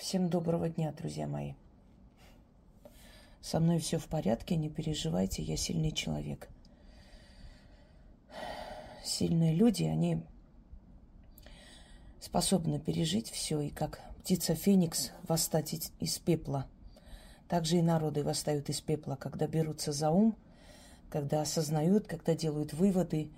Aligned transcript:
Всем 0.00 0.30
доброго 0.30 0.70
дня, 0.70 0.92
друзья 0.92 1.26
мои. 1.26 1.52
Со 3.42 3.60
мной 3.60 3.78
все 3.80 3.98
в 3.98 4.06
порядке, 4.06 4.56
не 4.56 4.70
переживайте, 4.70 5.42
я 5.42 5.58
сильный 5.58 5.92
человек. 5.92 6.48
Сильные 9.04 9.54
люди, 9.54 9.84
они 9.84 10.22
способны 12.18 12.80
пережить 12.80 13.30
все 13.30 13.60
и 13.60 13.68
как 13.68 14.00
птица 14.20 14.54
Феникс 14.54 15.10
восстать 15.28 15.92
из 16.00 16.18
пепла. 16.18 16.66
Также 17.46 17.76
и 17.76 17.82
народы 17.82 18.24
восстают 18.24 18.70
из 18.70 18.80
пепла, 18.80 19.16
когда 19.16 19.46
берутся 19.46 19.92
за 19.92 20.08
ум, 20.10 20.34
когда 21.10 21.42
осознают, 21.42 22.08
когда 22.08 22.34
делают 22.34 22.72
выводы, 22.72 23.30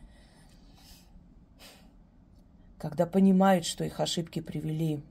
когда 2.78 3.04
понимают, 3.04 3.66
что 3.66 3.82
их 3.82 3.98
ошибки 3.98 4.40
привели 4.40 5.02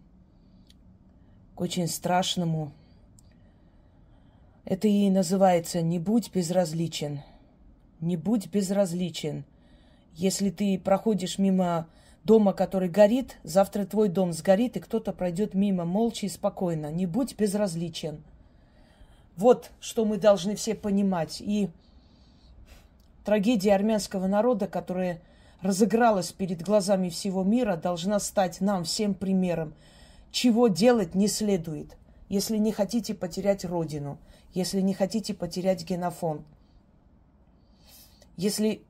к 1.56 1.62
очень 1.62 1.88
страшному 1.88 2.72
это 4.66 4.88
и 4.88 5.10
называется 5.10 5.82
«не 5.82 6.00
будь 6.00 6.32
безразличен». 6.34 7.22
Не 8.00 8.18
будь 8.18 8.48
безразличен. 8.48 9.44
Если 10.16 10.50
ты 10.50 10.80
проходишь 10.80 11.38
мимо 11.38 11.88
дома, 12.24 12.54
который 12.54 12.90
горит, 12.90 13.38
завтра 13.44 13.86
твой 13.86 14.10
дом 14.10 14.34
сгорит, 14.34 14.76
и 14.76 14.80
кто-то 14.80 15.14
пройдет 15.14 15.54
мимо 15.54 15.86
молча 15.86 16.26
и 16.26 16.30
спокойно. 16.30 16.92
Не 16.92 17.06
будь 17.06 17.38
безразличен. 17.38 18.24
Вот 19.38 19.72
что 19.80 20.06
мы 20.06 20.18
должны 20.18 20.56
все 20.56 20.74
понимать. 20.74 21.42
И 21.42 21.70
трагедия 23.24 23.76
армянского 23.76 24.28
народа, 24.28 24.68
которая 24.68 25.22
разыгралась 25.62 26.32
перед 26.32 26.62
глазами 26.62 27.10
всего 27.10 27.44
мира, 27.44 27.76
должна 27.76 28.20
стать 28.20 28.62
нам 28.62 28.84
всем 28.84 29.14
примером, 29.14 29.74
чего 30.32 30.68
делать 30.68 31.16
не 31.16 31.28
следует, 31.28 31.98
если 32.30 32.58
не 32.58 32.72
хотите 32.72 33.14
потерять 33.14 33.66
родину– 33.66 34.18
если 34.54 34.82
не 34.82 34.94
хотите 34.94 35.34
потерять 35.34 35.88
генофонд, 35.88 36.42
если 38.38 38.82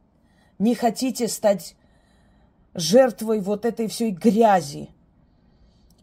не 0.60 0.76
хотите 0.76 1.28
стать 1.28 1.76
жертвой 2.74 3.42
вот 3.42 3.66
этой 3.66 3.88
всей 3.88 4.12
грязи, 4.12 4.90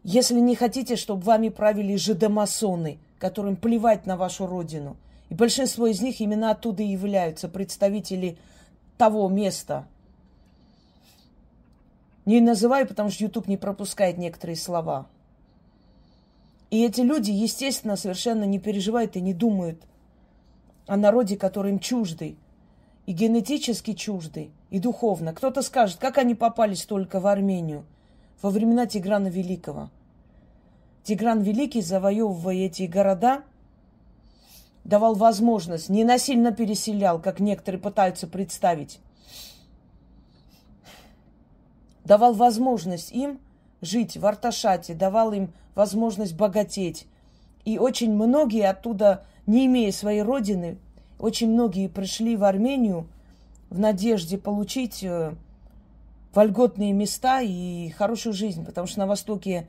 если 0.04 0.38
не 0.38 0.54
хотите, 0.54 0.96
чтобы 0.96 1.22
вами 1.22 1.48
правили 1.48 1.96
жидомасоны, 1.96 2.98
которым 3.18 3.56
плевать 3.56 4.06
на 4.06 4.16
вашу 4.16 4.46
родину, 4.46 4.96
и 5.28 5.34
большинство 5.34 5.86
из 5.86 6.00
них 6.00 6.20
именно 6.20 6.50
оттуда 6.50 6.82
и 6.82 6.86
являются 6.86 7.48
представители 7.48 8.38
того 8.96 9.28
места. 9.28 9.86
Не 12.24 12.40
называю, 12.40 12.86
потому 12.86 13.10
что 13.10 13.24
YouTube 13.24 13.48
не 13.48 13.56
пропускает 13.56 14.18
некоторые 14.18 14.56
слова– 14.56 15.06
и 16.70 16.84
эти 16.84 17.00
люди, 17.00 17.30
естественно, 17.30 17.96
совершенно 17.96 18.44
не 18.44 18.58
переживают 18.58 19.16
и 19.16 19.20
не 19.20 19.32
думают 19.32 19.82
о 20.86 20.96
народе, 20.96 21.36
который 21.36 21.72
им 21.72 21.78
чуждый, 21.78 22.36
и 23.06 23.12
генетически 23.12 23.94
чуждый, 23.94 24.50
и 24.70 24.78
духовно. 24.78 25.32
Кто-то 25.32 25.62
скажет, 25.62 25.98
как 25.98 26.18
они 26.18 26.34
попались 26.34 26.84
только 26.84 27.20
в 27.20 27.26
Армению 27.26 27.86
во 28.42 28.50
времена 28.50 28.86
Тиграна 28.86 29.28
Великого. 29.28 29.90
Тигран 31.04 31.40
Великий, 31.40 31.80
завоевывая 31.80 32.66
эти 32.66 32.82
города, 32.82 33.42
давал 34.84 35.14
возможность, 35.14 35.88
не 35.88 36.04
насильно 36.04 36.52
переселял, 36.52 37.20
как 37.20 37.40
некоторые 37.40 37.80
пытаются 37.80 38.26
представить, 38.26 39.00
давал 42.04 42.34
возможность 42.34 43.12
им 43.12 43.40
жить 43.80 44.16
в 44.16 44.26
Арташате, 44.26 44.94
давал 44.94 45.32
им 45.32 45.52
возможность 45.74 46.34
богатеть. 46.34 47.06
И 47.64 47.78
очень 47.78 48.12
многие 48.12 48.68
оттуда, 48.68 49.24
не 49.46 49.66
имея 49.66 49.92
своей 49.92 50.22
родины, 50.22 50.78
очень 51.18 51.50
многие 51.50 51.88
пришли 51.88 52.36
в 52.36 52.44
Армению 52.44 53.08
в 53.70 53.78
надежде 53.78 54.38
получить 54.38 55.02
э, 55.02 55.34
вольготные 56.32 56.92
места 56.92 57.42
и 57.42 57.90
хорошую 57.90 58.32
жизнь, 58.32 58.64
потому 58.64 58.86
что 58.86 59.00
на 59.00 59.06
Востоке, 59.06 59.68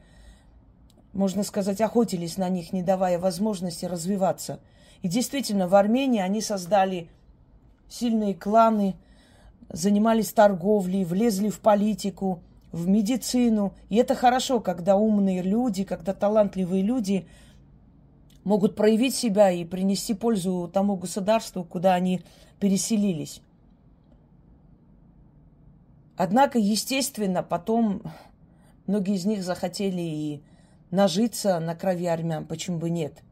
можно 1.12 1.44
сказать, 1.44 1.81
охотились 1.81 2.38
на 2.38 2.47
них, 2.50 2.72
не 2.72 2.81
давая 2.81 3.20
возможности 3.20 3.86
развиваться. 3.86 4.59
И 5.02 5.08
действительно, 5.08 5.68
в 5.68 5.76
Армении 5.76 6.22
они 6.22 6.41
создали 6.41 7.09
сильные 7.90 8.34
кланы, 8.34 8.96
занимались 9.70 10.31
торговлей, 10.31 11.03
влезли 11.03 11.50
в 11.50 11.59
политику– 11.59 12.41
в 12.72 12.88
медицину. 12.88 13.74
И 13.90 13.96
это 13.96 14.16
хорошо, 14.16 14.59
когда 14.59 14.96
умные 14.96 15.41
люди, 15.41 15.84
когда 15.84 16.13
талантливые 16.13 16.84
люди 16.84 17.28
могут 18.44 18.75
проявить 18.75 19.16
себя 19.16 19.52
и 19.52 19.66
принести 19.66 20.13
пользу 20.13 20.69
тому 20.72 20.96
государству, 20.96 21.63
куда 21.63 21.94
они 21.94 22.22
переселились. 22.59 23.41
Однако, 26.16 26.59
естественно, 26.59 27.44
потом 27.44 28.02
многие 28.88 29.16
из 29.16 29.25
них 29.25 29.44
захотели 29.44 30.02
и 30.02 30.44
нажиться 30.91 31.59
на 31.59 31.75
крови 31.75 32.08
армян. 32.08 32.46
Почему 32.46 32.78
бы 32.78 32.90
нет? 32.90 33.24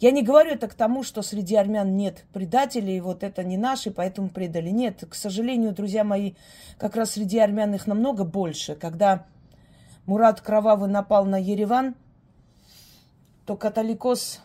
Я 0.00 0.12
не 0.12 0.22
говорю 0.22 0.52
это 0.52 0.66
к 0.66 0.72
тому, 0.72 1.02
что 1.02 1.20
среди 1.20 1.56
армян 1.56 1.94
нет 1.94 2.24
предателей, 2.32 3.00
вот 3.00 3.22
это 3.22 3.44
не 3.44 3.58
наши, 3.58 3.90
поэтому 3.90 4.30
предали. 4.30 4.70
Нет, 4.70 5.04
к 5.06 5.14
сожалению, 5.14 5.72
друзья 5.72 6.04
мои, 6.04 6.32
как 6.78 6.96
раз 6.96 7.12
среди 7.12 7.38
армян 7.38 7.74
их 7.74 7.86
намного 7.86 8.24
больше. 8.24 8.76
Когда 8.76 9.26
Мурат 10.06 10.40
Кровавый 10.40 10.88
напал 10.88 11.26
на 11.26 11.36
Ереван, 11.36 11.96
то 13.44 13.56
католикос 13.56 14.40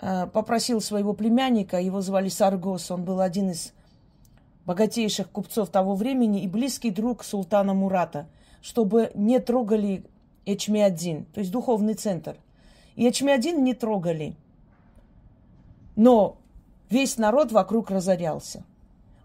э, 0.00 0.26
попросил 0.26 0.80
своего 0.80 1.14
племянника, 1.14 1.80
его 1.80 2.00
звали 2.00 2.28
Саргос, 2.28 2.90
он 2.90 3.04
был 3.04 3.20
один 3.20 3.50
из 3.50 3.74
богатейших 4.64 5.30
купцов 5.30 5.68
того 5.68 5.94
времени 5.94 6.42
и 6.42 6.48
близкий 6.48 6.90
друг 6.90 7.22
султана 7.22 7.74
Мурата, 7.74 8.26
чтобы 8.60 9.12
не 9.14 9.38
трогали 9.38 10.04
Эчмиадзин, 10.46 11.26
то 11.26 11.38
есть 11.38 11.52
духовный 11.52 11.94
центр. 11.94 12.36
И 12.96 13.04
Ячмиадин 13.04 13.62
не 13.62 13.74
трогали. 13.74 14.36
Но 15.94 16.38
весь 16.90 17.18
народ 17.18 17.52
вокруг 17.52 17.90
разорялся. 17.90 18.64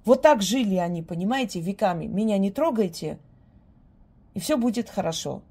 Вот 0.04 0.22
так 0.22 0.42
жили 0.42 0.76
они, 0.76 1.02
понимаете, 1.02 1.62
веками. 1.62 2.06
Меня 2.06 2.38
не 2.38 2.52
трогайте, 2.52 3.18
и 4.34 4.40
все 4.40 4.58
будет 4.58 4.90
хорошо. 4.90 5.42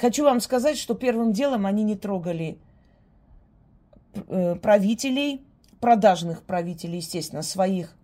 Хочу 0.00 0.24
вам 0.24 0.40
сказать, 0.40 0.78
что 0.78 0.94
первым 0.94 1.32
делом 1.32 1.66
они 1.66 1.82
не 1.84 1.96
трогали 1.96 2.58
э, 4.14 4.56
правителей, 4.56 5.44
продажных 5.80 6.42
правителей, 6.42 6.98
естественно, 6.98 7.42
своих. 7.42 7.94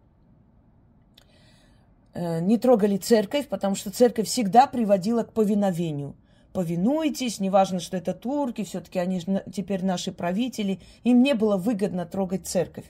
Э, 2.14 2.40
не 2.40 2.58
трогали 2.58 2.98
церковь, 2.98 3.48
потому 3.48 3.74
что 3.74 3.90
церковь 3.90 4.26
всегда 4.28 4.66
приводила 4.66 5.24
к 5.24 5.32
повиновению– 5.32 6.14
повинуйтесь, 6.56 7.38
неважно, 7.38 7.80
что 7.80 7.98
это 7.98 8.14
турки, 8.14 8.64
все-таки 8.64 8.98
они 8.98 9.20
теперь 9.52 9.84
наши 9.84 10.10
правители. 10.10 10.80
Им 11.04 11.22
не 11.22 11.34
было 11.34 11.58
выгодно 11.58 12.06
трогать 12.06 12.46
церковь. 12.46 12.86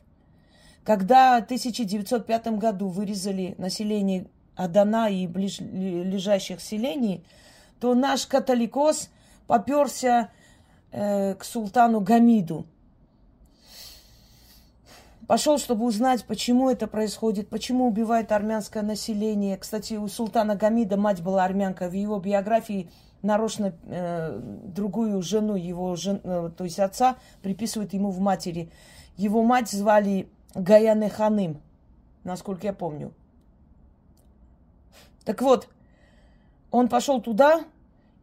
Когда 0.84 1.40
в 1.40 1.44
1905 1.46 2.46
году 2.58 2.86
вырезали 2.86 3.56
население 3.58 4.28
Адана 4.54 5.10
и 5.10 5.26
ближайших 5.26 6.60
селений, 6.60 7.24
то 7.80 7.96
наш 7.96 8.28
католикос 8.28 9.10
поперся 9.48 10.30
э, 10.92 11.34
к 11.34 11.42
султану 11.42 12.00
Гамиду. 12.00 12.66
Пошел, 15.26 15.58
чтобы 15.58 15.86
узнать, 15.86 16.24
почему 16.24 16.70
это 16.70 16.86
происходит, 16.86 17.48
почему 17.48 17.88
убивает 17.88 18.30
армянское 18.30 18.84
население. 18.84 19.56
Кстати, 19.56 19.94
у 19.94 20.06
султана 20.06 20.54
Гамида 20.54 20.96
мать 20.96 21.20
была 21.20 21.44
армянка. 21.44 21.88
В 21.88 21.94
его 21.94 22.20
биографии 22.20 22.88
нарочно 23.26 23.74
э, 23.84 24.40
другую 24.40 25.20
жену 25.22 25.54
его, 25.56 25.94
жен, 25.96 26.20
э, 26.24 26.50
то 26.56 26.64
есть 26.64 26.78
отца, 26.78 27.16
приписывают 27.42 27.92
ему 27.92 28.10
в 28.10 28.20
матери. 28.20 28.70
Его 29.16 29.42
мать 29.42 29.70
звали 29.70 30.28
Гаяне 30.54 31.10
Ханым, 31.10 31.60
насколько 32.24 32.66
я 32.66 32.72
помню. 32.72 33.12
Так 35.24 35.42
вот, 35.42 35.68
он 36.70 36.88
пошел 36.88 37.20
туда, 37.20 37.64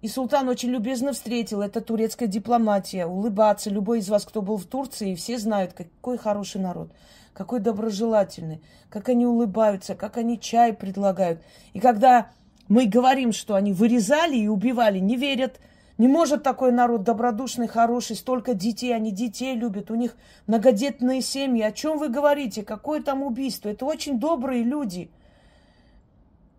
и 0.01 0.07
султан 0.09 0.49
очень 0.49 0.69
любезно 0.69 1.13
встретил. 1.13 1.61
Это 1.61 1.79
турецкая 1.79 2.27
дипломатия. 2.27 3.05
Улыбаться. 3.05 3.69
Любой 3.69 3.99
из 3.99 4.09
вас, 4.09 4.25
кто 4.25 4.41
был 4.41 4.57
в 4.57 4.65
Турции, 4.65 5.15
все 5.15 5.37
знают, 5.37 5.71
какой 5.71 6.17
хороший 6.17 6.59
народ, 6.59 6.91
какой 7.33 7.61
доброжелательный, 7.61 8.61
как 8.89 9.07
они 9.07 9.25
улыбаются, 9.25 9.95
как 9.95 10.17
они 10.17 10.39
чай 10.39 10.73
предлагают. 10.73 11.41
И 11.71 11.79
когда 11.79 12.31
мы 12.67 12.85
говорим, 12.85 13.31
что 13.31 13.55
они 13.55 13.73
вырезали 13.73 14.37
и 14.37 14.47
убивали, 14.47 14.99
не 14.99 15.15
верят. 15.15 15.59
Не 15.99 16.07
может 16.07 16.41
такой 16.41 16.71
народ 16.71 17.03
добродушный, 17.03 17.67
хороший, 17.67 18.15
столько 18.15 18.55
детей, 18.55 18.95
они 18.95 19.11
детей 19.11 19.55
любят, 19.55 19.91
у 19.91 19.95
них 19.95 20.15
многодетные 20.47 21.21
семьи. 21.21 21.61
О 21.61 21.71
чем 21.71 21.99
вы 21.99 22.09
говорите? 22.09 22.63
Какое 22.63 23.01
там 23.01 23.21
убийство? 23.21 23.69
Это 23.69 23.85
очень 23.85 24.19
добрые 24.19 24.63
люди. 24.63 25.11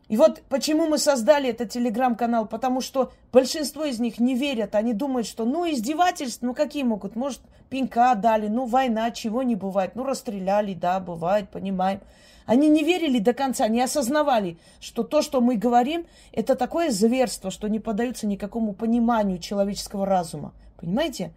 И 0.09 0.17
вот 0.17 0.43
почему 0.49 0.87
мы 0.87 0.99
создали 0.99 1.49
этот 1.49 1.71
телеграм-канал, 1.71 2.47
потому 2.47 2.81
что 2.81 3.13
большинство 3.33 3.85
из 3.85 3.99
них 3.99 4.21
не 4.21 4.35
верят, 4.35 4.75
они 4.75 4.93
думают, 4.93 5.27
что 5.27 5.45
ну 5.45 5.69
издевательства, 5.69 6.47
ну 6.47 6.55
какие 6.55 6.83
могут, 6.83 7.17
может 7.17 7.41
пинка 7.71 8.15
дали, 8.15 8.49
ну 8.49 8.67
война, 8.67 9.11
чего 9.11 9.43
не 9.43 9.57
бывает, 9.57 9.97
ну 9.97 10.05
расстреляли, 10.05 10.75
да, 10.75 11.01
бывает, 11.01 11.49
понимаем. 11.49 12.01
Они 12.47 12.69
не 12.69 12.85
верили 12.85 13.19
до 13.19 13.33
конца, 13.33 13.69
не 13.69 13.81
осознавали, 13.81 14.59
что 14.79 15.03
то, 15.03 15.23
что 15.23 15.41
мы 15.41 15.57
говорим, 15.57 16.07
это 16.33 16.57
такое 16.57 16.91
зверство, 16.91 17.51
что 17.51 17.69
не 17.69 17.81
поддается 17.81 18.27
никакому 18.27 18.75
пониманию 18.75 19.39
человеческого 19.39 20.05
разума. 20.05 20.53
Понимаете? 20.77 21.33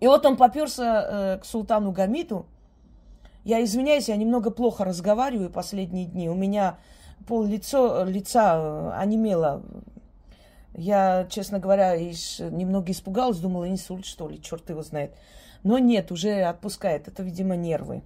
И 0.00 0.06
вот 0.06 0.26
он 0.26 0.36
поперся 0.36 1.06
э, 1.08 1.38
к 1.38 1.46
султану 1.46 1.90
Гамиту. 1.90 2.44
Я 3.44 3.64
извиняюсь, 3.64 4.08
я 4.08 4.16
немного 4.16 4.50
плохо 4.50 4.84
разговариваю 4.84 5.48
последние 5.48 6.04
дни. 6.04 6.28
У 6.28 6.34
меня 6.34 6.78
пол 7.26 7.44
лицо, 7.44 8.04
лица 8.04 8.56
э, 8.56 8.90
онемело. 9.00 9.62
Я, 10.74 11.26
честно 11.30 11.58
говоря, 11.58 11.96
немного 11.96 12.92
испугалась, 12.92 13.38
думала, 13.38 13.70
инсульт, 13.70 14.04
что 14.04 14.28
ли, 14.28 14.42
черт 14.42 14.68
его 14.68 14.82
знает. 14.82 15.12
Но 15.62 15.78
нет, 15.78 16.12
уже 16.12 16.42
отпускает. 16.42 17.08
Это, 17.08 17.22
видимо, 17.22 17.56
нервы. 17.56 18.02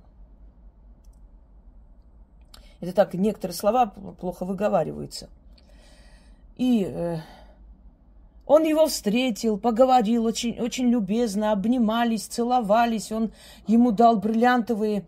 Это 2.80 2.92
так, 2.92 3.14
некоторые 3.14 3.54
слова 3.54 3.86
плохо 3.86 4.44
выговариваются. 4.44 5.28
И 6.56 6.84
э, 6.86 7.18
он 8.46 8.64
его 8.64 8.86
встретил, 8.86 9.58
поговорил 9.58 10.24
очень, 10.24 10.58
очень 10.60 10.88
любезно, 10.88 11.52
обнимались, 11.52 12.26
целовались. 12.26 13.12
Он 13.12 13.32
ему 13.66 13.92
дал 13.92 14.16
бриллиантовые 14.16 15.04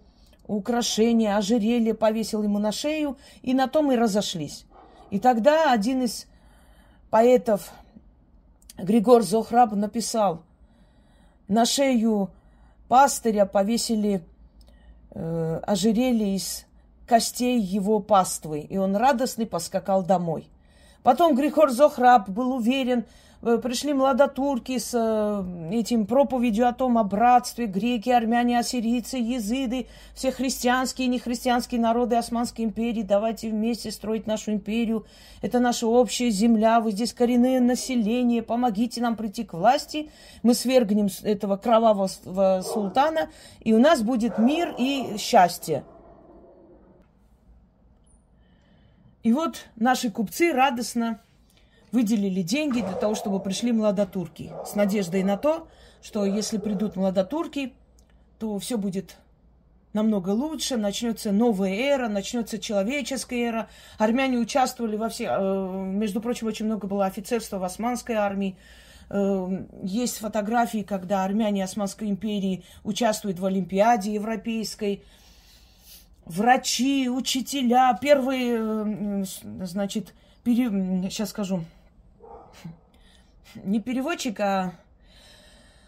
украшения, 0.46 1.36
ожерелье 1.36 1.94
повесил 1.94 2.42
ему 2.42 2.58
на 2.58 2.72
шею, 2.72 3.16
и 3.42 3.54
на 3.54 3.68
том 3.68 3.90
и 3.90 3.96
разошлись. 3.96 4.64
И 5.10 5.18
тогда 5.18 5.72
один 5.72 6.02
из 6.02 6.26
поэтов, 7.10 7.70
Григор 8.78 9.22
Зохраб, 9.22 9.72
написал, 9.72 10.42
на 11.48 11.64
шею 11.64 12.30
пастыря 12.88 13.44
повесили 13.44 14.22
э, 15.10 15.60
ожерелье 15.66 16.36
из 16.36 16.64
костей 17.06 17.60
его 17.60 18.00
паствы, 18.00 18.60
и 18.60 18.76
он 18.76 18.96
радостный 18.96 19.46
поскакал 19.46 20.02
домой. 20.02 20.48
Потом 21.02 21.34
Григор 21.34 21.70
Зохраб 21.70 22.28
был 22.28 22.52
уверен, 22.54 23.04
Э, 23.44 23.58
пришли 23.58 23.92
младотурки 23.92 24.78
с 24.78 24.92
э, 24.94 25.74
этим 25.74 26.06
проповедью 26.06 26.68
о 26.68 26.72
том, 26.72 26.96
о 26.96 27.02
братстве, 27.02 27.66
греки, 27.66 28.08
армяне, 28.08 28.56
ассирийцы, 28.56 29.16
езыды, 29.16 29.88
все 30.14 30.30
христианские 30.30 31.08
и 31.08 31.10
нехристианские 31.10 31.80
народы 31.80 32.14
Османской 32.14 32.64
империи, 32.64 33.02
давайте 33.02 33.50
вместе 33.50 33.90
строить 33.90 34.28
нашу 34.28 34.52
империю, 34.52 35.06
это 35.40 35.58
наша 35.58 35.88
общая 35.88 36.30
земля, 36.30 36.78
вы 36.78 36.92
здесь 36.92 37.12
коренное 37.12 37.58
население, 37.58 38.42
помогите 38.42 39.00
нам 39.00 39.16
прийти 39.16 39.42
к 39.42 39.54
власти, 39.54 40.10
мы 40.44 40.54
свергнем 40.54 41.08
этого 41.24 41.56
кровавого 41.56 42.06
султана, 42.62 43.28
и 43.58 43.72
у 43.72 43.80
нас 43.80 44.02
будет 44.02 44.38
мир 44.38 44.72
и 44.78 45.16
счастье. 45.18 45.82
И 49.22 49.32
вот 49.32 49.66
наши 49.76 50.10
купцы 50.10 50.52
радостно 50.52 51.20
выделили 51.92 52.42
деньги 52.42 52.80
для 52.80 52.94
того, 52.94 53.14
чтобы 53.14 53.38
пришли 53.40 53.72
младотурки. 53.72 54.50
С 54.66 54.74
надеждой 54.74 55.22
на 55.22 55.36
то, 55.36 55.68
что 56.02 56.24
если 56.24 56.58
придут 56.58 56.96
младотурки, 56.96 57.74
то 58.38 58.58
все 58.58 58.76
будет 58.76 59.16
намного 59.92 60.30
лучше, 60.30 60.76
начнется 60.76 61.32
новая 61.32 61.74
эра, 61.74 62.08
начнется 62.08 62.58
человеческая 62.58 63.48
эра. 63.48 63.68
Армяне 63.98 64.38
участвовали 64.38 64.96
во 64.96 65.08
всех... 65.08 65.30
Э, 65.30 65.84
между 65.84 66.20
прочим, 66.20 66.46
очень 66.46 66.66
много 66.66 66.86
было 66.86 67.04
офицерства 67.04 67.58
в 67.58 67.64
Османской 67.64 68.16
армии. 68.16 68.56
Э, 69.10 69.64
есть 69.82 70.18
фотографии, 70.18 70.82
когда 70.82 71.24
армяне 71.24 71.62
Османской 71.62 72.08
империи 72.08 72.64
участвуют 72.84 73.38
в 73.38 73.44
Олимпиаде 73.44 74.14
европейской. 74.14 75.02
Врачи, 76.24 77.08
учителя, 77.08 77.98
первые, 78.00 78.58
э, 78.60 79.24
значит, 79.64 80.14
пере... 80.44 80.68
сейчас 81.10 81.30
скажу, 81.30 81.64
не 83.56 83.80
переводчик, 83.80 84.38
а 84.38 84.72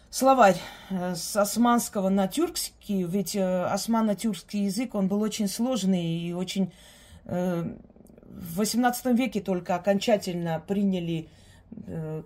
словарь 0.09 0.57
э, 0.89 1.15
с 1.15 1.37
османского 1.37 2.09
на 2.09 2.27
тюркский, 2.27 3.03
ведь 3.03 3.35
э, 3.37 3.65
османо-тюркский 3.65 4.65
язык, 4.65 4.93
он 4.95 5.07
был 5.07 5.21
очень 5.21 5.47
сложный 5.47 6.05
и 6.05 6.33
очень... 6.33 6.71
В 7.25 8.61
XVIII 8.61 9.15
веке 9.15 9.41
только 9.41 9.73
окончательно 9.75 10.61
приняли 10.67 11.27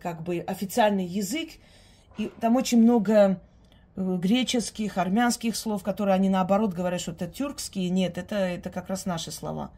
как 0.02 0.24
бы 0.24 0.40
официальный 0.40 1.06
язык, 1.06 1.52
и 2.18 2.30
там 2.42 2.58
очень 2.58 2.82
много 2.82 3.40
греческих, 4.00 4.98
армянских 4.98 5.56
слов, 5.56 5.84
которые 5.84 6.16
они 6.16 6.30
наоборот 6.30 6.74
говорят, 6.74 7.02
что 7.02 7.12
это 7.12 7.28
тюркские. 7.28 7.90
Нет, 7.90 8.18
это, 8.18 8.36
это 8.36 8.70
как 8.70 8.90
раз 8.90 9.06
наши 9.06 9.32
слова 9.32 9.72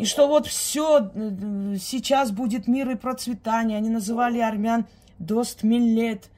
и 0.00 0.06
что 0.06 0.28
вот 0.28 0.46
все 0.46 1.10
э, 1.14 1.76
сейчас 1.78 2.30
будет 2.30 2.66
мир 2.66 2.90
и 2.90 2.94
процветание. 2.94 3.76
Они 3.76 3.90
называли 3.90 4.38
армян 4.38 4.86
дост 5.18 5.62
миллет, 5.62 6.30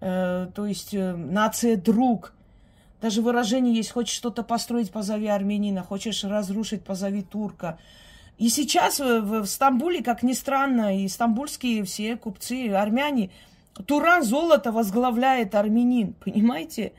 э, 0.00 0.48
то 0.54 0.66
есть 0.66 0.92
э, 0.92 1.14
нация 1.14 1.76
друг. 1.76 2.34
Даже 3.00 3.22
выражение 3.22 3.74
есть, 3.74 3.90
хочешь 3.90 4.14
что-то 4.14 4.42
построить, 4.42 4.90
позови 4.90 5.28
армянина, 5.28 5.82
хочешь 5.82 6.24
разрушить, 6.24 6.84
позови 6.84 7.22
турка. 7.22 7.78
И 8.36 8.50
сейчас 8.50 9.00
в, 9.00 9.42
в 9.42 9.46
Стамбуле, 9.46 10.02
как 10.02 10.22
ни 10.22 10.34
странно, 10.34 11.02
и 11.02 11.08
стамбульские 11.08 11.84
все 11.84 12.16
купцы, 12.16 12.68
армяне, 12.68 13.30
Туран 13.84 14.22
золото 14.22 14.72
возглавляет 14.72 15.54
армянин, 15.54 16.14
понимаете? 16.14 16.92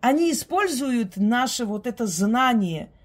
Они 0.00 0.30
используют 0.32 1.16
наше 1.16 1.64
вот 1.64 1.86
это 1.86 2.06
знание– 2.06 2.90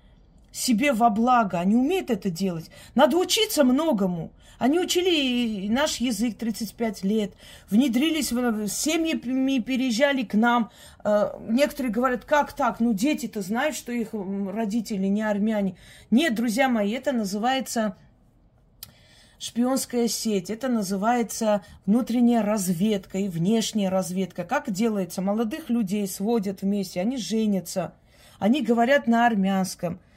себе 0.55 0.93
во 0.93 1.09
благо. 1.09 1.59
Они 1.59 1.75
умеют 1.75 2.09
это 2.09 2.29
делать. 2.29 2.71
Надо 2.95 3.17
учиться 3.17 3.63
многому. 3.63 4.31
Они 4.57 4.79
учили 4.79 5.67
наш 5.67 5.97
язык 5.97 6.37
35 6.37 7.03
лет, 7.03 7.33
внедрились, 7.69 8.31
в 8.31 8.69
семьями 8.69 9.59
переезжали 9.59 10.23
к 10.23 10.33
нам. 10.33 10.71
Э, 11.03 11.31
некоторые 11.49 11.91
говорят, 11.91 12.23
как 12.23 12.53
так? 12.53 12.79
Ну, 12.79 12.93
дети-то 12.93 13.41
знают, 13.41 13.75
что 13.75 13.91
их 13.91 14.09
родители 14.13 15.07
не 15.07 15.23
армяне. 15.23 15.75
Нет, 16.09 16.35
друзья 16.35 16.69
мои, 16.69 16.91
это 16.91 17.11
называется 17.11 17.97
шпионская 19.39 20.07
сеть, 20.07 20.49
это 20.49 20.67
называется 20.67 21.63
внутренняя 21.85 22.41
разведка 22.41 23.17
и 23.17 23.27
внешняя 23.27 23.89
разведка. 23.89 24.43
Как 24.43 24.71
делается? 24.71 25.21
Молодых 25.21 25.69
людей 25.69 26.07
сводят 26.07 26.61
вместе, 26.61 27.01
они 27.01 27.17
женятся, 27.17 27.93
они 28.39 28.61
говорят 28.61 29.07
на 29.07 29.25
армянском– 29.25 29.99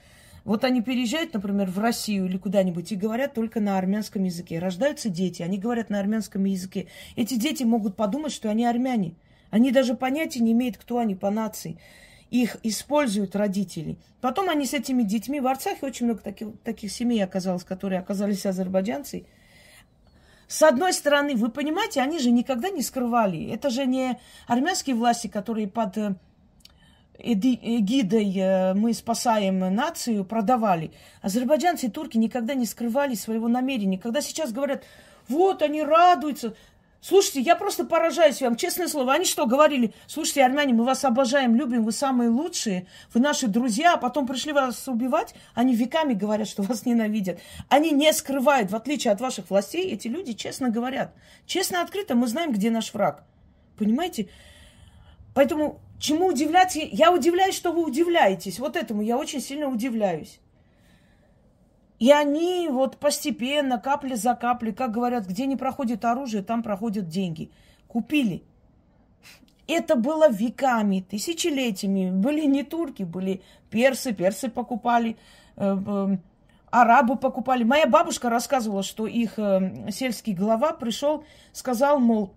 вот 0.48 0.64
они 0.64 0.80
переезжают, 0.80 1.34
например, 1.34 1.70
в 1.70 1.78
Россию 1.78 2.24
или 2.24 2.38
куда-нибудь 2.38 2.90
и 2.90 2.96
говорят 2.96 3.34
только 3.34 3.60
на 3.60 3.76
армянском 3.76 4.24
языке. 4.24 4.58
Рождаются 4.58 5.10
дети, 5.10 5.42
они 5.42 5.58
говорят 5.58 5.90
на 5.90 6.00
армянском 6.00 6.42
языке. 6.44 6.86
Эти 7.16 7.34
дети 7.34 7.64
могут 7.64 7.96
подумать, 7.96 8.32
что 8.32 8.48
они 8.48 8.64
армяне. 8.64 9.14
Они 9.50 9.70
даже 9.70 9.94
понятия 9.94 10.40
не 10.40 10.52
имеют, 10.52 10.78
кто 10.78 11.00
они 11.00 11.14
по 11.14 11.28
нации. 11.28 11.76
Их 12.30 12.56
используют 12.62 13.34
родители. 13.34 13.98
Потом 14.20 14.50
они 14.50 14.66
с 14.66 14.74
этими 14.74 15.02
детьми 15.02 15.40
в 15.40 15.46
Арцахе 15.46 15.86
очень 15.86 16.06
много 16.06 16.20
таких, 16.20 16.48
таких 16.62 16.92
семей 16.92 17.24
оказалось, 17.24 17.64
которые 17.64 18.00
оказались 18.00 18.44
азербайджанцы. 18.44 19.26
С 20.46 20.62
одной 20.62 20.92
стороны, 20.92 21.36
вы 21.36 21.50
понимаете, 21.50 22.00
они 22.00 22.18
же 22.18 22.30
никогда 22.30 22.70
не 22.70 22.82
скрывали. 22.82 23.50
Это 23.50 23.70
же 23.70 23.86
не 23.86 24.18
армянские 24.46 24.96
власти, 24.96 25.26
которые 25.26 25.68
под 25.68 25.98
э, 25.98 26.14
эгидой 27.18 28.32
э, 28.34 28.74
«Мы 28.74 28.94
спасаем 28.94 29.58
нацию» 29.74 30.24
продавали. 30.24 30.92
Азербайджанцы 31.20 31.86
и 31.86 31.90
турки 31.90 32.16
никогда 32.16 32.54
не 32.54 32.64
скрывали 32.66 33.14
своего 33.14 33.48
намерения. 33.48 33.98
Когда 33.98 34.20
сейчас 34.20 34.52
говорят, 34.52 34.84
вот 35.28 35.62
они 35.62 35.82
радуются. 35.82 36.54
Слушайте, 37.00 37.40
я 37.42 37.54
просто 37.54 37.84
поражаюсь 37.84 38.42
вам, 38.42 38.56
честное 38.56 38.88
слово. 38.88 39.14
Они 39.14 39.24
что, 39.24 39.46
говорили, 39.46 39.94
слушайте, 40.08 40.44
армяне, 40.44 40.72
мы 40.72 40.84
вас 40.84 41.04
обожаем, 41.04 41.54
любим, 41.54 41.84
вы 41.84 41.92
самые 41.92 42.28
лучшие, 42.28 42.88
вы 43.14 43.20
наши 43.20 43.46
друзья, 43.46 43.94
а 43.94 43.96
потом 43.98 44.26
пришли 44.26 44.52
вас 44.52 44.88
убивать? 44.88 45.34
Они 45.54 45.76
веками 45.76 46.14
говорят, 46.14 46.48
что 46.48 46.62
вас 46.62 46.86
ненавидят. 46.86 47.38
Они 47.68 47.92
не 47.92 48.12
скрывают, 48.12 48.72
в 48.72 48.76
отличие 48.76 49.12
от 49.12 49.20
ваших 49.20 49.48
властей, 49.48 49.92
эти 49.92 50.08
люди 50.08 50.32
честно 50.32 50.70
говорят. 50.70 51.14
Честно, 51.46 51.82
открыто, 51.82 52.16
мы 52.16 52.26
знаем, 52.26 52.52
где 52.52 52.68
наш 52.68 52.92
враг. 52.92 53.22
Понимаете? 53.78 54.28
Поэтому 55.34 55.80
чему 56.00 56.26
удивляться? 56.26 56.80
Я 56.80 57.12
удивляюсь, 57.12 57.54
что 57.54 57.70
вы 57.70 57.84
удивляетесь. 57.84 58.58
Вот 58.58 58.74
этому 58.74 59.02
я 59.02 59.16
очень 59.16 59.40
сильно 59.40 59.68
удивляюсь. 59.68 60.40
И 61.98 62.12
они 62.12 62.68
вот 62.70 62.98
постепенно, 62.98 63.78
капля 63.78 64.14
за 64.14 64.34
каплей, 64.34 64.72
как 64.72 64.92
говорят, 64.92 65.26
где 65.26 65.46
не 65.46 65.56
проходит 65.56 66.04
оружие, 66.04 66.42
там 66.42 66.62
проходят 66.62 67.08
деньги. 67.08 67.50
Купили. 67.88 68.44
Это 69.66 69.96
было 69.96 70.30
веками, 70.30 71.04
тысячелетиями. 71.08 72.10
Были 72.10 72.46
не 72.46 72.62
турки, 72.62 73.02
были 73.02 73.42
персы, 73.70 74.14
персы 74.14 74.48
покупали. 74.48 75.16
Э, 75.56 76.16
арабы 76.70 77.16
покупали. 77.16 77.64
Моя 77.64 77.86
бабушка 77.86 78.30
рассказывала, 78.30 78.82
что 78.82 79.06
их 79.06 79.38
э, 79.38 79.90
сельский 79.90 80.34
глава 80.34 80.72
пришел, 80.72 81.24
сказал, 81.52 81.98
мол, 81.98 82.32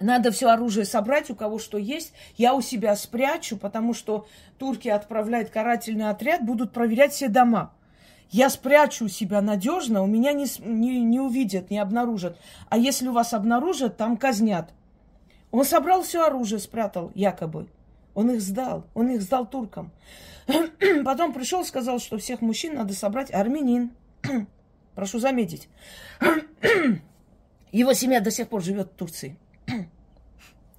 надо 0.00 0.32
все 0.32 0.48
оружие 0.48 0.84
собрать, 0.84 1.30
у 1.30 1.36
кого 1.36 1.58
что 1.58 1.78
есть. 1.78 2.12
Я 2.36 2.54
у 2.54 2.60
себя 2.60 2.96
спрячу, 2.96 3.56
потому 3.56 3.94
что 3.94 4.26
турки 4.58 4.88
отправляют 4.88 5.50
карательный 5.50 6.10
отряд, 6.10 6.44
будут 6.44 6.72
проверять 6.72 7.12
все 7.12 7.28
дома. 7.28 7.72
Я 8.32 8.48
спрячу 8.48 9.08
себя 9.08 9.42
надежно, 9.42 10.02
у 10.02 10.06
меня 10.06 10.32
не, 10.32 10.46
не, 10.60 11.02
не 11.02 11.20
увидят, 11.20 11.70
не 11.70 11.78
обнаружат. 11.78 12.38
А 12.70 12.78
если 12.78 13.06
у 13.08 13.12
вас 13.12 13.34
обнаружат, 13.34 13.98
там 13.98 14.16
казнят. 14.16 14.72
Он 15.50 15.66
собрал 15.66 16.02
все 16.02 16.26
оружие, 16.26 16.58
спрятал, 16.58 17.12
якобы. 17.14 17.68
Он 18.14 18.30
их 18.30 18.40
сдал, 18.40 18.86
он 18.94 19.10
их 19.10 19.20
сдал 19.20 19.46
туркам. 19.46 19.92
Потом 21.04 21.34
пришел, 21.34 21.62
сказал, 21.62 21.98
что 21.98 22.16
всех 22.16 22.40
мужчин 22.40 22.74
надо 22.74 22.94
собрать. 22.94 23.30
Армянин. 23.30 23.92
Прошу 24.94 25.18
заметить. 25.18 25.68
Его 27.70 27.92
семья 27.92 28.20
до 28.20 28.30
сих 28.30 28.48
пор 28.48 28.62
живет 28.62 28.92
в 28.92 28.96
Турции. 28.96 29.36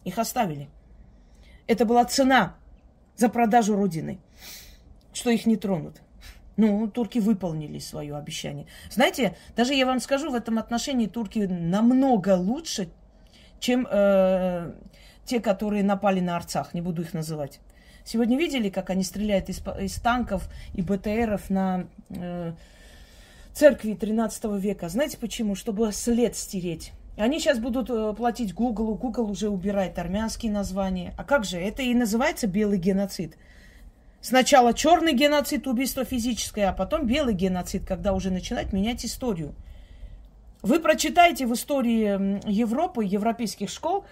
Их 0.06 0.18
оставили. 0.18 0.70
Это 1.68 1.86
была 1.86 2.04
цена 2.06 2.56
за 3.16 3.30
продажу 3.30 3.76
Родины, 3.76 4.20
что 5.14 5.30
их 5.30 5.46
не 5.46 5.56
тронут. 5.56 6.02
Ну, 6.56 6.88
турки 6.88 7.20
выполнили 7.20 7.80
свое 7.80 8.16
обещание. 8.16 8.68
Знаете, 8.90 9.36
даже 9.56 9.74
я 9.74 9.86
вам 9.86 10.00
скажу, 10.00 10.30
в 10.30 10.36
этом 10.36 10.60
отношении 10.60 11.08
турки 11.08 11.40
намного 11.40 12.36
лучше, 12.36 12.90
чем 13.60 13.88
э, 13.90 14.74
те, 15.26 15.40
которые 15.40 15.84
напали 15.84 16.20
на 16.20 16.36
Арцах. 16.36 16.74
Не 16.74 16.82
буду 16.82 17.02
их 17.02 17.14
называть. 17.14 17.60
Сегодня 18.06 18.38
видели, 18.38 18.70
как 18.70 18.90
они 18.90 19.04
стреляют 19.04 19.50
из, 19.50 19.62
из 19.80 19.96
танков 19.96 20.50
и 20.74 20.82
БТРов 20.82 21.50
на 21.50 21.88
э, 22.10 22.54
церкви 23.54 23.94
13 23.94 24.44
века? 24.60 24.90
Знаете 24.90 25.18
почему? 25.18 25.56
Чтобы 25.56 25.92
след 25.92 26.36
стереть. 26.36 26.92
Они 27.16 27.40
сейчас 27.40 27.60
будут 27.60 27.90
э, 27.90 28.14
платить 28.16 28.54
Google, 28.54 28.96
Google 28.96 29.30
уже 29.32 29.50
убирает 29.50 29.98
армянские 30.00 30.52
названия. 30.52 31.14
А 31.18 31.24
как 31.24 31.46
же? 31.46 31.58
Это 31.58 31.82
и 31.82 31.94
называется 31.94 32.48
белый 32.48 32.78
геноцид. 32.78 33.38
Сначала 34.24 34.74
черный 34.74 35.12
геноцид, 35.12 35.68
убийство 35.68 36.06
физическое, 36.06 36.70
а 36.70 36.74
потом 36.74 37.06
белый 37.06 37.34
геноцид, 37.34 37.86
когда 37.86 38.14
уже 38.14 38.32
начинать 38.32 38.72
менять 38.72 39.06
историю. 39.06 39.54
Вы 40.62 40.80
прочитаете 40.80 41.46
в 41.46 41.54
истории 41.54 42.40
Европы, 42.50 43.04
европейских 43.04 43.70
школ, 43.70 44.06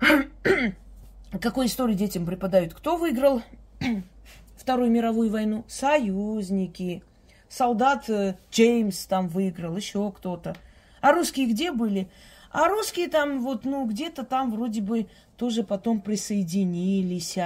какую 1.40 1.66
историю 1.66 1.96
детям 1.96 2.24
преподают. 2.24 2.72
Кто 2.72 2.96
выиграл 2.96 3.42
Вторую 4.56 4.92
мировую 4.92 5.28
войну? 5.28 5.64
Союзники. 5.66 7.02
Солдат 7.48 8.08
э, 8.08 8.36
Джеймс 8.52 9.06
там 9.06 9.26
выиграл, 9.26 9.76
еще 9.76 10.12
кто-то. 10.12 10.54
А 11.00 11.12
русские 11.12 11.46
где 11.46 11.72
были? 11.72 12.08
А 12.52 12.68
русские 12.68 13.08
там 13.08 13.42
вот, 13.42 13.64
ну, 13.64 13.86
где-то 13.86 14.22
там 14.22 14.52
вроде 14.52 14.82
бы 14.82 15.08
тоже 15.36 15.64
потом 15.64 16.00
присоединились. 16.00 17.36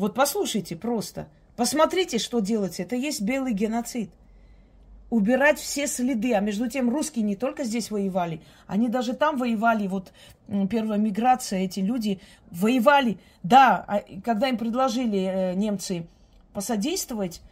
Вот 0.00 0.14
послушайте 0.14 0.76
просто. 0.76 1.28
Посмотрите, 1.56 2.16
что 2.16 2.40
делается. 2.40 2.82
Это 2.82 2.96
есть 2.96 3.20
белый 3.20 3.52
геноцид 3.52 4.10
убирать 5.10 5.58
все 5.58 5.86
следы. 5.86 6.32
А 6.32 6.40
между 6.40 6.70
тем 6.70 6.88
русские 6.88 7.22
не 7.22 7.36
только 7.36 7.64
здесь 7.64 7.90
воевали, 7.90 8.40
они 8.66 8.88
даже 8.88 9.12
там 9.12 9.36
воевали. 9.36 9.88
Вот 9.88 10.14
первая 10.70 10.98
миграция, 10.98 11.58
эти 11.58 11.80
люди 11.80 12.18
воевали. 12.50 13.18
Да, 13.42 13.84
а 13.86 14.02
когда 14.24 14.48
им 14.48 14.56
предложили 14.56 15.18
э, 15.18 15.54
немцы 15.54 16.06
посодействовать, 16.54 17.42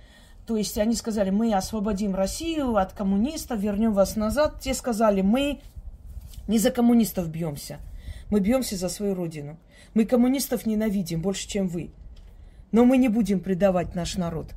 то 0.47 0.57
есть 0.57 0.79
они 0.79 0.95
сказали, 0.95 1.29
мы 1.29 1.53
освободим 1.53 2.15
Россию 2.15 2.77
от 2.77 2.95
коммунистов, 2.95 3.61
вернем 3.61 3.93
вас 3.93 4.17
назад. 4.17 4.61
Те 4.61 4.73
сказали, 4.73 5.21
мы 5.21 5.61
не 6.47 6.59
за 6.59 6.71
коммунистов 6.71 7.29
бьемся, 7.29 7.79
мы 8.31 8.41
бьемся 8.41 8.77
за 8.77 8.89
свою 8.89 9.15
родину. 9.15 9.59
Мы 9.93 10.07
коммунистов 10.07 10.65
ненавидим 10.65 11.21
больше, 11.21 11.47
чем 11.47 11.69
вы. 11.69 11.91
Но 12.73 12.85
мы 12.85 12.99
не 12.99 13.09
будем 13.09 13.41
предавать 13.41 13.95
наш 13.95 14.17
народ. 14.17 14.55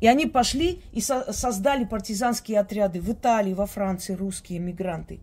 И 0.00 0.06
они 0.06 0.26
пошли 0.26 0.82
и 0.92 1.00
со- 1.00 1.32
создали 1.32 1.84
партизанские 1.84 2.60
отряды 2.60 3.00
в 3.00 3.10
Италии, 3.10 3.54
во 3.54 3.66
Франции, 3.66 4.12
русские 4.12 4.58
мигранты. 4.58 5.20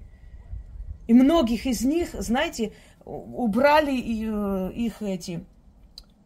И 1.07 1.13
многих 1.13 1.65
из 1.65 1.83
них, 1.83 2.09
знаете, 2.13 2.73
убрали 3.05 3.93
э, 3.93 4.73
их 4.73 5.01
эти 5.01 5.45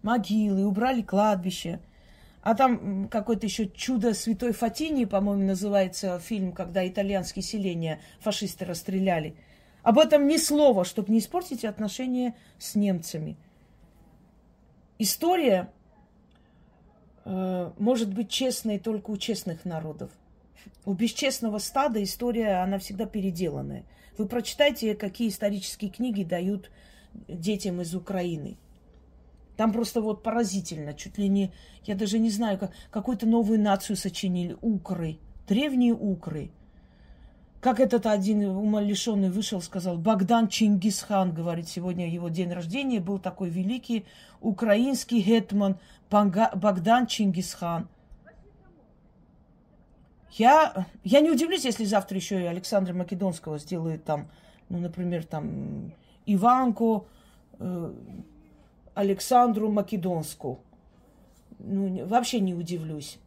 могилы, 0.02 0.66
убрали 0.66 1.02
кладбища. 1.02 1.82
А 2.42 2.56
там 2.56 3.10
какое-то 3.10 3.46
еще 3.46 3.68
чудо 3.68 4.14
святой 4.14 4.54
Фатини, 4.54 5.04
по-моему, 5.04 5.44
называется 5.44 6.18
фильм, 6.20 6.54
когда 6.54 6.88
итальянские 6.88 7.44
селения 7.44 8.00
фашисты 8.22 8.64
расстреляли. 8.64 9.36
Об 9.84 10.00
этом 10.00 10.28
ни 10.28 10.38
слова, 10.38 10.86
чтобы 10.86 11.12
не 11.12 11.20
испортить 11.20 11.66
отношения 11.66 12.36
с 12.58 12.76
немцами. 12.76 13.36
История 15.00 15.70
может 17.28 18.14
быть 18.14 18.30
честной 18.30 18.80
только 18.80 19.12
у 19.12 19.18
честных 19.18 19.66
народов. 19.66 20.12
У 20.86 20.94
бесчестного 20.94 21.58
стада 21.58 22.02
история, 22.02 22.64
она 22.64 22.80
всегда 22.80 23.06
переделанная. 23.06 23.84
Вы 24.18 24.28
прочитайте, 24.28 24.96
какие 24.96 25.30
исторические 25.30 25.92
книги 25.92 26.24
дают 26.24 26.72
детям 27.28 27.82
из 27.82 27.94
Украины. 27.94 28.58
Там 29.58 29.74
просто 29.74 30.02
вот 30.02 30.24
поразительно, 30.24 30.94
чуть 30.94 31.18
ли 31.18 31.28
не, 31.28 31.52
я 31.84 31.96
даже 31.96 32.20
не 32.20 32.30
знаю, 32.30 32.60
как, 32.60 32.72
какую-то 32.92 33.26
новую 33.26 33.60
нацию 33.60 33.98
сочинили, 33.98 34.56
укры, 34.62 35.18
древние 35.48 35.94
укры. 35.94 36.52
Как 37.68 37.82
этот 37.82 38.06
один 38.06 38.46
умалишенный 38.46 39.30
вышел, 39.30 39.62
сказал, 39.62 39.98
Богдан 39.98 40.48
Чингисхан, 40.48 41.34
говорит, 41.34 41.68
сегодня 41.68 42.10
его 42.10 42.30
день 42.30 42.54
рождения, 42.54 43.02
был 43.02 43.20
такой 43.20 43.50
великий 43.50 44.06
украинский 44.40 45.20
гетман 45.20 45.76
Богдан 46.10 47.08
Чингисхан. 47.08 47.90
Я, 50.32 50.88
я 51.04 51.20
не 51.20 51.30
удивлюсь, 51.30 51.66
если 51.66 51.84
завтра 51.84 52.16
еще 52.16 52.42
и 52.42 52.46
Александра 52.46 52.94
Македонского 52.94 53.60
сделают 53.60 54.06
там, 54.06 54.30
ну, 54.70 54.80
например, 54.80 55.26
там 55.26 55.92
Иванку, 56.26 57.06
э, 57.60 57.94
Александру 58.94 59.70
Македонскую. 59.70 60.60
Ну, 61.60 62.06
вообще 62.06 62.40
не 62.40 62.54
удивлюсь. 62.54 63.20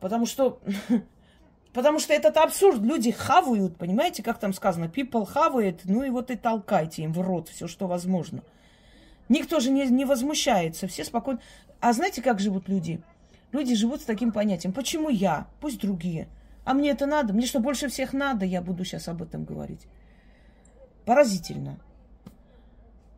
Потому 0.00 0.26
что 0.26 0.58
Потому 1.78 2.00
что 2.00 2.12
этот 2.12 2.36
абсурд. 2.38 2.80
Люди 2.80 3.12
хавают, 3.12 3.76
понимаете, 3.76 4.24
как 4.24 4.40
там 4.40 4.52
сказано, 4.52 4.86
people 4.86 5.24
хавает, 5.24 5.82
ну 5.84 6.02
и 6.02 6.10
вот 6.10 6.28
и 6.32 6.36
толкайте 6.36 7.04
им 7.04 7.12
в 7.12 7.20
рот 7.20 7.50
все, 7.50 7.68
что 7.68 7.86
возможно. 7.86 8.42
Никто 9.28 9.60
же 9.60 9.70
не, 9.70 9.86
не 9.86 10.04
возмущается, 10.04 10.88
все 10.88 11.04
спокойно. 11.04 11.38
А 11.78 11.92
знаете, 11.92 12.20
как 12.20 12.40
живут 12.40 12.68
люди? 12.68 13.00
Люди 13.52 13.76
живут 13.76 14.00
с 14.00 14.06
таким 14.06 14.32
понятием. 14.32 14.72
Почему 14.72 15.08
я? 15.08 15.46
Пусть 15.60 15.80
другие. 15.80 16.26
А 16.64 16.74
мне 16.74 16.90
это 16.90 17.06
надо? 17.06 17.32
Мне 17.32 17.46
что, 17.46 17.60
больше 17.60 17.86
всех 17.86 18.12
надо? 18.12 18.44
Я 18.44 18.60
буду 18.60 18.84
сейчас 18.84 19.06
об 19.06 19.22
этом 19.22 19.44
говорить. 19.44 19.86
Поразительно. 21.04 21.78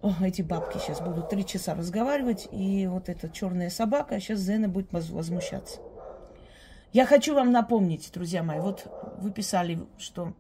О, 0.03 0.13
эти 0.21 0.43
бабки 0.43 0.77
сейчас 0.77 1.01
будут 1.01 1.31
три 1.31 1.47
часа 1.47 1.75
разговаривать, 1.75 2.47
и 2.53 2.87
вот 2.89 3.09
эта 3.09 3.31
черная 3.31 3.71
собака 3.71 4.21
сейчас 4.21 4.41
Зена 4.41 4.69
будет 4.69 4.93
возмущаться. 4.93 5.81
Я 6.93 7.07
хочу 7.07 7.35
вам 7.35 7.53
напомнить, 7.53 8.11
друзья 8.13 8.43
мои, 8.43 8.59
вот 8.59 8.87
вы 9.19 9.31
писали, 9.31 9.79
что 9.97 10.33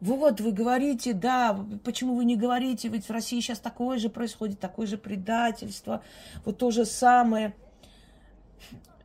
вот 0.00 0.40
вы 0.40 0.52
говорите, 0.52 1.12
да, 1.12 1.58
почему 1.84 2.14
вы 2.14 2.24
не 2.24 2.34
говорите, 2.34 2.88
ведь 2.88 3.06
в 3.06 3.10
России 3.10 3.40
сейчас 3.40 3.58
такое 3.58 3.98
же 3.98 4.08
происходит, 4.08 4.58
такое 4.58 4.86
же 4.86 4.96
предательство, 4.96 6.02
вот 6.46 6.56
то 6.56 6.70
же 6.70 6.86
самое. 6.86 7.54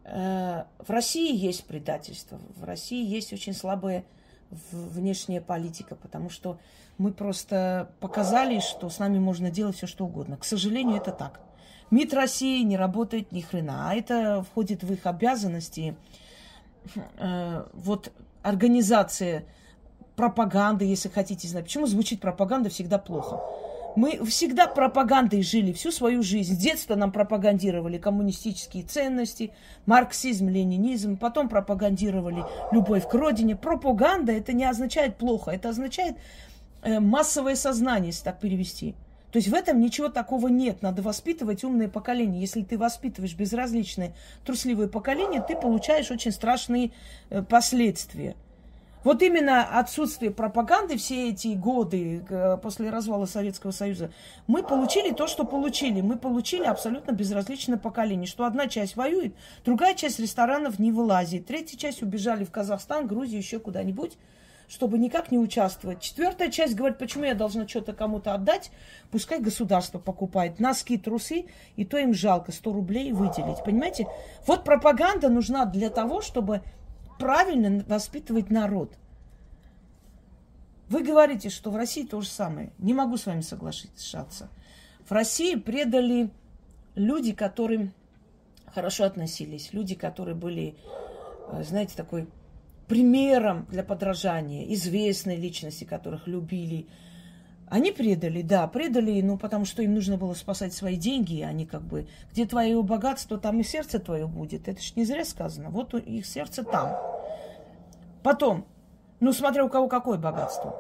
Э, 0.06 0.64
в 0.78 0.90
России 0.90 1.36
есть 1.36 1.66
предательство, 1.66 2.40
в 2.56 2.64
России 2.64 3.06
есть 3.06 3.34
очень 3.34 3.54
слабая 3.54 4.06
внешняя 4.72 5.42
политика, 5.42 5.96
потому 5.96 6.30
что 6.30 6.58
мы 6.98 7.12
просто 7.12 7.90
показали, 8.00 8.60
что 8.60 8.90
с 8.90 8.98
нами 8.98 9.20
можно 9.20 9.52
делать 9.52 9.76
все, 9.76 9.88
что 9.88 10.06
угодно. 10.06 10.38
К 10.38 10.46
сожалению, 10.46 10.98
это 10.98 11.12
так. 11.12 11.42
МИД 11.94 12.14
России 12.16 12.64
не 12.64 12.76
работает 12.76 13.32
ни 13.32 13.42
хрена, 13.42 13.92
а 13.92 13.96
это 13.96 14.44
входит 14.50 14.84
в 14.84 14.92
их 14.92 15.06
обязанности. 15.06 15.96
Э, 17.18 17.66
вот 17.74 18.12
организация 18.42 19.46
пропаганды, 20.16 20.86
если 20.86 21.10
хотите 21.10 21.48
знать. 21.48 21.66
Почему 21.66 21.86
звучит 21.86 22.20
пропаганда 22.20 22.70
всегда 22.70 22.98
плохо? 22.98 23.40
Мы 23.96 24.26
всегда 24.26 24.66
пропагандой 24.66 25.44
жили 25.44 25.72
всю 25.72 25.92
свою 25.92 26.24
жизнь. 26.24 26.56
С 26.56 26.58
детства 26.58 26.96
нам 26.96 27.12
пропагандировали 27.12 28.00
коммунистические 28.00 28.84
ценности, 28.84 29.52
марксизм, 29.86 30.50
ленинизм, 30.50 31.16
потом 31.16 31.48
пропагандировали 31.48 32.44
любовь 32.72 33.08
к 33.08 33.14
родине. 33.14 33.56
Пропаганда 33.56 34.32
это 34.32 34.52
не 34.52 34.66
означает 34.66 35.18
плохо, 35.18 35.52
это 35.52 35.70
означает 35.70 36.16
э, 36.82 37.00
массовое 37.00 37.56
сознание, 37.56 38.08
если 38.08 38.24
так 38.24 38.40
перевести. 38.40 38.96
То 39.34 39.38
есть 39.38 39.50
в 39.50 39.54
этом 39.56 39.82
ничего 39.82 40.10
такого 40.10 40.48
нет. 40.48 40.84
Надо 40.84 41.02
воспитывать 41.02 41.64
умное 41.64 41.90
поколение. 41.90 42.40
Если 42.40 42.62
ты 42.62 42.78
воспитываешь 42.78 43.34
безразличное, 43.34 44.14
трусливое 44.46 44.88
поколение, 44.88 45.44
ты 45.46 45.56
получаешь 45.56 46.12
очень 46.12 46.32
страшные 46.32 46.92
э, 47.32 47.42
последствия. 47.42 48.36
Вот 49.04 49.24
именно 49.24 49.80
отсутствие 49.80 50.30
пропаганды 50.30 50.98
все 50.98 51.30
эти 51.30 51.56
годы 51.56 52.24
э, 52.30 52.58
после 52.62 52.92
развала 52.92 53.26
Советского 53.26 53.72
Союза, 53.72 54.12
мы 54.46 54.62
получили 54.62 55.12
то, 55.12 55.26
что 55.26 55.46
получили. 55.46 56.02
Мы 56.02 56.20
получили 56.20 56.66
абсолютно 56.66 57.12
безразличное 57.12 57.80
поколение, 57.80 58.28
что 58.28 58.46
одна 58.46 58.68
часть 58.68 58.96
воюет, 58.96 59.34
другая 59.66 59.96
часть 59.96 60.20
ресторанов 60.20 60.78
не 60.78 60.92
вылазит, 60.92 61.48
третья 61.48 61.76
часть 61.76 62.04
убежали 62.04 62.44
в 62.44 62.52
Казахстан, 62.52 63.08
Грузию, 63.08 63.40
еще 63.40 63.58
куда-нибудь 63.58 64.16
чтобы 64.68 64.98
никак 64.98 65.32
не 65.32 65.38
участвовать. 65.38 66.02
Четвертая 66.02 66.50
часть 66.50 66.76
говорит, 66.76 66.98
почему 66.98 67.26
я 67.26 67.36
должна 67.36 67.68
что-то 67.68 67.94
кому-то 67.94 68.34
отдать, 68.34 68.72
пускай 69.12 69.40
государство 69.40 70.00
покупает 70.00 70.60
носки, 70.60 70.98
трусы, 70.98 71.46
и 71.76 71.86
то 71.86 71.98
им 71.98 72.14
жалко 72.14 72.52
100 72.52 72.74
рублей 72.74 73.12
выделить. 73.12 73.64
Понимаете? 73.64 74.08
Вот 74.48 74.64
пропаганда 74.64 75.30
нужна 75.30 75.66
для 75.66 75.90
того, 75.90 76.22
чтобы 76.22 76.62
правильно 77.20 77.84
воспитывать 77.88 78.50
народ. 78.50 78.94
Вы 80.90 81.04
говорите, 81.04 81.50
что 81.50 81.72
в 81.72 81.76
России 81.76 82.06
то 82.06 82.22
же 82.22 82.28
самое. 82.28 82.72
Не 82.78 82.94
могу 82.94 83.18
с 83.18 83.26
вами 83.26 83.42
соглашаться. 83.42 84.50
В 85.08 85.12
России 85.12 85.56
предали 85.56 86.30
люди, 86.96 87.34
которым 87.34 87.94
хорошо 88.74 89.06
относились, 89.06 89.74
люди, 89.74 89.96
которые 89.96 90.36
были, 90.36 90.76
э, 91.50 91.64
знаете, 91.64 91.96
такой 91.96 92.28
примером 92.94 93.66
для 93.72 93.84
подражания, 93.84 94.72
известные 94.76 95.36
личности, 95.36 95.84
которых 95.84 96.28
любили. 96.28 96.86
Они 97.68 97.92
предали, 97.92 98.44
да, 98.44 98.68
предали, 98.68 99.20
ну, 99.22 99.40
потому 99.40 99.66
что 99.66 99.82
им 99.82 99.96
нужно 99.96 100.16
было 100.16 100.36
спасать 100.36 100.74
свои 100.74 100.96
деньги, 100.96 101.42
они 101.42 101.66
как 101.66 101.82
бы, 101.82 102.08
где 102.32 102.46
твое 102.46 102.80
богатство, 102.84 103.40
там 103.40 103.60
и 103.60 103.64
сердце 103.64 103.98
твое 103.98 104.28
будет. 104.28 104.68
Это 104.68 104.80
ж 104.80 104.94
не 104.96 105.06
зря 105.06 105.26
сказано. 105.26 105.72
Вот 105.72 105.96
их 105.96 106.28
сердце 106.28 106.64
там. 106.64 106.96
Потом, 108.22 108.64
ну, 109.20 109.34
смотря 109.34 109.66
у 109.66 109.70
кого 109.70 109.88
какое 109.88 110.20
богатство. 110.20 110.80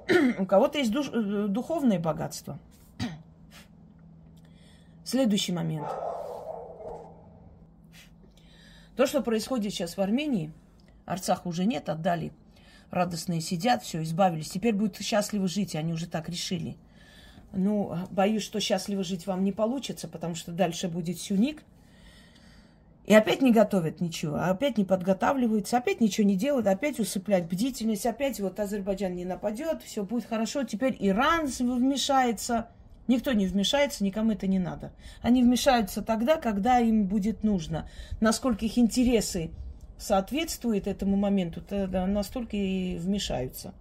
у 0.38 0.46
кого-то 0.46 0.78
есть 0.78 0.90
душ, 0.90 1.10
э, 1.12 1.44
духовное 1.46 1.98
богатство. 1.98 2.58
Следующий 5.04 5.52
момент. 5.52 5.88
То, 8.96 9.04
что 9.04 9.20
происходит 9.20 9.74
сейчас 9.74 9.98
в 9.98 10.00
Армении– 10.00 10.50
Арцах 11.10 11.46
уже 11.46 11.64
нет, 11.64 11.88
отдали. 11.88 12.32
Радостные 12.90 13.40
сидят, 13.40 13.82
все, 13.82 14.02
избавились. 14.02 14.50
Теперь 14.50 14.74
будут 14.74 14.96
счастливы 15.00 15.48
жить, 15.48 15.76
они 15.76 15.92
уже 15.92 16.06
так 16.06 16.28
решили. 16.28 16.76
Ну, 17.52 17.96
боюсь, 18.10 18.42
что 18.42 18.60
счастливо 18.60 19.02
жить 19.02 19.26
вам 19.26 19.44
не 19.44 19.52
получится, 19.52 20.08
потому 20.08 20.34
что 20.34 20.52
дальше 20.52 20.88
будет 20.88 21.18
сюник. 21.18 21.62
И 23.06 23.14
опять 23.14 23.42
не 23.42 23.50
готовят 23.50 24.00
ничего, 24.00 24.36
опять 24.36 24.78
не 24.78 24.84
подготавливаются, 24.84 25.78
опять 25.78 26.00
ничего 26.00 26.26
не 26.28 26.36
делают, 26.36 26.68
опять 26.68 27.00
усыплять 27.00 27.46
бдительность, 27.46 28.06
опять 28.06 28.38
вот 28.38 28.60
Азербайджан 28.60 29.16
не 29.16 29.24
нападет, 29.24 29.82
все 29.82 30.04
будет 30.04 30.26
хорошо. 30.26 30.62
Теперь 30.62 30.96
Иран 31.00 31.46
вмешается. 31.46 32.68
Никто 33.08 33.32
не 33.32 33.46
вмешается, 33.48 34.04
никому 34.04 34.32
это 34.32 34.46
не 34.46 34.60
надо. 34.60 34.92
Они 35.22 35.42
вмешаются 35.42 36.02
тогда, 36.02 36.36
когда 36.36 36.78
им 36.78 37.06
будет 37.06 37.42
нужно. 37.42 37.88
Насколько 38.20 38.66
их 38.66 38.78
интересы 38.78 39.50
соответствует 40.00 40.86
этому 40.86 41.16
моменту, 41.16 41.60
тогда 41.60 42.06
настолько 42.06 42.56
и 42.56 42.96
вмешаются. 42.96 43.74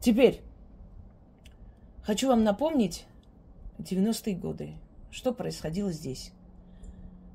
Теперь 0.00 0.40
хочу 2.02 2.28
вам 2.28 2.44
напомнить 2.44 3.06
90-е 3.78 4.36
годы, 4.36 4.74
что 5.10 5.32
происходило 5.32 5.90
здесь. 5.90 6.32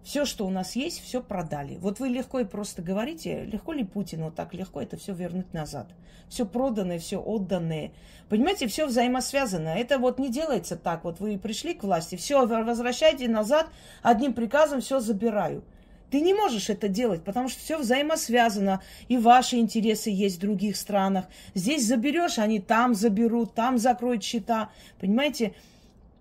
Все, 0.03 0.25
что 0.25 0.45
у 0.45 0.51
нас 0.51 0.75
есть, 0.75 1.01
все 1.01 1.19
продали. 1.19 1.77
Вот 1.77 1.99
вы 1.99 2.09
легко 2.09 2.39
и 2.39 2.45
просто 2.45 2.83
говорите, 2.83 3.43
легко 3.43 3.73
ли 3.73 3.83
Путину 3.83 4.31
так 4.31 4.53
легко 4.53 4.79
это 4.79 4.97
все 4.97 5.15
вернуть 5.15 5.51
назад? 5.51 5.87
Все 6.29 6.45
проданное, 6.45 6.99
все 6.99 7.17
отданное. 7.19 7.91
Понимаете, 8.29 8.67
все 8.67 8.85
взаимосвязано. 8.85 9.69
Это 9.69 9.97
вот 9.97 10.19
не 10.19 10.29
делается 10.29 10.75
так. 10.75 11.03
Вот 11.03 11.19
вы 11.19 11.39
пришли 11.39 11.73
к 11.73 11.83
власти, 11.83 12.17
все, 12.17 12.45
возвращайте 12.45 13.27
назад, 13.27 13.67
одним 14.03 14.35
приказом 14.35 14.81
все 14.81 14.99
забираю. 14.99 15.63
Ты 16.11 16.21
не 16.21 16.33
можешь 16.33 16.69
это 16.69 16.87
делать, 16.87 17.23
потому 17.23 17.49
что 17.49 17.59
все 17.59 17.77
взаимосвязано. 17.77 18.81
И 19.07 19.17
ваши 19.17 19.57
интересы 19.57 20.09
есть 20.09 20.37
в 20.37 20.41
других 20.41 20.77
странах. 20.77 21.25
Здесь 21.53 21.85
заберешь, 21.85 22.39
они 22.39 22.59
там 22.59 22.93
заберут, 22.93 23.53
там 23.53 23.77
закроют 23.77 24.23
счета. 24.23 24.69
Понимаете? 24.99 25.53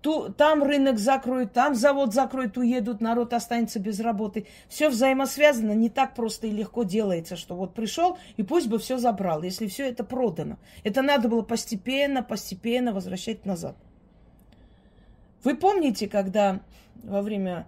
Ту, 0.01 0.31
там 0.31 0.61
рынок 0.61 0.99
закроют, 0.99 1.53
там 1.53 1.73
завод 1.73 2.13
закроют, 2.13 2.57
уедут, 2.57 3.01
народ 3.01 3.33
останется 3.33 3.79
без 3.79 3.99
работы. 3.99 4.45
Все 4.69 4.89
взаимосвязано, 4.89 5.71
не 5.71 5.89
так 5.89 6.13
просто 6.13 6.45
и 6.45 6.51
легко 6.51 6.83
делается, 6.83 7.35
что 7.35 7.55
вот 7.55 7.73
пришел 7.73 8.19
и 8.37 8.43
пусть 8.43 8.67
бы 8.67 8.77
все 8.77 8.99
забрал, 8.99 9.41
если 9.41 9.65
все 9.65 9.89
это 9.89 10.03
продано. 10.03 10.57
Это 10.83 11.01
надо 11.01 11.27
было 11.27 11.41
постепенно, 11.41 12.21
постепенно 12.21 12.93
возвращать 12.93 13.47
назад. 13.47 13.75
Вы 15.43 15.55
помните, 15.55 16.07
когда 16.07 16.59
во 17.03 17.23
время 17.23 17.65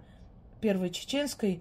Первой 0.60 0.90
Чеченской 0.90 1.60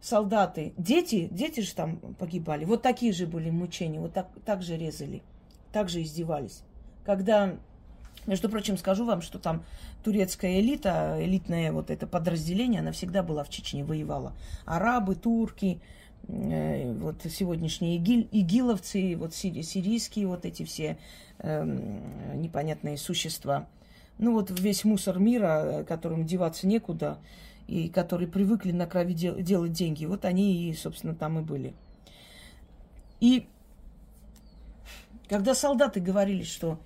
солдаты, 0.00 0.72
дети, 0.76 1.28
дети 1.30 1.60
же 1.60 1.74
там 1.74 1.98
погибали. 2.18 2.64
Вот 2.64 2.82
такие 2.82 3.12
же 3.12 3.26
были 3.26 3.50
мучения, 3.50 4.00
вот 4.00 4.12
так, 4.12 4.28
так 4.44 4.62
же 4.62 4.76
резали, 4.76 5.22
так 5.72 5.88
же 5.88 6.02
издевались. 6.02 6.62
Когда, 7.04 7.56
между 8.26 8.48
прочим, 8.48 8.76
скажу 8.76 9.04
вам, 9.04 9.22
что 9.22 9.38
там 9.38 9.64
турецкая 10.04 10.60
элита, 10.60 11.16
элитное 11.20 11.72
вот 11.72 11.90
это 11.90 12.06
подразделение, 12.06 12.80
она 12.80 12.92
всегда 12.92 13.22
была 13.22 13.44
в 13.44 13.48
Чечне, 13.48 13.84
воевала. 13.84 14.32
Арабы, 14.64 15.14
турки, 15.14 15.80
э, 16.28 16.92
вот 16.92 17.22
сегодняшние 17.28 17.96
игиль, 17.96 18.28
игиловцы, 18.30 19.16
вот 19.16 19.34
сири, 19.34 19.62
сирийские 19.62 20.26
вот 20.26 20.44
эти 20.44 20.64
все 20.64 20.98
э, 21.38 21.64
непонятные 22.34 22.96
существа. 22.98 23.66
Ну 24.18 24.32
вот 24.32 24.50
весь 24.58 24.84
мусор 24.84 25.18
мира, 25.18 25.84
которым 25.86 26.24
деваться 26.24 26.66
некуда, 26.66 27.18
и 27.66 27.88
которые 27.88 28.28
привыкли 28.28 28.72
на 28.72 28.86
крови 28.86 29.12
дел- 29.12 29.40
делать 29.40 29.72
деньги, 29.72 30.04
вот 30.04 30.24
они 30.24 30.68
и, 30.68 30.74
собственно, 30.74 31.14
там 31.14 31.38
и 31.38 31.42
были. 31.42 31.74
И 33.20 33.46
когда 35.28 35.54
солдаты 35.54 36.00
говорили, 36.00 36.44
что 36.44 36.78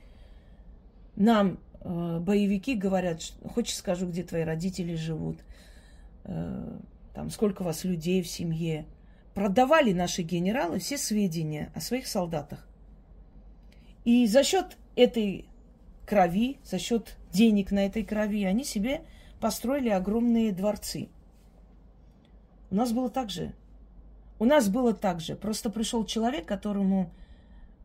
нам 1.16 1.58
э, 1.80 2.18
боевики 2.20 2.74
говорят, 2.74 3.20
хочешь 3.52 3.76
скажу, 3.76 4.08
где 4.08 4.22
твои 4.22 4.42
родители 4.42 4.94
живут, 4.94 5.38
э, 6.24 6.78
там 7.14 7.30
сколько 7.30 7.62
у 7.62 7.64
вас 7.66 7.84
людей 7.84 8.22
в 8.22 8.28
семье, 8.28 8.86
продавали 9.34 9.92
наши 9.92 10.22
генералы 10.22 10.78
все 10.78 10.96
сведения 10.96 11.70
о 11.74 11.80
своих 11.80 12.06
солдатах. 12.06 12.66
И 14.04 14.26
за 14.26 14.42
счет 14.42 14.78
этой 14.96 15.46
крови, 16.06 16.58
за 16.64 16.78
счет 16.78 17.16
денег 17.32 17.70
на 17.70 17.86
этой 17.86 18.02
крови, 18.02 18.44
они 18.44 18.64
себе 18.64 19.02
построили 19.40 19.88
огромные 19.88 20.52
дворцы. 20.52 21.08
У 22.70 22.74
нас 22.76 22.92
было 22.92 23.08
так 23.08 23.30
же. 23.30 23.52
У 24.38 24.44
нас 24.44 24.68
было 24.68 24.94
так 24.94 25.20
же. 25.20 25.34
Просто 25.34 25.70
пришел 25.70 26.04
человек, 26.04 26.46
которому 26.46 27.12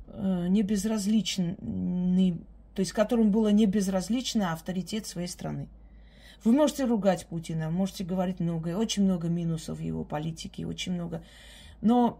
э, 0.07 0.47
не 0.47 0.61
безразличный, 0.61 1.55
то 2.75 2.81
есть 2.81 2.91
которому 2.91 3.29
было 3.29 3.49
не 3.49 3.65
безразлично 3.65 4.53
авторитет 4.53 5.07
своей 5.07 5.27
страны. 5.27 5.67
Вы 6.43 6.51
можете 6.51 6.85
ругать 6.85 7.25
Путина, 7.25 7.71
можете 7.71 8.03
говорить 8.03 8.39
много, 8.39 8.77
очень 8.77 9.03
много 9.03 9.29
минусов 9.29 9.79
его 9.79 10.03
политике, 10.03 10.67
очень 10.67 10.93
много. 10.93 11.23
Но 11.81 12.19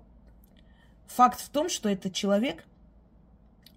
факт 1.05 1.39
в 1.39 1.49
том, 1.49 1.69
что 1.69 1.89
этот 1.89 2.13
человек 2.13 2.65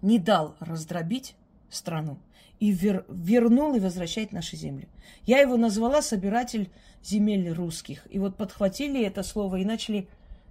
не 0.01 0.17
дал 0.17 0.55
раздробить 0.59 1.35
страну 1.69 2.17
и 2.59 2.71
вер, 2.71 3.05
вернул 3.09 3.75
и 3.75 3.79
возвращает 3.79 4.31
наши 4.31 4.57
земли. 4.57 4.87
Я 5.25 5.39
его 5.39 5.57
назвала 5.57 6.01
собиратель 6.01 6.69
земель 7.03 7.49
русских. 7.51 8.05
И 8.09 8.19
вот 8.19 8.35
подхватили 8.35 9.03
это 9.03 9.23
слово 9.23 9.57
и 9.57 9.65
начали 9.65 10.07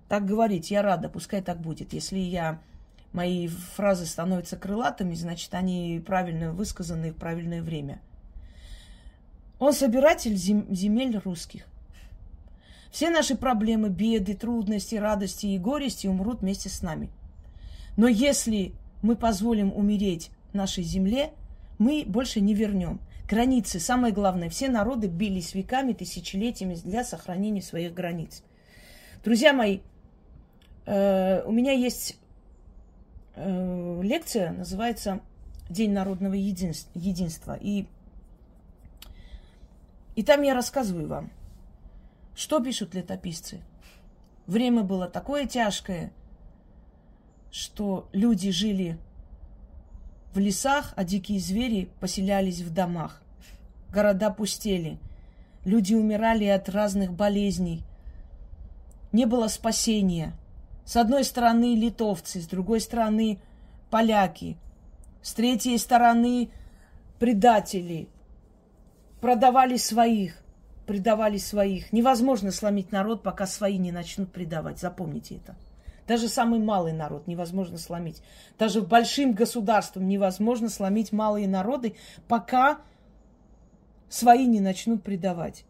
так 0.08 0.24
говорить. 0.24 0.70
Я 0.70 0.82
рада, 0.82 1.08
пускай 1.08 1.42
так 1.42 1.60
будет. 1.60 1.92
Если 1.92 2.18
я 2.18 2.60
мои 3.12 3.48
фразы 3.48 4.06
становятся 4.06 4.56
крылатыми, 4.56 5.14
значит, 5.14 5.52
они 5.54 6.02
правильно 6.04 6.52
высказаны 6.52 7.12
в 7.12 7.16
правильное 7.16 7.62
время. 7.62 8.00
Он 9.58 9.72
собиратель 9.72 10.36
зем, 10.36 10.72
земель 10.74 11.18
русских. 11.18 11.66
Все 12.90 13.10
наши 13.10 13.36
проблемы, 13.36 13.90
беды, 13.90 14.34
трудности, 14.34 14.94
радости 14.94 15.46
и 15.46 15.58
горести 15.58 16.06
умрут 16.06 16.40
вместе 16.40 16.70
с 16.70 16.80
нами. 16.80 17.10
Но 17.96 18.08
если 18.08 18.72
мы 19.02 19.14
позволим 19.14 19.72
умереть 19.72 20.30
нашей 20.52 20.84
земле, 20.84 21.32
мы 21.78 22.04
больше 22.06 22.40
не 22.40 22.54
вернем. 22.54 23.00
Границы, 23.28 23.78
самое 23.78 24.12
главное, 24.12 24.48
все 24.48 24.68
народы 24.68 25.06
бились 25.06 25.54
веками, 25.54 25.92
тысячелетиями 25.92 26.74
для 26.74 27.04
сохранения 27.04 27.62
своих 27.62 27.92
границ. 27.94 28.42
Друзья 29.22 29.52
мои, 29.52 29.80
э, 30.86 31.42
у 31.44 31.52
меня 31.52 31.72
есть 31.72 32.18
э, 33.34 34.00
лекция, 34.02 34.52
называется 34.52 35.20
День 35.68 35.92
народного 35.92 36.34
единства. 36.34 37.58
И 37.60 37.86
И 40.16 40.22
там 40.22 40.42
я 40.42 40.54
рассказываю 40.54 41.06
вам, 41.06 41.30
что 42.34 42.60
пишут 42.60 42.94
летописцы. 42.94 43.60
Время 44.46 44.82
было 44.82 45.06
такое 45.06 45.46
тяжкое, 45.46 46.10
что 47.50 48.08
люди 48.12 48.50
жили 48.50 48.98
в 50.38 50.40
лесах, 50.40 50.92
а 50.94 51.02
дикие 51.02 51.40
звери 51.40 51.88
поселялись 51.98 52.60
в 52.60 52.72
домах. 52.72 53.20
Города 53.92 54.30
пустели. 54.30 54.98
Люди 55.64 55.94
умирали 55.94 56.44
от 56.44 56.68
разных 56.68 57.12
болезней. 57.12 57.82
Не 59.10 59.26
было 59.26 59.48
спасения. 59.48 60.32
С 60.84 60.96
одной 60.96 61.24
стороны 61.24 61.74
литовцы, 61.74 62.40
с 62.40 62.46
другой 62.46 62.80
стороны 62.80 63.40
поляки, 63.90 64.56
с 65.22 65.34
третьей 65.34 65.76
стороны 65.76 66.50
предатели. 67.18 68.08
Продавали 69.20 69.76
своих, 69.76 70.40
предавали 70.86 71.38
своих. 71.38 71.92
Невозможно 71.92 72.52
сломить 72.52 72.92
народ, 72.92 73.24
пока 73.24 73.48
свои 73.48 73.76
не 73.76 73.90
начнут 73.90 74.30
предавать. 74.30 74.78
Запомните 74.78 75.34
это. 75.34 75.56
Даже 76.08 76.28
самый 76.28 76.58
малый 76.58 76.94
народ 76.94 77.26
невозможно 77.26 77.76
сломить. 77.76 78.22
Даже 78.58 78.80
большим 78.80 79.34
государством 79.34 80.08
невозможно 80.08 80.70
сломить 80.70 81.12
малые 81.12 81.46
народы, 81.46 81.96
пока 82.26 82.80
свои 84.08 84.46
не 84.46 84.60
начнут 84.60 85.02
предавать. 85.02 85.66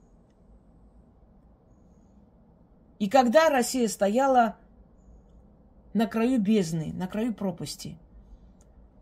И 3.01 3.09
когда 3.09 3.51
Россия 3.51 3.89
стояла 3.89 4.57
на 5.93 6.07
краю 6.07 6.41
бездны, 6.41 6.93
на 6.93 7.09
краю 7.09 7.35
пропасти, 7.35 7.99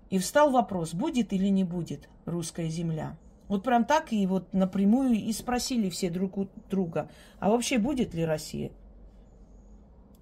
и 0.08 0.18
встал 0.18 0.50
вопрос, 0.50 0.94
будет 0.94 1.34
или 1.34 1.48
не 1.48 1.64
будет 1.64 2.08
русская 2.24 2.68
земля. 2.70 3.18
Вот 3.48 3.62
прям 3.62 3.84
так 3.84 4.10
и 4.10 4.26
вот 4.26 4.54
напрямую 4.54 5.14
и 5.14 5.32
спросили 5.32 5.90
все 5.90 6.08
друг 6.08 6.38
у 6.38 6.48
друга, 6.70 7.10
а 7.40 7.50
вообще 7.50 7.76
будет 7.76 8.14
ли 8.14 8.24
Россия? 8.24 8.70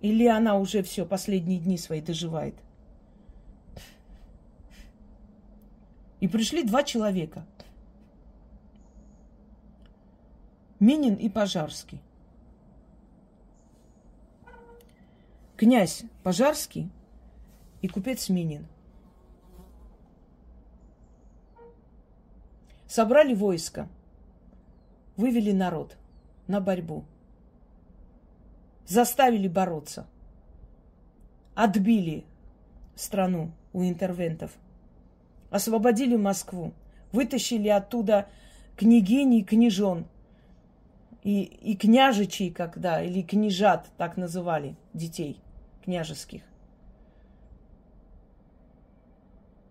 Или 0.04 0.26
она 0.26 0.58
уже 0.58 0.82
все, 0.82 1.06
последние 1.06 1.58
дни 1.58 1.78
свои 1.78 2.02
доживает? 2.02 2.54
И 6.20 6.28
пришли 6.28 6.62
два 6.62 6.82
человека. 6.82 7.46
Минин 10.78 11.14
и 11.14 11.30
Пожарский. 11.30 12.02
Князь 15.56 16.02
Пожарский 16.22 16.90
и 17.80 17.88
купец 17.88 18.28
Минин. 18.28 18.66
Собрали 22.86 23.32
войско, 23.32 23.88
вывели 25.16 25.52
народ 25.52 25.96
на 26.46 26.60
борьбу– 26.60 27.06
заставили 28.86 29.48
бороться. 29.48 30.06
Отбили 31.54 32.24
страну 32.94 33.52
у 33.72 33.82
интервентов. 33.84 34.52
Освободили 35.50 36.16
Москву. 36.16 36.72
Вытащили 37.12 37.68
оттуда 37.68 38.28
княгини 38.76 39.40
и 39.40 39.44
княжон. 39.44 40.06
И, 41.22 41.42
и 41.42 41.76
княжичей 41.76 42.50
когда, 42.50 43.02
или 43.02 43.22
княжат, 43.22 43.86
так 43.96 44.16
называли 44.16 44.76
детей 44.92 45.40
княжеских. 45.82 46.42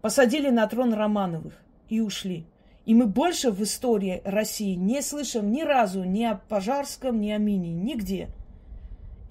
Посадили 0.02 0.50
на 0.50 0.68
трон 0.68 0.94
Романовых 0.94 1.54
и 1.90 2.02
ушли. 2.02 2.46
И 2.86 2.94
мы 2.94 3.08
больше 3.08 3.52
в 3.52 3.62
истории 3.64 4.22
России 4.26 4.74
не 4.74 5.02
слышим 5.02 5.52
ни 5.52 5.62
разу 5.62 6.04
ни 6.04 6.24
о 6.24 6.36
Пожарском, 6.36 7.22
ни 7.22 7.30
о 7.30 7.38
Мине, 7.38 7.72
нигде– 7.72 8.30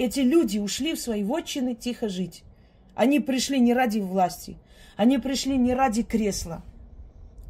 эти 0.02 0.20
люди 0.20 0.58
ушли 0.58 0.94
в 0.94 1.00
свои 1.00 1.22
вотчины 1.22 1.74
тихо 1.74 2.08
жить. 2.08 2.44
Они 2.94 3.20
пришли 3.20 3.58
не 3.58 3.72
ради 3.72 4.00
власти, 4.00 4.58
они 4.96 5.18
пришли 5.18 5.56
не 5.56 5.74
ради 5.74 6.02
кресла. 6.02 6.62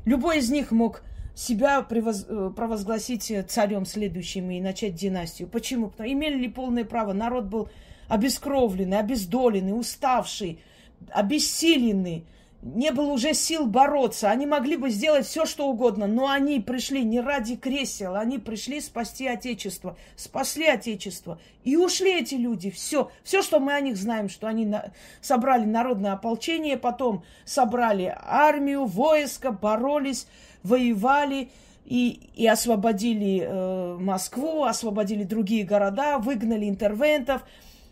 Любой 0.05 0.39
из 0.39 0.51
них 0.51 0.71
мог 0.71 1.03
себя 1.35 1.83
превоз... 1.83 2.27
Э, 2.29 2.51
провозгласить 2.55 3.33
царем 3.49 3.87
следующим 3.87 4.51
и 4.51 4.61
начать 4.61 4.95
династию. 4.95 5.49
Почему? 5.49 5.89
Потому 5.89 6.13
имели 6.13 6.37
ли 6.37 6.49
полное 6.49 6.85
право? 6.85 7.13
Народ 7.13 7.47
был 7.47 7.69
обескровленный, 8.09 8.99
обездоленный, 8.99 9.79
уставший, 9.79 10.61
обессиленный 11.11 12.27
не 12.63 12.93
было 12.93 13.13
уже 13.13 13.35
сил 13.35 13.67
бороться. 13.67 14.31
Они 14.31 14.47
могли 14.47 14.77
бы 14.77 14.89
сделать 14.89 15.27
все, 15.27 15.47
что 15.47 15.67
угодно, 15.67 16.07
но 16.07 16.29
они 16.29 16.61
пришли 16.61 17.03
не 17.03 17.21
ради 17.21 17.57
кресел, 17.57 18.15
они 18.15 18.39
пришли 18.39 18.81
спасти 18.81 19.27
Отечество, 19.27 19.97
спасли 20.15 20.67
Отечество. 20.67 21.41
И 21.65 21.77
ушли 21.77 22.21
эти 22.21 22.37
люди. 22.37 22.71
Все, 22.71 23.11
все, 23.25 23.43
что 23.43 23.59
мы 23.59 23.73
о 23.73 23.81
них 23.81 23.97
знаем, 23.97 24.29
что 24.29 24.47
они 24.47 24.65
на... 24.65 24.93
собрали 25.21 25.65
народное 25.65 26.13
ополчение, 26.13 26.77
потом 26.77 27.25
собрали 27.45 28.15
армию, 28.17 28.85
войско, 28.87 29.51
боролись, 29.51 30.29
воевали 30.63 31.51
и, 31.85 32.31
и 32.37 32.47
освободили 32.47 33.43
э, 33.45 33.97
Москву, 33.99 34.63
освободили 34.63 35.25
другие 35.25 35.65
города, 35.65 36.19
выгнали 36.19 36.69
интервентов. 36.69 37.43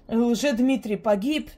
Уже 0.07 0.53
Дмитрий 0.53 0.97
погиб, 0.97 1.51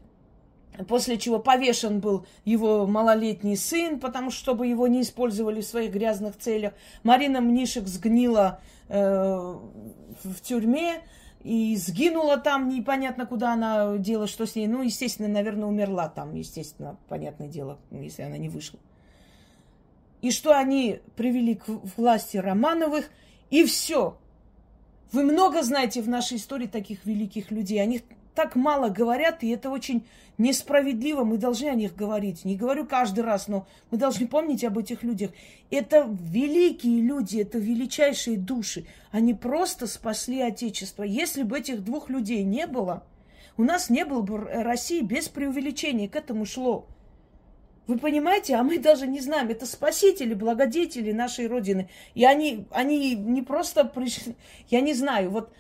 После 0.89 1.19
чего 1.19 1.39
повешен 1.39 2.01
был 2.01 2.27
его 2.45 2.87
малолетний 2.87 3.57
сын, 3.57 4.01
потому 4.01 4.31
что 4.31 4.41
чтобы 4.41 4.67
его 4.67 4.87
не 4.89 5.03
использовали 5.03 5.61
в 5.61 5.67
своих 5.67 5.93
грязных 5.93 6.37
целях. 6.39 6.73
Марина 7.03 7.41
Мнишек 7.41 7.87
сгнила 7.87 8.61
э, 8.89 8.97
в 8.97 10.41
тюрьме 10.43 11.03
и 11.45 11.77
сгинула 11.77 12.39
там, 12.39 12.69
непонятно 12.69 13.27
куда 13.27 13.53
она 13.53 13.99
делала, 13.99 14.27
что 14.27 14.47
с 14.47 14.55
ней. 14.55 14.67
Ну, 14.67 14.83
естественно, 14.83 15.29
наверное, 15.29 15.69
умерла 15.69 16.09
там, 16.09 16.35
естественно, 16.35 16.97
понятное 17.09 17.49
дело, 17.49 17.79
если 17.91 18.23
она 18.23 18.39
не 18.39 18.49
вышла. 18.49 18.79
И 20.23 20.31
что 20.31 20.57
они 20.57 21.01
привели 21.17 21.57
к 21.57 21.65
власти 21.97 22.37
Романовых, 22.37 23.11
и 23.51 23.65
все. 23.65 24.17
Вы 25.11 25.25
много 25.25 25.63
знаете 25.63 26.01
в 26.01 26.09
нашей 26.09 26.39
истории 26.39 26.67
таких 26.67 27.05
великих 27.05 27.51
людей. 27.51 27.83
О 27.83 27.87
них 27.87 28.03
так 28.35 28.57
мало 28.57 28.88
говорят, 28.88 29.42
и 29.42 29.51
это 29.51 29.71
очень 29.71 30.07
несправедливо. 30.38 31.25
Мы 31.25 31.38
должны 31.38 31.66
о 31.66 31.75
них 31.75 31.95
говорить. 31.95 32.45
Не 32.45 32.57
говорю 32.57 32.87
каждый 32.87 33.21
раз, 33.21 33.49
но 33.49 33.66
мы 33.90 33.99
должны 33.99 34.27
помнить 34.27 34.64
об 34.64 34.79
этих 34.79 35.03
людях. 35.03 35.31
Это 35.71 36.09
великие 36.09 37.01
люди, 37.01 37.40
это 37.40 37.59
величайшие 37.59 38.37
души. 38.37 38.87
Они 39.11 39.35
просто 39.35 39.87
спасли 39.87 40.40
Отечество. 40.40 41.03
Если 41.03 41.42
бы 41.42 41.59
этих 41.59 41.85
двух 41.85 42.09
людей 42.09 42.42
не 42.45 42.66
было, 42.66 43.05
у 43.57 43.64
нас 43.64 43.90
не 43.90 44.05
было 44.05 44.23
бы 44.23 44.38
России 44.38 45.03
без 45.03 45.29
преувеличения. 45.29 46.09
К 46.09 46.16
этому 46.16 46.47
шло. 46.47 46.87
Вы 47.87 47.99
понимаете, 47.99 48.55
а 48.55 48.62
мы 48.62 48.79
даже 48.79 49.09
не 49.09 49.21
знаем, 49.21 49.49
это 49.49 49.66
спасители, 49.66 50.35
благодетели 50.35 51.11
нашей 51.12 51.49
Родины. 51.49 51.88
И 52.14 52.25
они, 52.25 52.64
они 52.71 53.16
не 53.16 53.42
просто 53.42 53.85
пришли, 53.85 54.37
я 54.71 54.81
не 54.81 54.95
знаю, 54.95 55.31
вот 55.31 55.53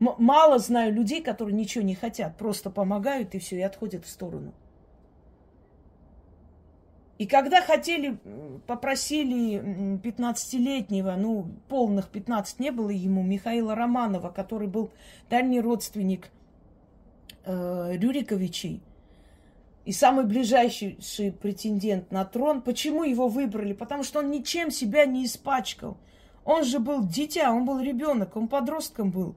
мало 0.00 0.58
знаю 0.58 0.92
людей, 0.92 1.22
которые 1.22 1.54
ничего 1.54 1.84
не 1.84 1.94
хотят, 1.94 2.36
просто 2.36 2.70
помогают 2.70 3.34
и 3.34 3.38
все, 3.38 3.58
и 3.58 3.62
отходят 3.62 4.04
в 4.04 4.08
сторону. 4.08 4.52
И 7.18 7.26
когда 7.26 7.60
хотели, 7.60 8.16
попросили 8.66 9.98
15-летнего, 9.98 11.16
ну, 11.16 11.50
полных 11.68 12.08
15 12.08 12.60
не 12.60 12.70
было 12.70 12.88
ему, 12.88 13.22
Михаила 13.22 13.74
Романова, 13.74 14.30
который 14.30 14.68
был 14.68 14.90
дальний 15.28 15.60
родственник 15.60 16.30
э, 17.44 17.92
Рюриковичей, 17.98 18.82
и 19.84 19.92
самый 19.92 20.24
ближайший 20.24 20.96
претендент 21.42 22.10
на 22.10 22.24
трон. 22.24 22.62
Почему 22.62 23.04
его 23.04 23.28
выбрали? 23.28 23.74
Потому 23.74 24.02
что 24.02 24.20
он 24.20 24.30
ничем 24.30 24.70
себя 24.70 25.04
не 25.04 25.26
испачкал. 25.26 25.98
Он 26.44 26.64
же 26.64 26.78
был 26.78 27.04
дитя, 27.04 27.52
он 27.52 27.66
был 27.66 27.80
ребенок, 27.80 28.36
он 28.36 28.48
подростком 28.48 29.10
был 29.10 29.34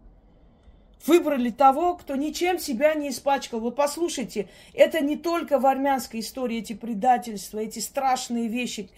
выбрали 1.06 1.50
того, 1.50 1.96
кто 1.96 2.16
ничем 2.16 2.60
себя 2.60 2.94
не 2.94 3.10
испачкал. 3.10 3.60
Вот 3.60 3.76
послушайте, 3.76 4.50
это 4.74 5.02
не 5.02 5.18
только 5.18 5.60
в 5.60 5.66
армянской 5.66 6.22
истории 6.22 6.60
эти 6.60 6.74
предательства, 6.74 7.60
эти 7.60 7.80
страшные 7.80 8.48
вещи, 8.48 8.90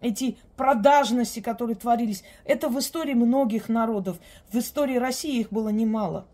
эти 0.00 0.36
продажности, 0.56 1.40
которые 1.40 1.76
творились. 1.76 2.24
Это 2.44 2.68
в 2.68 2.78
истории 2.78 3.14
многих 3.14 3.68
народов. 3.68 4.18
В 4.50 4.58
истории 4.58 4.96
России 4.96 5.40
их 5.40 5.50
было 5.50 5.68
немало. 5.68 6.26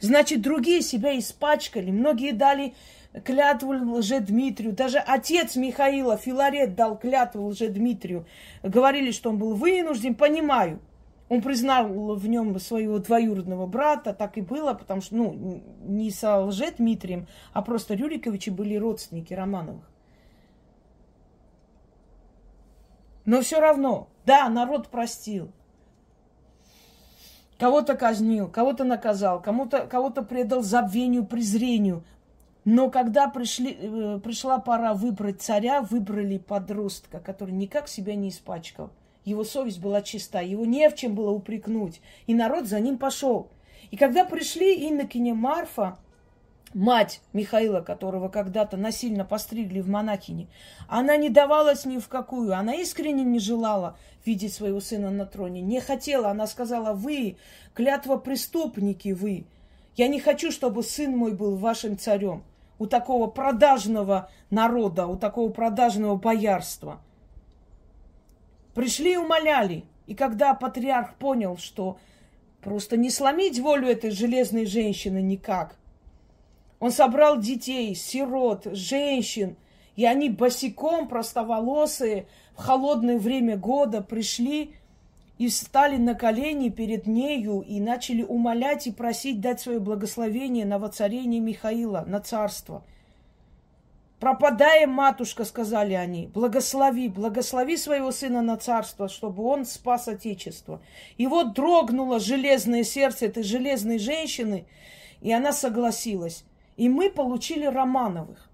Значит, 0.00 0.42
другие 0.42 0.82
себя 0.82 1.18
испачкали. 1.18 1.90
Многие 1.90 2.32
дали 2.32 2.74
клятву 3.24 3.72
лже-Дмитрию. 3.72 4.72
Даже 4.72 4.98
отец 4.98 5.56
Михаила, 5.56 6.16
Филарет, 6.16 6.74
дал 6.74 6.98
клятву 6.98 7.46
лже-Дмитрию. 7.48 8.26
Говорили, 8.62 9.10
что 9.10 9.30
он 9.30 9.38
был 9.38 9.54
вынужден. 9.54 10.14
Понимаю. 10.14 10.80
Он 11.28 11.42
признал 11.42 12.14
в 12.14 12.28
нем 12.28 12.58
своего 12.60 12.98
двоюродного 12.98 13.66
брата, 13.66 14.14
так 14.14 14.38
и 14.38 14.42
было, 14.42 14.74
потому 14.74 15.00
что, 15.00 15.16
ну, 15.16 15.62
не 15.82 16.10
со 16.10 16.38
лже-Дмитрием, 16.38 17.26
а 17.52 17.62
просто 17.62 17.94
Рюриковичи 17.94 18.50
были 18.50 18.76
родственники 18.76 19.34
Романовых. 19.34 19.90
Но 23.24 23.40
все 23.40 23.60
равно, 23.60 24.08
да, 24.24 24.48
народ 24.48 24.88
простил. 24.88 25.50
кого-то 27.58 27.96
казнил, 27.96 28.48
кого-то 28.48 28.84
наказал, 28.84 29.42
кому-то, 29.42 29.86
кого-то 29.86 30.22
предал 30.22 30.62
забвению, 30.62 31.26
презрению. 31.26 32.04
Но 32.64 32.90
когда 32.90 33.28
пришли, 33.28 33.76
э, 33.80 34.20
пришла 34.22 34.58
пора 34.58 34.92
выбрать 34.94 35.40
царя, 35.40 35.80
выбрали 35.80 36.38
подростка, 36.38 37.18
который 37.18 37.52
никак 37.52 37.88
себя 37.88 38.14
не 38.14 38.28
испачкал. 38.28 38.90
Его 39.26 39.42
совесть 39.42 39.80
была 39.80 40.02
чиста, 40.02 40.40
его 40.40 40.64
не 40.64 40.88
в 40.88 40.94
чем 40.94 41.16
было 41.16 41.32
упрекнуть. 41.32 42.00
И 42.28 42.32
народ 42.32 42.66
за 42.66 42.78
ним 42.78 42.96
пошел. 42.96 43.50
И 43.90 43.96
когда 43.96 44.24
пришли 44.24 44.88
Иннокене 44.88 45.34
Марфа, 45.34 45.98
мать 46.74 47.20
Михаила, 47.32 47.80
которого 47.80 48.28
когда-то 48.28 48.76
насильно 48.76 49.24
постригли 49.24 49.80
в 49.80 49.88
монахини, 49.88 50.48
она 50.88 51.16
не 51.16 51.28
давалась 51.28 51.84
ни 51.84 51.98
в 51.98 52.06
какую. 52.06 52.56
Она 52.56 52.76
искренне 52.76 53.24
не 53.24 53.40
желала 53.40 53.98
видеть 54.24 54.54
своего 54.54 54.78
сына 54.78 55.10
на 55.10 55.26
троне. 55.26 55.60
Не 55.60 55.80
хотела. 55.80 56.30
Она 56.30 56.46
сказала, 56.46 56.92
вы, 56.92 57.36
клятва 57.74 58.18
преступники 58.18 59.08
вы. 59.08 59.44
Я 59.96 60.06
не 60.06 60.20
хочу, 60.20 60.52
чтобы 60.52 60.84
сын 60.84 61.16
мой 61.16 61.32
был 61.32 61.56
вашим 61.56 61.98
царем. 61.98 62.44
У 62.78 62.86
такого 62.86 63.26
продажного 63.26 64.30
народа, 64.50 65.08
у 65.08 65.16
такого 65.16 65.50
продажного 65.50 66.14
боярства. 66.14 67.00
Пришли 68.76 69.14
и 69.14 69.16
умоляли. 69.16 69.84
И 70.06 70.14
когда 70.14 70.54
патриарх 70.54 71.16
понял, 71.16 71.56
что 71.56 71.98
просто 72.60 72.96
не 72.96 73.10
сломить 73.10 73.58
волю 73.58 73.88
этой 73.88 74.10
железной 74.12 74.66
женщины 74.66 75.20
никак– 75.20 75.74
он 76.78 76.90
собрал 76.90 77.38
детей, 77.38 77.94
сирот, 77.94 78.66
женщин, 78.72 79.56
и 79.94 80.04
они 80.04 80.28
босиком, 80.28 81.08
простоволосые, 81.08 82.26
в 82.54 82.58
холодное 82.58 83.18
время 83.18 83.56
года 83.56 84.02
пришли 84.02 84.74
и 85.38 85.48
встали 85.48 85.96
на 85.96 86.14
колени 86.14 86.68
перед 86.68 87.06
нею 87.06 87.60
и 87.60 87.80
начали 87.80 88.22
умолять 88.22 88.86
и 88.86 88.92
просить 88.92 89.40
дать 89.40 89.60
свое 89.60 89.78
благословение 89.78 90.64
на 90.64 90.78
воцарение 90.78 91.40
Михаила, 91.40 92.04
на 92.06 92.20
царство. 92.20 92.84
«Пропадаем, 94.20 94.90
матушка»,— 94.90 95.44
сказали 95.46 95.92
они,— 95.92 96.26
«благослови, 96.34 97.08
благослови 97.08 97.76
своего 97.76 98.12
сына 98.12 98.40
на 98.40 98.56
царство, 98.56 99.08
чтобы 99.08 99.42
он 99.44 99.66
спас 99.66 100.08
Отечество». 100.08 100.80
И 101.18 101.26
вот 101.26 101.52
дрогнуло 101.52 102.18
железное 102.18 102.82
сердце 102.82 103.26
этой 103.26 103.42
железной 103.42 103.98
женщины, 103.98 104.66
и 105.20 105.32
она 105.32 105.52
согласилась. 105.52 106.44
И 106.78 106.88
мы 106.88 107.10
получили 107.10 107.66
Романовых, 107.66 108.48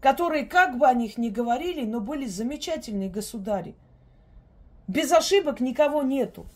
которые, 0.00 0.44
как 0.44 0.78
бы 0.78 0.86
о 0.86 0.94
них 0.94 1.18
ни 1.18 1.28
говорили, 1.28 1.84
но 1.84 2.00
были 2.00 2.26
замечательные 2.26 3.10
государи. 3.10 3.74
Без 4.86 5.10
ошибок 5.10 5.58
никого 5.58 6.02
нету. 6.04 6.46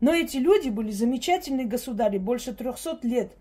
Но 0.00 0.12
эти 0.12 0.36
люди 0.36 0.68
были 0.68 0.90
замечательные 0.90 1.66
государи, 1.66 2.18
больше 2.18 2.52
трехсот 2.52 3.04
лет 3.04 3.32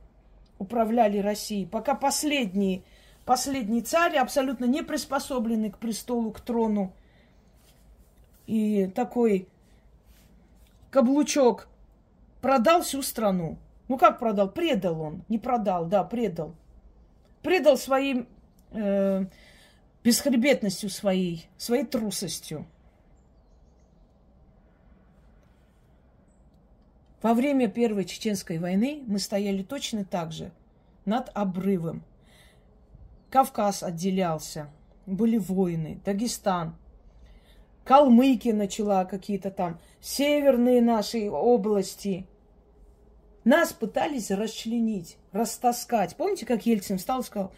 управляли 0.60 1.18
Россией, 1.18 1.66
пока 1.66 1.96
последний, 1.96 2.84
последний 3.26 3.82
царь, 3.82 4.18
абсолютно 4.18 4.66
не 4.66 4.82
приспособленный 4.82 5.72
к 5.72 5.78
престолу, 5.78 6.32
к 6.32 6.40
трону, 6.40 6.94
и 8.48 8.88
такой 8.88 9.48
каблучок 10.90 11.68
продал 12.42 12.82
всю 12.82 13.02
страну. 13.02 13.58
Ну 13.88 13.98
как 13.98 14.20
продал? 14.20 14.50
Предал 14.50 15.02
он. 15.02 15.24
Не 15.30 15.38
продал, 15.38 15.86
да, 15.86 16.04
предал. 16.04 16.54
Предал 17.42 17.78
своим 17.78 18.28
э, 18.72 19.26
бесхребетностью 20.04 20.90
своей, 20.90 21.48
своей 21.58 21.86
трусостью. 21.86 22.66
Во 27.22 27.34
время 27.34 27.68
Первой 27.68 28.06
Чеченской 28.06 28.58
войны 28.58 29.04
мы 29.06 29.20
стояли 29.20 29.62
точно 29.62 30.04
так 30.04 30.32
же, 30.32 30.52
над 31.06 31.30
обрывом. 31.36 32.04
Кавказ 33.32 33.82
отделялся, 33.82 34.70
были 35.06 35.38
войны, 35.38 36.02
Дагестан, 36.06 36.76
Калмыкия 37.84 38.54
начала 38.54 39.06
какие-то 39.06 39.50
там, 39.50 39.80
северные 40.02 40.82
наши 40.82 41.30
области– 41.30 42.28
нас 43.44 43.74
пытались 43.74 44.30
расчленить, 44.30 45.18
растаскать. 45.32 46.16
Помните, 46.16 46.46
как 46.46 46.66
Ельцин 46.66 46.98
встал 46.98 47.22
и 47.22 47.24
сказал, 47.24 47.52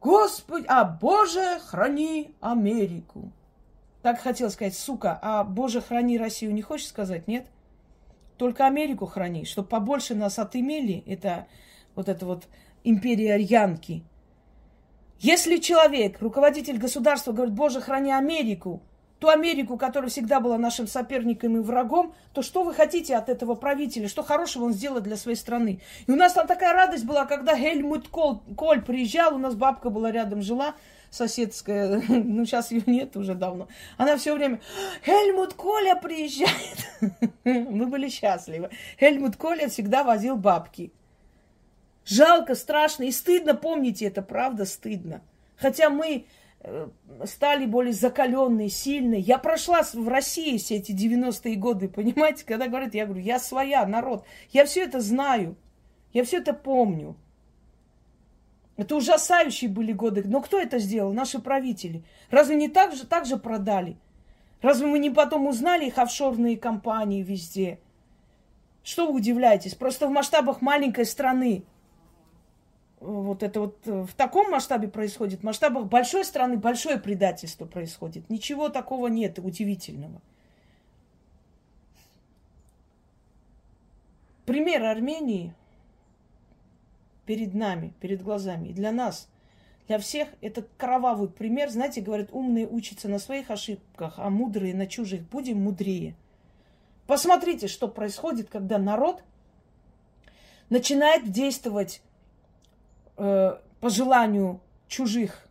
Господи, 0.00 0.66
а 0.68 0.84
Боже, 0.84 1.60
храни 1.60 2.34
Америку. 2.40 3.32
Так 4.02 4.20
хотел 4.20 4.50
сказать, 4.50 4.74
сука, 4.74 5.18
а 5.22 5.44
Боже, 5.44 5.80
храни 5.80 6.18
Россию 6.18 6.52
не 6.52 6.62
хочешь 6.62 6.88
сказать, 6.88 7.26
нет? 7.28 7.46
Только 8.36 8.66
Америку 8.66 9.06
храни, 9.06 9.44
чтобы 9.44 9.68
побольше 9.68 10.14
нас 10.14 10.38
отымели, 10.38 11.04
это 11.06 11.46
вот 11.94 12.08
это 12.08 12.26
вот 12.26 12.48
империя 12.82 13.36
Янки. 13.36 14.02
Если 15.24 15.56
человек, 15.56 16.20
руководитель 16.20 16.76
государства, 16.76 17.32
говорит, 17.32 17.54
Боже, 17.54 17.80
храни 17.80 18.12
Америку, 18.12 18.82
ту 19.20 19.28
Америку, 19.28 19.78
которая 19.78 20.10
всегда 20.10 20.38
была 20.38 20.58
нашим 20.58 20.86
соперником 20.86 21.56
и 21.56 21.60
врагом, 21.60 22.14
то 22.34 22.42
что 22.42 22.62
вы 22.62 22.74
хотите 22.74 23.16
от 23.16 23.30
этого 23.30 23.54
правителя? 23.54 24.06
Что 24.06 24.22
хорошего 24.22 24.64
он 24.66 24.74
сделал 24.74 25.00
для 25.00 25.16
своей 25.16 25.38
страны? 25.38 25.80
И 26.06 26.12
у 26.12 26.14
нас 26.14 26.34
там 26.34 26.46
такая 26.46 26.74
радость 26.74 27.06
была, 27.06 27.24
когда 27.24 27.56
Хельмут 27.56 28.08
Коль, 28.08 28.36
Коль 28.54 28.82
приезжал, 28.82 29.36
у 29.36 29.38
нас 29.38 29.54
бабка 29.54 29.88
была 29.88 30.12
рядом, 30.12 30.42
жила, 30.42 30.74
соседская, 31.08 32.02
ну 32.08 32.44
сейчас 32.44 32.70
ее 32.70 32.82
нет 32.84 33.16
уже 33.16 33.34
давно. 33.34 33.68
Она 33.96 34.18
все 34.18 34.34
время, 34.34 34.60
Хельмут 35.06 35.54
Коля 35.54 35.96
приезжает. 35.96 36.86
Мы 37.44 37.86
были 37.86 38.10
счастливы. 38.10 38.68
Хельмут 39.00 39.36
Коля 39.36 39.70
всегда 39.70 40.04
возил 40.04 40.36
бабки. 40.36 40.92
Жалко, 42.04 42.54
страшно 42.54 43.04
и 43.04 43.10
стыдно, 43.10 43.54
помните 43.54 44.06
это, 44.06 44.22
правда, 44.22 44.64
стыдно. 44.64 45.22
Хотя 45.56 45.88
мы 45.90 46.26
Э, 46.66 46.88
стали 47.26 47.66
более 47.66 47.92
закаленные, 47.92 48.70
сильные. 48.70 49.20
Я 49.20 49.36
прошла 49.36 49.82
в 49.82 50.08
России 50.08 50.56
все 50.56 50.76
эти 50.76 50.92
90-е 50.92 51.56
годы, 51.56 51.88
понимаете? 51.88 52.44
Когда 52.46 52.68
говорят, 52.68 52.94
я 52.94 53.04
говорю, 53.04 53.22
я 53.22 53.38
своя, 53.38 53.84
народ. 53.84 54.24
Я 54.50 54.64
все 54.64 54.84
это 54.84 55.00
знаю. 55.00 55.56
Я 56.14 56.24
все 56.24 56.38
это 56.38 56.54
помню. 56.54 57.16
Это 58.78 58.96
ужасающие 58.96 59.70
были 59.70 59.92
годы. 59.92 60.22
Но 60.24 60.40
кто 60.40 60.58
это 60.58 60.78
сделал? 60.78 61.12
Наши 61.12 61.38
правители. 61.38 62.02
Разве 62.30 62.56
не 62.56 62.68
так 62.68 62.94
же, 62.94 63.06
так 63.06 63.26
же 63.26 63.36
продали? 63.36 63.98
Разве 64.62 64.86
мы 64.86 64.98
не 64.98 65.10
потом 65.10 65.46
узнали 65.46 65.84
их 65.84 65.98
офшорные 65.98 66.56
компании 66.56 67.22
везде? 67.22 67.78
Что 68.82 69.06
вы 69.06 69.18
удивляетесь? 69.18 69.74
Просто 69.74 70.06
в 70.06 70.10
масштабах 70.10 70.62
маленькой 70.62 71.04
страны 71.04 71.64
вот 73.04 73.42
это 73.42 73.60
вот 73.60 73.78
э, 73.86 74.02
в 74.04 74.14
таком 74.14 74.50
масштабе 74.50 74.88
происходит, 74.88 75.40
в 75.40 75.44
масштабах 75.44 75.86
большой 75.86 76.24
страны 76.24 76.56
большое 76.56 76.98
предательство 76.98 77.66
происходит. 77.66 78.28
Ничего 78.30 78.68
такого 78.68 79.08
нет 79.08 79.38
удивительного. 79.38 80.20
Пример 84.46 84.84
Армении 84.84 85.54
перед 87.26 87.54
нами, 87.54 87.94
перед 88.00 88.22
глазами. 88.22 88.68
И 88.68 88.72
для 88.72 88.92
нас, 88.92 89.28
для 89.88 89.98
всех 89.98 90.28
это 90.40 90.66
кровавый 90.76 91.28
пример. 91.28 91.70
Знаете, 91.70 92.00
говорят, 92.00 92.28
умные 92.32 92.66
учатся 92.66 93.08
на 93.08 93.18
своих 93.18 93.50
ошибках, 93.50 94.14
а 94.18 94.28
мудрые 94.30 94.74
на 94.74 94.86
чужих. 94.86 95.22
Будем 95.28 95.62
мудрее. 95.62 96.14
Посмотрите, 97.06 97.68
что 97.68 97.88
происходит, 97.88 98.48
когда 98.48 98.78
народ 98.78 99.22
начинает 100.70 101.30
действовать 101.30 102.02
э, 103.16 103.56
по 103.80 103.90
желанию 103.90 104.60
чужих 104.88 105.46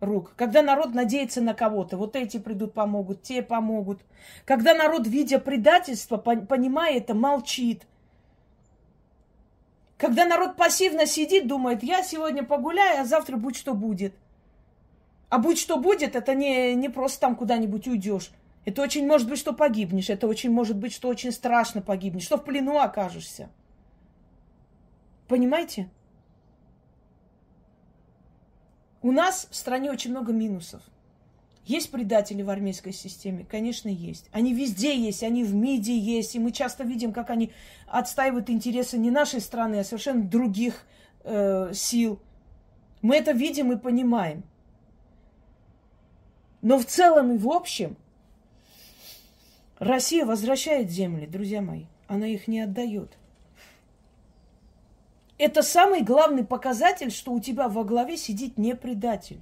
рук. 0.00 0.32
Когда 0.36 0.62
народ 0.62 0.94
надеется 0.94 1.40
на 1.40 1.54
кого-то, 1.54 1.96
вот 1.96 2.16
эти 2.16 2.38
придут, 2.38 2.72
помогут, 2.72 3.22
те 3.22 3.42
помогут. 3.42 4.00
Когда 4.44 4.74
народ, 4.74 5.06
видя 5.06 5.38
предательство, 5.38 6.16
понимая 6.16 6.96
это, 6.96 7.14
молчит. 7.14 7.86
Когда 9.96 10.24
народ 10.24 10.56
пассивно 10.56 11.06
сидит, 11.06 11.46
думает, 11.46 11.82
я 11.82 12.02
сегодня 12.02 12.42
погуляю, 12.42 13.02
а 13.02 13.04
завтра 13.04 13.36
будь 13.36 13.56
что 13.56 13.74
будет. 13.74 14.14
А 15.28 15.38
будь 15.38 15.58
что 15.58 15.76
будет, 15.76 16.16
это 16.16 16.34
не, 16.34 16.74
не 16.74 16.88
просто 16.88 17.20
там 17.20 17.36
куда-нибудь 17.36 17.86
уйдешь. 17.86 18.30
Это 18.64 18.82
очень 18.82 19.06
может 19.06 19.28
быть, 19.28 19.38
что 19.38 19.52
погибнешь. 19.52 20.10
Это 20.10 20.26
очень 20.26 20.50
может 20.50 20.76
быть, 20.76 20.92
что 20.92 21.08
очень 21.08 21.32
страшно 21.32 21.82
погибнешь. 21.82 22.24
Что 22.24 22.36
в 22.36 22.44
плену 22.44 22.78
окажешься. 22.78 23.48
Понимаете? 25.28 25.88
У 29.02 29.12
нас 29.12 29.48
в 29.50 29.56
стране 29.56 29.90
очень 29.90 30.10
много 30.10 30.32
минусов. 30.32 30.82
Есть 31.64 31.90
предатели 31.90 32.42
в 32.42 32.50
армейской 32.50 32.92
системе? 32.92 33.46
Конечно, 33.48 33.88
есть. 33.88 34.28
Они 34.32 34.52
везде 34.54 34.98
есть, 34.98 35.22
они 35.22 35.44
в 35.44 35.54
МИДе 35.54 35.96
есть. 35.96 36.34
И 36.34 36.38
мы 36.38 36.52
часто 36.52 36.84
видим, 36.84 37.12
как 37.12 37.30
они 37.30 37.52
отстаивают 37.86 38.50
интересы 38.50 38.98
не 38.98 39.10
нашей 39.10 39.40
страны, 39.40 39.76
а 39.76 39.84
совершенно 39.84 40.22
других 40.22 40.84
э, 41.24 41.72
сил. 41.72 42.18
Мы 43.02 43.16
это 43.16 43.32
видим 43.32 43.72
и 43.72 43.76
понимаем. 43.76 44.42
Но 46.62 46.78
в 46.78 46.84
целом 46.84 47.32
и 47.32 47.38
в 47.38 47.48
общем 47.48 47.96
Россия 49.78 50.26
возвращает 50.26 50.90
земли, 50.90 51.26
друзья 51.26 51.62
мои. 51.62 51.84
она 52.06 52.26
их 52.26 52.48
не 52.48 52.60
отдает. 52.60 53.16
Это 55.40 55.62
самый 55.62 56.02
главный 56.02 56.44
показатель, 56.44 57.10
что 57.10 57.32
у 57.32 57.40
тебя 57.40 57.68
во 57.68 57.82
главе 57.82 58.18
сидит 58.18 58.58
не 58.58 58.76
предатель. 58.76 59.40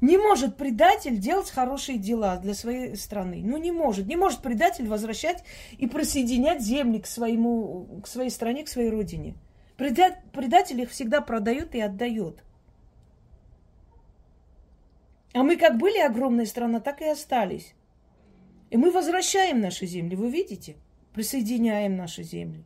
Не 0.00 0.16
может 0.16 0.56
предатель 0.56 1.18
делать 1.18 1.50
хорошие 1.50 1.98
дела 1.98 2.36
для 2.36 2.54
своей 2.54 2.94
страны. 2.94 3.42
Ну, 3.42 3.56
не 3.56 3.72
может. 3.72 4.06
Не 4.06 4.14
может 4.14 4.42
предатель 4.42 4.86
возвращать 4.86 5.42
и 5.76 5.88
присоединять 5.88 6.62
земли 6.62 7.00
к, 7.00 7.06
своему, 7.06 8.00
к 8.00 8.06
своей 8.06 8.30
стране, 8.30 8.62
к 8.62 8.68
своей 8.68 8.90
родине. 8.90 9.34
Предатель 9.76 10.80
их 10.80 10.90
всегда 10.90 11.20
продает 11.20 11.74
и 11.74 11.80
отдает. 11.80 12.44
А 15.32 15.42
мы 15.42 15.56
как 15.56 15.78
были 15.78 15.98
огромная 15.98 16.46
страна, 16.46 16.78
так 16.78 17.02
и 17.02 17.08
остались. 17.08 17.74
И 18.70 18.76
мы 18.76 18.92
возвращаем 18.92 19.60
наши 19.60 19.86
земли, 19.86 20.14
вы 20.14 20.30
видите? 20.30 20.76
Присоединяем 21.12 21.96
наши 21.96 22.22
земли. 22.22 22.64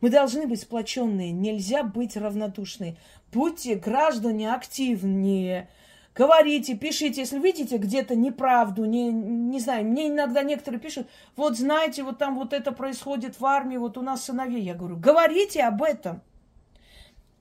Мы 0.00 0.08
должны 0.08 0.46
быть 0.46 0.62
сплоченные, 0.62 1.30
нельзя 1.30 1.82
быть 1.82 2.16
равнодушны. 2.16 2.96
Будьте 3.32 3.74
граждане 3.74 4.52
активнее, 4.52 5.68
говорите, 6.14 6.74
пишите, 6.74 7.20
если 7.20 7.38
видите 7.38 7.76
где-то 7.76 8.16
неправду, 8.16 8.86
не, 8.86 9.10
не 9.10 9.60
знаю, 9.60 9.84
мне 9.84 10.08
иногда 10.08 10.42
некоторые 10.42 10.80
пишут, 10.80 11.06
вот 11.36 11.56
знаете, 11.56 12.02
вот 12.02 12.18
там 12.18 12.36
вот 12.36 12.52
это 12.52 12.72
происходит 12.72 13.38
в 13.38 13.44
армии, 13.44 13.76
вот 13.76 13.98
у 13.98 14.02
нас 14.02 14.24
сыновей, 14.24 14.62
я 14.62 14.74
говорю, 14.74 14.96
говорите 14.96 15.62
об 15.62 15.82
этом. 15.82 16.22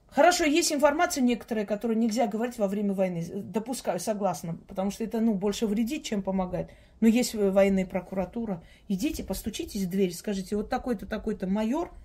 Хорошо, 0.09 0.43
есть 0.43 0.73
информация 0.73 1.21
некоторая, 1.21 1.65
которую 1.65 1.97
нельзя 1.97 2.25
говорить 2.25 2.57
во 2.57 2.67
время 2.67 2.93
войны. 2.93 3.23
Допускаю, 3.31 3.99
согласна, 3.99 4.57
потому 4.67 4.89
что 4.89 5.03
это, 5.03 5.19
ну, 5.19 5.35
больше 5.35 5.67
вредит, 5.67 6.03
чем 6.03 6.23
помогает. 6.23 6.71
Но 6.99 7.07
есть 7.07 7.35
военная 7.35 7.85
прокуратура. 7.85 8.63
Идите, 8.87 9.23
постучитесь 9.23 9.83
в 9.83 9.89
дверь, 9.89 10.11
скажите, 10.11 10.55
вот 10.55 10.67
такой-то, 10.69 11.05
такой-то 11.05 11.47
майор– 11.47 11.91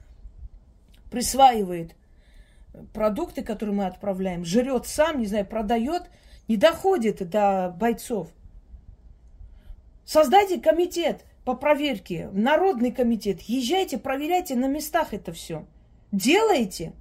присваивает 1.11 1.95
продукты, 2.93 3.43
которые 3.43 3.75
мы 3.75 3.87
отправляем, 3.87 4.45
жрет 4.45 4.87
сам, 4.87 5.21
не 5.21 5.27
знаю, 5.27 5.47
продает, 5.47 6.05
не 6.49 6.57
доходит 6.57 7.29
до 7.29 7.75
бойцов. 7.79 8.29
Создайте 10.05 10.61
комитет 10.61 11.25
по 11.45 11.55
проверке, 11.55 12.29
народный 12.33 12.91
комитет. 12.91 13.43
Езжайте, 13.43 13.99
проверяйте 13.99 14.55
на 14.55 14.67
местах 14.67 15.15
это 15.15 15.33
все. 15.33 15.65
Делайте. 16.13 16.93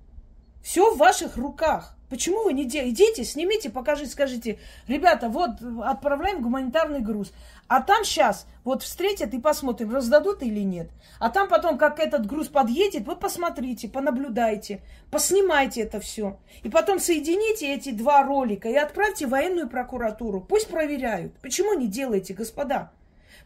Все 0.62 0.94
в 0.94 0.98
ваших 0.98 1.36
руках. 1.36 1.98
Почему 2.10 2.44
вы 2.44 2.54
не 2.54 2.66
делаете? 2.66 2.94
Идите, 2.94 3.24
снимите, 3.24 3.70
покажите, 3.70 4.12
скажите, 4.12 4.60
ребята, 4.88 5.30
вот 5.30 5.62
отправляем 5.84 6.42
гуманитарный 6.42 7.02
груз. 7.02 7.34
А 7.74 7.82
там 7.82 8.04
сейчас 8.04 8.46
вот 8.64 8.84
встретят 8.84 9.34
и 9.34 9.40
посмотрим, 9.40 9.96
раздадут 9.96 10.44
или 10.44 10.60
нет. 10.60 10.92
А 11.18 11.32
там 11.32 11.48
потом, 11.48 11.80
как 11.80 12.00
этот 12.00 12.28
груз 12.28 12.48
подъедет, 12.48 13.08
вы 13.08 13.16
посмотрите, 13.16 13.90
понаблюдайте, 13.90 14.84
поснимайте 15.10 15.82
это 15.82 16.00
все. 16.00 16.38
И 16.62 16.70
потом 16.70 17.00
соедините 17.00 17.74
эти 17.74 17.90
два 17.90 18.22
ролика 18.22 18.70
и 18.70 18.76
отправьте 18.76 19.26
в 19.26 19.32
военную 19.32 19.68
прокуратуру. 19.68 20.40
Пусть 20.40 20.68
проверяют. 20.68 21.34
Почему 21.42 21.74
не 21.74 21.88
делаете, 21.88 22.36
господа? 22.36 22.92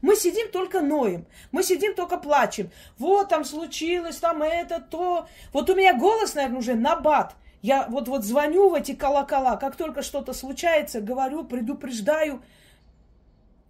Мы 0.01 0.17
сидим 0.17 0.51
только 0.51 0.81
ноем, 0.81 1.25
мы 1.53 1.63
сидим 1.63 1.95
только 1.95 2.17
плачем. 2.17 2.69
Вот 2.97 3.29
там 3.29 3.45
случилось, 3.45 4.17
там 4.17 4.43
это, 4.43 4.81
то. 4.81 5.29
Вот 5.53 5.69
у 5.69 5.75
меня 5.75 5.97
голос, 5.97 6.35
наверное, 6.35 6.59
уже 6.59 6.75
на 6.75 6.97
бат– 6.97 7.33
я 7.61 7.87
вот, 7.89 8.07
вот 8.07 8.23
звоню 8.23 8.69
в 8.69 8.75
эти 8.75 8.93
колокола, 8.93 9.57
как 9.57 9.75
только 9.75 10.01
что-то 10.01 10.33
случается, 10.33 11.01
говорю, 11.01 11.43
предупреждаю. 11.43 12.41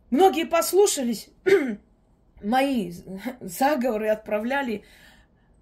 Многие 0.09 0.45
послушались, 0.45 1.29
мои 2.43 2.93
заговоры 3.41 4.09
отправляли 4.09 4.83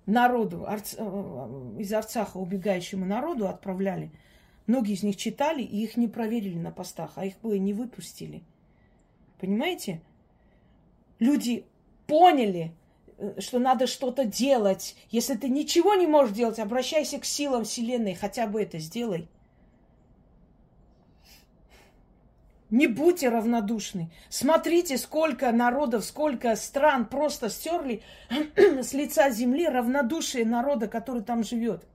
народу, 0.05 0.67
э, 0.67 0.77
из 1.79 1.93
Арцаха 1.93 2.37
убегающему 2.37 3.05
народу 3.05 3.47
отправляли. 3.47 4.11
Многие 4.67 4.93
из 4.93 5.03
них 5.03 5.15
читали 5.15 5.61
и 5.61 5.83
их 5.83 5.97
не 5.97 6.07
проверили 6.07 6.57
на 6.57 6.71
постах, 6.71 7.13
а 7.15 7.25
их 7.25 7.39
бы 7.41 7.57
не 7.59 7.73
выпустили. 7.73 8.43
Понимаете? 9.39 10.01
Люди 11.19 11.65
поняли, 12.07 12.73
Э, 13.17 13.39
что 13.39 13.59
надо 13.59 13.87
что-то 13.87 14.25
делать. 14.25 14.95
Если 15.09 15.35
ты 15.35 15.49
ничего 15.49 15.95
не 15.95 16.07
можешь 16.07 16.35
делать, 16.35 16.59
обращайся 16.59 17.19
к 17.19 17.25
силам 17.25 17.63
Вселенной, 17.63 18.15
хотя 18.15 18.47
бы 18.47 18.61
это 18.61 18.79
сделай. 18.79 19.27
Не 22.75 22.87
будьте 22.87 23.29
равнодушны. 23.29 24.11
Смотрите, 24.27 24.97
сколько 24.97 25.49
народов, 25.53 26.03
сколько 26.03 26.57
стран 26.57 27.05
просто 27.05 27.49
стерли 27.49 28.03
с 28.57 28.91
лица 28.91 29.29
земли 29.29 29.65
равнодушие 29.65 30.43
народа, 30.45 30.89
который 30.89 31.21
там 31.21 31.45
живет. 31.45 31.85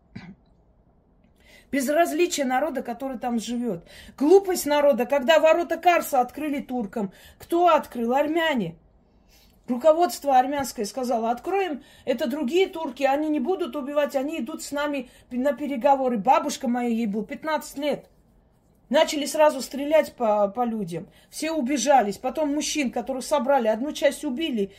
Безразличие 1.71 2.47
народа, 2.47 2.81
который 2.81 3.19
там 3.19 3.39
живет. 3.39 3.85
Глупость 4.17 4.65
народа, 4.65 5.05
когда 5.05 5.39
ворота 5.39 5.77
Карса 5.77 6.23
открыли 6.23 6.61
туркам. 6.61 7.13
Кто 7.39 7.69
открыл? 7.69 8.15
Армяне. 8.15 8.77
Руководство 9.69 10.39
армянское 10.39 10.87
сказало, 10.87 11.31
откроем, 11.31 11.85
это 12.07 12.27
другие 12.27 12.69
турки, 12.69 13.03
они 13.03 13.29
не 13.29 13.39
будут 13.39 13.77
убивать, 13.77 14.17
они 14.17 14.39
идут 14.39 14.63
с 14.63 14.73
нами 14.73 15.11
на 15.31 15.53
переговоры. 15.53 16.17
Бабушка 16.17 16.69
моя, 16.69 16.89
ей 16.89 17.07
был 17.07 17.23
15 17.23 17.77
лет. 17.77 18.07
Начали 18.91 19.25
сразу 19.25 19.63
стрелять 19.63 20.15
по, 20.15 20.49
по 20.49 20.65
людям. 20.65 21.09
Все 21.31 21.53
убежались. 21.53 22.19
Потом 22.19 22.53
мужчин, 22.53 22.91
которых 22.91 23.25
собрали, 23.25 23.69
одну 23.69 23.93
часть 23.93 24.25
убили. 24.25 24.73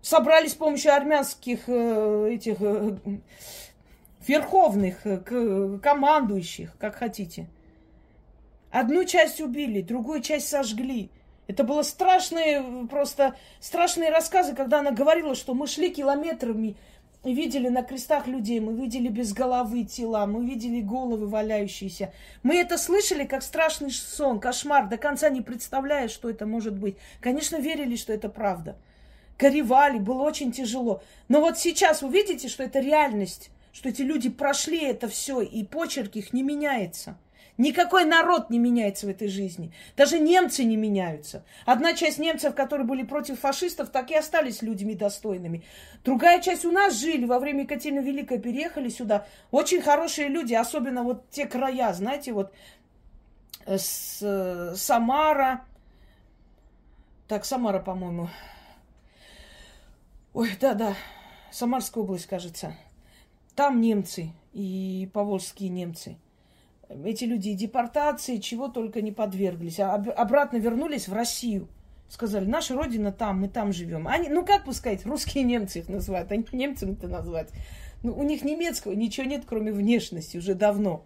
Собрали 0.00 0.46
с 0.46 0.54
помощью 0.54 0.94
армянских 0.94 1.64
э, 1.66 2.30
этих 2.30 2.56
э, 2.60 2.96
верховных, 4.26 5.04
э, 5.04 5.78
командующих, 5.82 6.76
как 6.78 6.94
хотите. 6.94 7.48
Одну 8.70 9.04
часть 9.04 9.40
убили, 9.40 9.82
другую 9.82 10.22
часть 10.22 10.46
сожгли. 10.46 11.10
Это 11.48 11.64
было 11.64 11.82
страшные, 11.82 12.86
просто 12.88 13.34
страшные 13.58 14.10
рассказы, 14.10 14.54
когда 14.54 14.80
она 14.80 14.92
говорила, 14.92 15.34
что 15.34 15.54
мы 15.54 15.66
шли 15.66 15.90
километрами 15.90 16.76
видели 17.34 17.68
на 17.68 17.82
крестах 17.82 18.26
людей, 18.26 18.60
мы 18.60 18.74
видели 18.74 19.08
без 19.08 19.32
головы 19.32 19.84
тела, 19.84 20.26
мы 20.26 20.46
видели 20.46 20.80
головы 20.80 21.26
валяющиеся. 21.26 22.12
Мы 22.42 22.56
это 22.56 22.78
слышали 22.78 23.24
как 23.24 23.42
страшный 23.42 23.90
сон, 23.90 24.38
кошмар, 24.38 24.88
до 24.88 24.96
конца 24.96 25.28
не 25.28 25.40
представляя, 25.40 26.08
что 26.08 26.30
это 26.30 26.46
может 26.46 26.76
быть. 26.76 26.96
Конечно, 27.20 27.56
верили, 27.56 27.96
что 27.96 28.12
это 28.12 28.28
правда. 28.28 28.76
Горевали, 29.38 29.98
было 29.98 30.22
очень 30.22 30.52
тяжело. 30.52 31.02
Но 31.28 31.40
вот 31.40 31.58
сейчас 31.58 32.02
вы 32.02 32.10
видите, 32.10 32.48
что 32.48 32.62
это 32.62 32.80
реальность, 32.80 33.50
что 33.72 33.88
эти 33.88 34.02
люди 34.02 34.30
прошли 34.30 34.82
это 34.84 35.08
все, 35.08 35.40
и 35.40 35.64
почерк 35.64 36.16
их 36.16 36.32
не 36.32 36.42
меняется. 36.42 37.18
Никакой 37.58 38.04
народ 38.04 38.50
не 38.50 38.58
меняется 38.58 39.06
в 39.06 39.08
этой 39.08 39.28
жизни. 39.28 39.72
Даже 39.96 40.18
немцы 40.18 40.62
не 40.64 40.76
меняются. 40.76 41.44
Одна 41.64 41.94
часть 41.94 42.18
немцев, 42.18 42.54
которые 42.54 42.86
были 42.86 43.02
против 43.02 43.40
фашистов, 43.40 43.88
так 43.88 44.10
и 44.10 44.14
остались 44.14 44.60
людьми 44.60 44.94
достойными. 44.94 45.64
Другая 46.04 46.42
часть 46.42 46.66
у 46.66 46.70
нас 46.70 46.94
жили 46.94 47.24
во 47.24 47.38
время 47.38 47.62
Екатерины 47.62 48.00
Великой, 48.00 48.38
переехали 48.38 48.90
сюда. 48.90 49.26
Очень 49.50 49.80
хорошие 49.80 50.28
люди, 50.28 50.52
особенно 50.52 51.02
вот 51.02 51.30
те 51.30 51.46
края, 51.46 51.94
знаете, 51.94 52.34
вот 52.34 52.52
э, 53.64 53.78
с, 53.78 54.18
э, 54.20 54.74
Самара. 54.76 55.64
Так, 57.26 57.46
Самара, 57.46 57.80
по-моему. 57.80 58.28
Ой, 60.34 60.50
да-да, 60.60 60.94
Самарская 61.50 62.04
область, 62.04 62.26
кажется. 62.26 62.76
Там 63.54 63.80
немцы 63.80 64.32
и 64.52 65.08
поволжские 65.14 65.70
немцы– 65.70 66.18
эти 66.88 67.24
люди 67.24 67.52
депортации, 67.52 68.36
чего 68.38 68.68
только 68.68 69.02
не 69.02 69.12
подверглись. 69.12 69.80
А 69.80 69.94
обратно 69.94 70.58
вернулись 70.58 71.08
в 71.08 71.12
Россию. 71.12 71.68
Сказали, 72.08 72.44
наша 72.46 72.74
родина 72.74 73.10
там, 73.10 73.40
мы 73.40 73.48
там 73.48 73.72
живем. 73.72 74.06
Они, 74.06 74.28
ну 74.28 74.44
как 74.44 74.64
бы 74.64 74.72
сказать, 74.72 75.04
русские 75.04 75.42
немцы 75.42 75.80
их 75.80 75.88
называют, 75.88 76.30
они 76.30 76.46
немцами-то 76.52 77.08
назвать. 77.08 77.50
Ну, 78.02 78.14
у 78.14 78.22
них 78.22 78.44
немецкого 78.44 78.92
ничего 78.92 79.26
нет, 79.26 79.44
кроме 79.46 79.72
внешности, 79.72 80.36
уже 80.36 80.54
давно. 80.54 81.04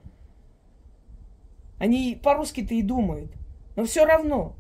Они 1.79 2.21
по-русски-то 2.23 2.75
и 2.75 2.83
думают. 2.83 3.33
Но 3.77 3.87
все 3.87 4.05
равно. 4.05 4.55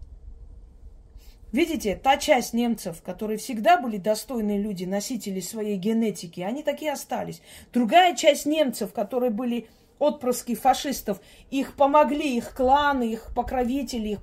Видите, 1.53 1.97
та 1.97 2.17
часть 2.17 2.55
немцев, 2.55 3.03
которые 3.03 3.37
всегда 3.37 3.79
были 3.79 3.97
достойные 3.99 4.59
люди, 4.59 4.85
носители 4.85 5.41
своей 5.41 5.77
генетики, 5.77 6.41
они 6.41 6.63
такие 6.63 6.93
остались. 6.93 7.43
Другая 7.73 8.15
часть 8.17 8.47
немцев, 8.47 8.93
которые 8.93 9.31
были 9.31 9.69
отпрыски 10.01 10.57
фашистов, 10.57 11.21
их 11.51 11.77
помогли, 11.77 12.37
их 12.37 12.55
кланы, 12.55 13.13
их 13.13 13.33
покровители, 13.35 14.09
их 14.09 14.21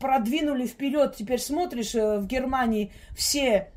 продвинули 0.00 0.66
вперед. 0.66 1.14
Теперь 1.16 1.38
смотришь, 1.38 1.94
э, 1.94 2.18
в 2.18 2.26
Германии 2.26 2.92
все 3.16 3.70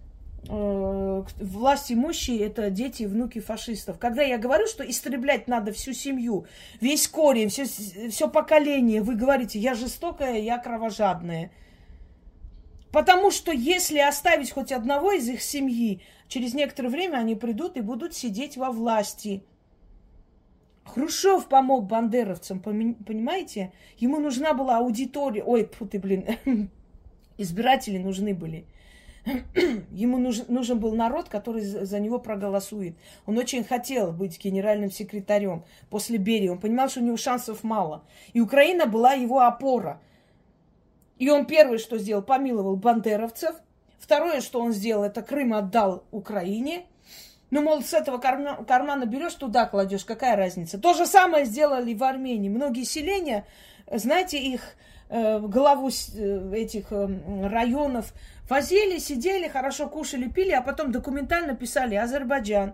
э, 0.48 1.24
власть 1.38 1.92
имущие 1.92 2.40
это 2.40 2.70
дети 2.70 3.04
и 3.04 3.08
внуки 3.08 3.40
фашистов. 3.40 4.00
Когда 4.00 4.24
я 4.24 4.38
говорю, 4.38 4.68
что 4.68 4.90
истреблять 4.90 5.48
надо 5.48 5.72
всю 5.74 5.94
семью, 5.94 6.48
весь 6.80 7.08
корень, 7.08 7.50
все, 7.50 7.66
все 7.66 8.30
поколение, 8.30 9.02
вы 9.02 9.16
говорите, 9.16 9.60
я 9.60 9.76
жестокая, 9.76 10.40
я 10.40 10.58
кровожадная. 10.58 11.52
Потому 12.92 13.32
что 13.32 13.52
если 13.52 14.00
оставить 14.00 14.52
хоть 14.52 14.72
одного 14.72 15.14
из 15.14 15.28
их 15.30 15.42
семьи, 15.42 16.02
через 16.28 16.54
некоторое 16.54 16.90
время 16.90 17.18
они 17.18 17.36
придут 17.36 17.78
и 17.78 17.82
будут 17.82 18.14
сидеть 18.14 18.58
во 18.58 18.72
власти. 18.72 19.44
Хрущев 20.86 21.48
помог 21.48 21.86
бандеровцам, 21.86 22.60
понимаете? 22.60 23.72
Ему 23.98 24.20
нужна 24.20 24.54
была 24.54 24.80
аудитория. 24.80 25.44
Ой, 25.44 25.70
фу 25.72 25.86
ты, 25.86 26.00
блин, 26.00 26.26
избиратели 27.38 27.98
нужны 27.98 28.34
были. 28.34 28.66
Ему 29.92 30.18
нужен, 30.18 30.46
нужен 30.48 30.80
был 30.80 30.96
народ, 30.96 31.30
который 31.30 31.62
за 31.62 32.00
него 32.00 32.20
проголосует. 32.20 32.96
Он 33.26 33.38
очень 33.38 33.64
хотел 33.64 34.12
быть 34.12 34.44
генеральным 34.44 34.92
секретарем 34.92 35.64
после 35.90 36.18
Берии. 36.18 36.50
Он 36.50 36.58
понимал, 36.58 36.90
что 36.90 37.02
у 37.02 37.04
него 37.04 37.18
шансов 37.18 37.64
мало. 37.64 38.04
И 38.34 38.42
Украина 38.42 38.88
была 38.88 39.14
его 39.14 39.42
опора. 39.42 40.02
И 41.20 41.30
он 41.30 41.46
первое, 41.46 41.78
что 41.78 42.00
сделал, 42.00 42.24
помиловал 42.24 42.76
бандеровцев. 42.78 43.56
Второе, 44.00 44.42
что 44.42 44.60
он 44.60 44.72
сделал, 44.72 45.04
это 45.04 45.22
Крым 45.22 45.54
отдал 45.54 46.04
Украине. 46.10 46.86
Ну, 47.52 47.62
мол, 47.62 47.84
с 47.84 47.94
этого 47.94 48.18
кармана, 48.18 48.64
кармана 48.64 49.06
берешь, 49.06 49.34
туда 49.36 49.66
кладешь, 49.66 50.06
какая 50.06 50.38
разница. 50.38 50.80
То 50.80 50.94
же 50.94 51.06
самое 51.06 51.46
сделали 51.46 51.94
в 51.94 52.02
Армении. 52.02 52.48
Многие 52.48 52.86
селения, 52.86 53.46
знаете, 53.92 54.40
их 54.40 54.62
э, 55.10 55.40
главу 55.40 55.90
э, 55.90 56.54
этих 56.56 56.86
э, 56.92 57.48
районов 57.50 58.14
возили, 58.50 59.00
сидели, 59.00 59.50
хорошо 59.50 59.90
кушали, 59.90 60.30
пили, 60.30 60.52
а 60.52 60.62
потом 60.62 60.94
документально 60.94 61.54
писали 61.54 61.96
Азербайджан. 61.96 62.74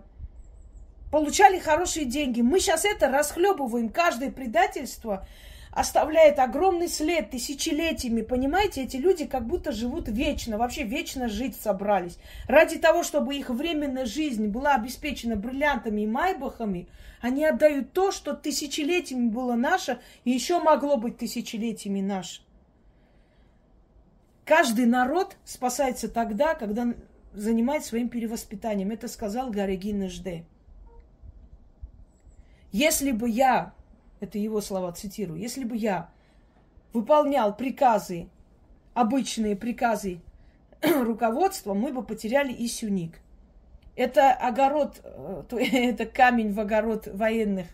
Получали 1.10 1.58
хорошие 1.58 2.06
деньги. 2.06 2.40
Мы 2.40 2.60
сейчас 2.60 2.84
это 2.84 3.08
расхлебываем. 3.08 3.88
Каждое 3.88 4.30
предательство 4.30 5.26
оставляет 5.78 6.40
огромный 6.40 6.88
след 6.88 7.30
тысячелетиями. 7.30 8.22
Понимаете, 8.22 8.82
эти 8.82 8.96
люди 8.96 9.26
как 9.26 9.46
будто 9.46 9.70
живут 9.70 10.08
вечно, 10.08 10.58
вообще 10.58 10.82
вечно 10.82 11.28
жить 11.28 11.54
собрались. 11.54 12.18
Ради 12.48 12.78
того, 12.78 13.04
чтобы 13.04 13.36
их 13.36 13.48
временная 13.48 14.04
жизнь 14.04 14.48
была 14.48 14.74
обеспечена 14.74 15.36
бриллиантами 15.36 16.00
и 16.00 16.06
майбахами, 16.08 16.88
они 17.20 17.44
отдают 17.44 17.92
то, 17.92 18.10
что 18.10 18.34
тысячелетиями 18.34 19.28
было 19.28 19.54
наше 19.54 20.00
и 20.24 20.32
еще 20.32 20.60
могло 20.60 20.96
быть 20.96 21.18
тысячелетиями 21.18 22.00
наше. 22.00 22.42
Каждый 24.44 24.86
народ 24.86 25.36
спасается 25.44 26.08
тогда, 26.08 26.56
когда 26.56 26.92
занимается 27.34 27.90
своим 27.90 28.08
перевоспитанием. 28.08 28.90
Это 28.90 29.06
сказал 29.06 29.50
Гарегин 29.50 30.08
Жде. 30.08 30.44
Если 32.72 33.12
бы 33.12 33.30
я 33.30 33.74
это 34.20 34.38
его 34.38 34.60
слова 34.60 34.92
цитирую, 34.92 35.38
если 35.38 35.64
бы 35.64 35.76
я 35.76 36.10
выполнял 36.92 37.54
приказы, 37.56 38.28
обычные 38.94 39.56
приказы 39.56 40.20
руководства, 40.82 41.74
мы 41.74 41.92
бы 41.92 42.02
потеряли 42.02 42.52
и 42.52 42.66
Сюник. 42.66 43.20
Это 43.96 44.32
огород, 44.32 45.00
э, 45.02 45.42
это 45.72 46.06
камень 46.06 46.52
в 46.52 46.60
огород 46.60 47.06
военных 47.06 47.66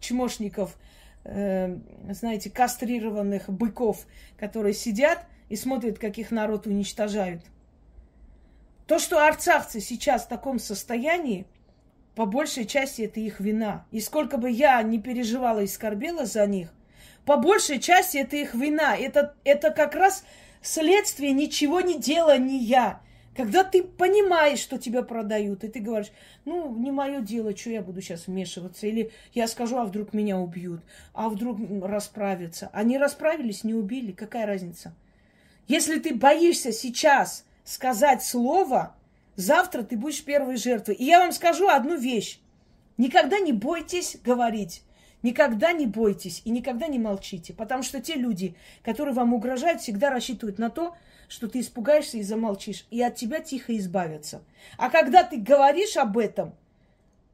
чмошников, 0.00 0.76
э, 1.24 1.76
знаете, 2.10 2.50
кастрированных 2.50 3.48
быков, 3.48 4.06
которые 4.36 4.74
сидят 4.74 5.24
и 5.48 5.56
смотрят, 5.56 5.98
как 5.98 6.18
их 6.18 6.30
народ 6.30 6.66
уничтожают. 6.66 7.42
То, 8.86 8.98
что 8.98 9.24
арцахцы 9.24 9.80
сейчас 9.80 10.24
в 10.24 10.28
таком 10.28 10.58
состоянии, 10.58 11.46
по 12.14 12.26
большей 12.26 12.66
части 12.66 13.02
это 13.02 13.20
их 13.20 13.40
вина. 13.40 13.86
И 13.90 14.00
сколько 14.00 14.36
бы 14.36 14.50
я 14.50 14.82
не 14.82 15.00
переживала 15.00 15.60
и 15.60 15.66
скорбела 15.66 16.26
за 16.26 16.46
них, 16.46 16.68
по 17.24 17.36
большей 17.36 17.78
части 17.78 18.18
это 18.18 18.36
их 18.36 18.54
вина. 18.54 18.96
Это, 18.96 19.34
это 19.44 19.70
как 19.70 19.94
раз 19.94 20.24
следствие 20.60 21.32
ничего 21.32 21.80
не 21.80 21.98
делания. 21.98 23.00
Когда 23.34 23.64
ты 23.64 23.82
понимаешь, 23.82 24.58
что 24.58 24.76
тебя 24.76 25.02
продают, 25.02 25.64
и 25.64 25.68
ты 25.68 25.80
говоришь, 25.80 26.12
ну, 26.44 26.74
не 26.76 26.90
мое 26.90 27.22
дело, 27.22 27.56
что 27.56 27.70
я 27.70 27.80
буду 27.80 28.02
сейчас 28.02 28.26
вмешиваться, 28.26 28.86
или 28.86 29.10
я 29.32 29.48
скажу, 29.48 29.78
а 29.78 29.86
вдруг 29.86 30.12
меня 30.12 30.38
убьют, 30.38 30.82
а 31.14 31.30
вдруг 31.30 31.58
расправятся. 31.82 32.68
Они 32.74 32.98
расправились, 32.98 33.64
не 33.64 33.72
убили, 33.72 34.12
какая 34.12 34.44
разница? 34.44 34.94
Если 35.66 35.98
ты 35.98 36.14
боишься 36.14 36.72
сейчас 36.72 37.46
сказать 37.64 38.22
слово, 38.22 38.94
Завтра 39.42 39.82
ты 39.82 39.96
будешь 39.96 40.24
первой 40.24 40.56
жертвой. 40.56 40.94
И 40.94 41.04
я 41.04 41.18
вам 41.18 41.32
скажу 41.32 41.68
одну 41.68 41.96
вещь. 41.96 42.38
Никогда 42.96 43.40
не 43.40 43.52
бойтесь 43.52 44.16
говорить. 44.22 44.84
Никогда 45.22 45.72
не 45.72 45.86
бойтесь 45.86 46.42
и 46.44 46.50
никогда 46.50 46.86
не 46.86 46.98
молчите. 46.98 47.52
Потому 47.52 47.82
что 47.82 48.00
те 48.00 48.14
люди, 48.14 48.54
которые 48.84 49.14
вам 49.14 49.34
угрожают, 49.34 49.80
всегда 49.80 50.10
рассчитывают 50.10 50.58
на 50.58 50.70
то, 50.70 50.96
что 51.28 51.48
ты 51.48 51.60
испугаешься 51.60 52.18
и 52.18 52.22
замолчишь. 52.22 52.86
И 52.90 53.02
от 53.02 53.16
тебя 53.16 53.40
тихо 53.40 53.76
избавятся. 53.76 54.42
А 54.78 54.90
когда 54.90 55.24
ты 55.24 55.38
говоришь 55.38 55.96
об 55.96 56.18
этом, 56.18 56.54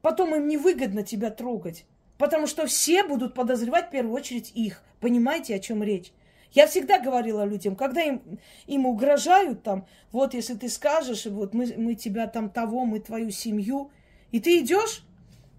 потом 0.01 0.35
им 0.35 0.49
невыгодно 0.49 1.03
тебя 1.03 1.31
трогать. 1.31 1.85
Потому 2.17 2.47
что 2.47 2.67
все 2.67 3.05
будут 3.05 3.35
подозревать 3.35 3.89
в 3.89 3.91
первую 3.91 4.15
очередь 4.15 4.51
их. 4.55 4.83
Понимаете, 5.01 5.55
о 5.55 5.59
чем 5.59 5.83
речь? 5.83 6.13
Я 6.53 6.67
всегда 6.67 6.99
говорила 6.99 7.45
людям, 7.45 7.77
когда 7.77 8.03
им, 8.03 8.23
им 8.67 8.87
угрожают 8.87 9.63
там, 9.63 9.87
вот 10.13 10.35
если 10.35 10.55
ты 10.55 10.69
скажешь, 10.69 11.27
вот 11.27 11.53
мы, 11.53 11.75
мы 11.77 11.95
тебя 11.95 12.27
там 12.27 12.49
того, 12.49 12.85
мы 12.85 13.01
твою 13.01 13.31
семью, 13.31 13.91
и 14.31 14.41
ты 14.41 14.61
идешь, 14.61 15.05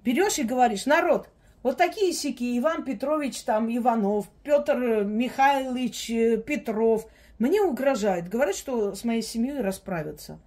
берешь 0.03 0.39
и 0.39 0.43
говоришь, 0.43 0.85
народ, 0.85 1.29
вот 1.61 1.77
такие 1.77 2.13
сики, 2.13 2.57
Иван 2.57 2.83
Петрович 2.83 3.41
там 3.43 3.69
Иванов, 3.75 4.29
Петр 4.43 5.03
Михайлович 5.03 6.09
э, 6.09 6.37
Петров, 6.37 7.07
мне 7.37 7.61
угрожают, 7.61 8.27
говорят, 8.27 8.55
что 8.55 8.95
с 8.95 9.03
моей 9.03 9.21
семьей 9.21 9.61
расправятся. 9.61 10.39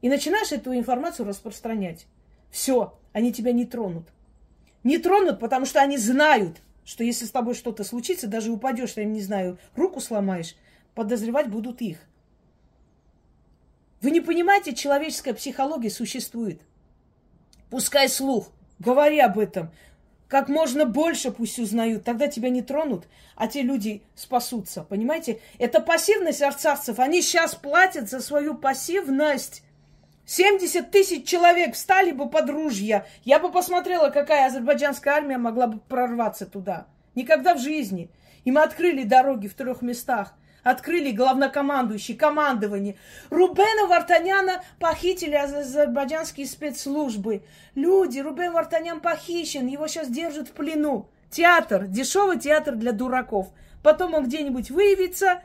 И 0.00 0.08
начинаешь 0.08 0.50
эту 0.50 0.74
информацию 0.74 1.26
распространять. 1.26 2.06
Все, 2.50 2.98
они 3.12 3.32
тебя 3.32 3.52
не 3.52 3.64
тронут. 3.64 4.08
Не 4.82 4.98
тронут, 4.98 5.38
потому 5.38 5.64
что 5.64 5.80
они 5.80 5.96
знают, 5.96 6.60
что 6.84 7.04
если 7.04 7.24
с 7.24 7.30
тобой 7.30 7.54
что-то 7.54 7.84
случится, 7.84 8.26
даже 8.26 8.50
упадешь, 8.50 8.94
я 8.96 9.04
не 9.04 9.20
знаю, 9.20 9.58
руку 9.76 10.00
сломаешь, 10.00 10.56
подозревать 10.94 11.48
будут 11.48 11.80
их. 11.80 11.98
Вы 14.00 14.10
не 14.10 14.20
понимаете, 14.20 14.74
человеческая 14.74 15.32
психология 15.32 15.90
существует. 15.90 16.60
Пускай 17.70 18.08
слух, 18.08 18.50
говори 18.80 19.20
об 19.20 19.38
этом. 19.38 19.70
Как 20.26 20.48
можно 20.48 20.86
больше 20.86 21.30
пусть 21.30 21.58
узнают, 21.58 22.04
тогда 22.04 22.26
тебя 22.26 22.48
не 22.48 22.62
тронут, 22.62 23.06
а 23.36 23.46
те 23.46 23.62
люди 23.62 24.02
спасутся. 24.14 24.82
Понимаете? 24.82 25.40
Это 25.58 25.78
пассивность 25.80 26.42
арцахцев. 26.42 26.98
Они 26.98 27.22
сейчас 27.22 27.54
платят 27.54 28.08
за 28.08 28.20
свою 28.20 28.54
пассивность. 28.54 29.62
70 30.26 30.90
тысяч 30.90 31.26
человек 31.26 31.74
встали 31.74 32.12
бы 32.12 32.28
под 32.28 32.48
ружья. 32.48 33.06
Я 33.24 33.38
бы 33.38 33.50
посмотрела, 33.50 34.10
какая 34.10 34.46
азербайджанская 34.46 35.14
армия 35.14 35.38
могла 35.38 35.66
бы 35.66 35.80
прорваться 35.80 36.46
туда. 36.46 36.86
Никогда 37.14 37.54
в 37.54 37.60
жизни. 37.60 38.10
И 38.44 38.50
мы 38.50 38.62
открыли 38.62 39.02
дороги 39.04 39.48
в 39.48 39.54
трех 39.54 39.82
местах. 39.82 40.34
Открыли 40.62 41.10
главнокомандующий, 41.10 42.14
командование. 42.14 42.96
Рубена 43.30 43.88
Вартаняна 43.88 44.62
похитили 44.78 45.34
азербайджанские 45.34 46.46
спецслужбы. 46.46 47.42
Люди, 47.74 48.20
Рубен 48.20 48.52
Вартанян 48.52 49.00
похищен, 49.00 49.66
его 49.66 49.88
сейчас 49.88 50.08
держат 50.08 50.48
в 50.48 50.52
плену. 50.52 51.08
Театр, 51.30 51.88
дешевый 51.88 52.38
театр 52.38 52.76
для 52.76 52.92
дураков. 52.92 53.48
Потом 53.82 54.14
он 54.14 54.26
где-нибудь 54.26 54.70
выявится, 54.70 55.42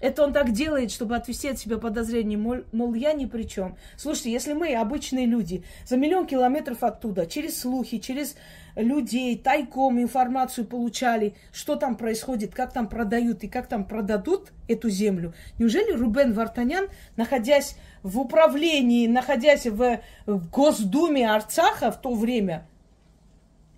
это 0.00 0.22
он 0.22 0.32
так 0.32 0.52
делает, 0.52 0.92
чтобы 0.92 1.16
отвести 1.16 1.48
от 1.48 1.58
себя 1.58 1.78
подозрение, 1.78 2.38
мол, 2.38 2.58
мол, 2.72 2.94
я 2.94 3.12
ни 3.12 3.26
при 3.26 3.44
чем. 3.44 3.76
Слушайте, 3.96 4.32
если 4.32 4.52
мы, 4.52 4.74
обычные 4.74 5.26
люди, 5.26 5.64
за 5.84 5.96
миллион 5.96 6.26
километров 6.26 6.84
оттуда, 6.84 7.26
через 7.26 7.60
слухи, 7.60 7.98
через 7.98 8.36
людей, 8.76 9.36
тайком 9.36 10.00
информацию 10.00 10.66
получали, 10.66 11.34
что 11.52 11.74
там 11.74 11.96
происходит, 11.96 12.54
как 12.54 12.72
там 12.72 12.88
продают 12.88 13.42
и 13.42 13.48
как 13.48 13.66
там 13.66 13.84
продадут 13.84 14.52
эту 14.68 14.88
землю, 14.88 15.34
неужели 15.58 15.92
Рубен 15.92 16.32
Вартанян, 16.32 16.88
находясь 17.16 17.76
в 18.02 18.20
управлении, 18.20 19.08
находясь 19.08 19.66
в, 19.66 20.00
Госдуме 20.26 21.28
Арцаха 21.28 21.90
в 21.90 22.00
то 22.00 22.14
время, 22.14 22.68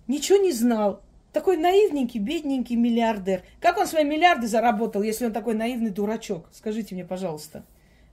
ничего 0.07 0.37
не 0.37 0.51
знал? 0.51 1.01
Такой 1.33 1.57
наивненький, 1.57 2.19
бедненький 2.19 2.75
миллиардер. 2.75 3.43
Как 3.61 3.77
он 3.77 3.87
свои 3.87 4.03
миллиарды 4.03 4.47
заработал, 4.47 5.01
если 5.01 5.25
он 5.25 5.33
такой 5.33 5.53
наивный 5.53 5.89
дурачок? 5.89 6.49
Скажите 6.51 6.93
мне, 6.93 7.05
пожалуйста. 7.05 7.63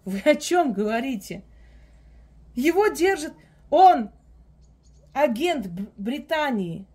Вы 0.04 0.20
о 0.24 0.34
чем 0.34 0.72
говорите? 0.72 1.42
Его 2.54 2.88
держит... 2.88 3.34
Он 3.70 4.10
агент 5.12 5.66
Британии. 5.96 6.86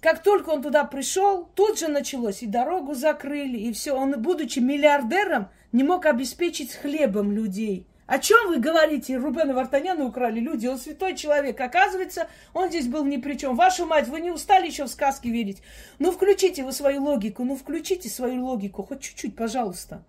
Как 0.00 0.22
только 0.22 0.50
он 0.50 0.60
туда 0.60 0.84
пришел, 0.84 1.48
тут 1.54 1.78
же 1.78 1.88
началось, 1.88 2.42
и 2.42 2.46
дорогу 2.46 2.94
закрыли, 2.94 3.56
и 3.56 3.72
все. 3.72 3.92
Он, 3.92 4.20
будучи 4.20 4.58
миллиардером, 4.58 5.48
не 5.70 5.84
мог 5.84 6.04
обеспечить 6.04 6.74
хлебом 6.74 7.32
людей. 7.32 7.86
О 8.12 8.18
чем 8.18 8.48
вы 8.48 8.58
говорите? 8.58 9.16
Рубена 9.16 9.54
Вартаняна 9.54 10.04
украли 10.04 10.38
люди, 10.38 10.66
он 10.66 10.76
святой 10.76 11.16
человек. 11.16 11.58
Оказывается, 11.58 12.28
он 12.52 12.68
здесь 12.68 12.86
был 12.86 13.06
ни 13.06 13.16
при 13.16 13.38
чем. 13.38 13.56
Вашу 13.56 13.86
мать, 13.86 14.06
вы 14.06 14.20
не 14.20 14.30
устали 14.30 14.66
еще 14.66 14.84
в 14.84 14.88
сказки 14.88 15.28
верить? 15.28 15.62
Ну, 15.98 16.12
включите 16.12 16.62
вы 16.62 16.72
свою 16.72 17.04
логику, 17.04 17.42
ну, 17.42 17.56
включите 17.56 18.10
свою 18.10 18.44
логику, 18.44 18.82
хоть 18.82 19.00
чуть-чуть, 19.00 19.34
пожалуйста. 19.34 20.02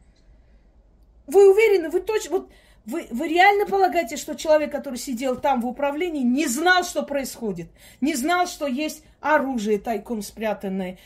Вы 1.28 1.50
уверены, 1.50 1.90
вы 1.90 2.02
точно, 2.02 2.40
вот 2.40 2.52
вы, 2.86 3.08
вы 3.10 3.30
реально 3.30 3.66
полагаете, 3.68 4.18
что 4.18 4.36
человек, 4.36 4.74
который 4.74 5.00
сидел 5.00 5.38
там 5.38 5.62
в 5.62 5.66
управлении, 5.66 6.24
не 6.24 6.48
знал, 6.48 6.84
что 6.84 7.04
происходит? 7.04 7.70
Не 8.02 8.16
знал, 8.16 8.48
что 8.48 8.68
есть 8.68 9.02
оружие 9.22 9.80
тайком 9.80 10.24
спрятанное? 10.24 10.98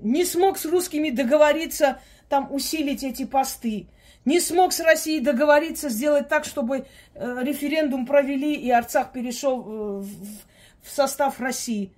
Не 0.00 0.24
смог 0.24 0.56
с 0.56 0.66
русскими 0.66 1.10
договориться, 1.10 2.00
там, 2.28 2.46
усилить 2.54 3.02
эти 3.02 3.24
посты? 3.24 3.88
Не 4.28 4.40
смог 4.40 4.74
с 4.74 4.80
Россией 4.80 5.20
договориться, 5.20 5.88
сделать 5.88 6.28
так, 6.28 6.44
чтобы 6.44 6.84
э, 7.14 7.38
референдум 7.40 8.04
провели 8.04 8.52
и 8.52 8.70
Арцах 8.70 9.10
перешел 9.10 9.64
э, 9.66 10.04
в, 10.82 10.90
состав 10.90 11.40
России? 11.40 11.94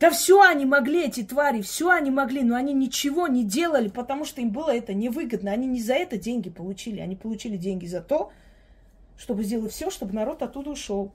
Да 0.00 0.10
все 0.10 0.42
они 0.42 0.64
могли, 0.66 1.04
эти 1.04 1.22
твари, 1.22 1.62
все 1.62 1.90
они 1.90 2.10
могли, 2.10 2.42
но 2.42 2.56
они 2.56 2.74
ничего 2.74 3.28
не 3.28 3.44
делали, 3.44 3.86
потому 3.86 4.24
что 4.24 4.40
им 4.40 4.50
было 4.50 4.74
это 4.74 4.94
невыгодно. 4.94 5.52
Они 5.52 5.68
не 5.68 5.80
за 5.80 5.94
это 5.94 6.16
деньги 6.18 6.50
получили, 6.50 6.98
они 6.98 7.14
получили 7.14 7.56
деньги 7.56 7.86
за 7.86 8.00
то, 8.00 8.32
чтобы 9.16 9.44
сделать 9.44 9.70
все, 9.70 9.90
чтобы 9.90 10.14
народ 10.14 10.42
оттуда 10.42 10.70
ушел. 10.70 11.12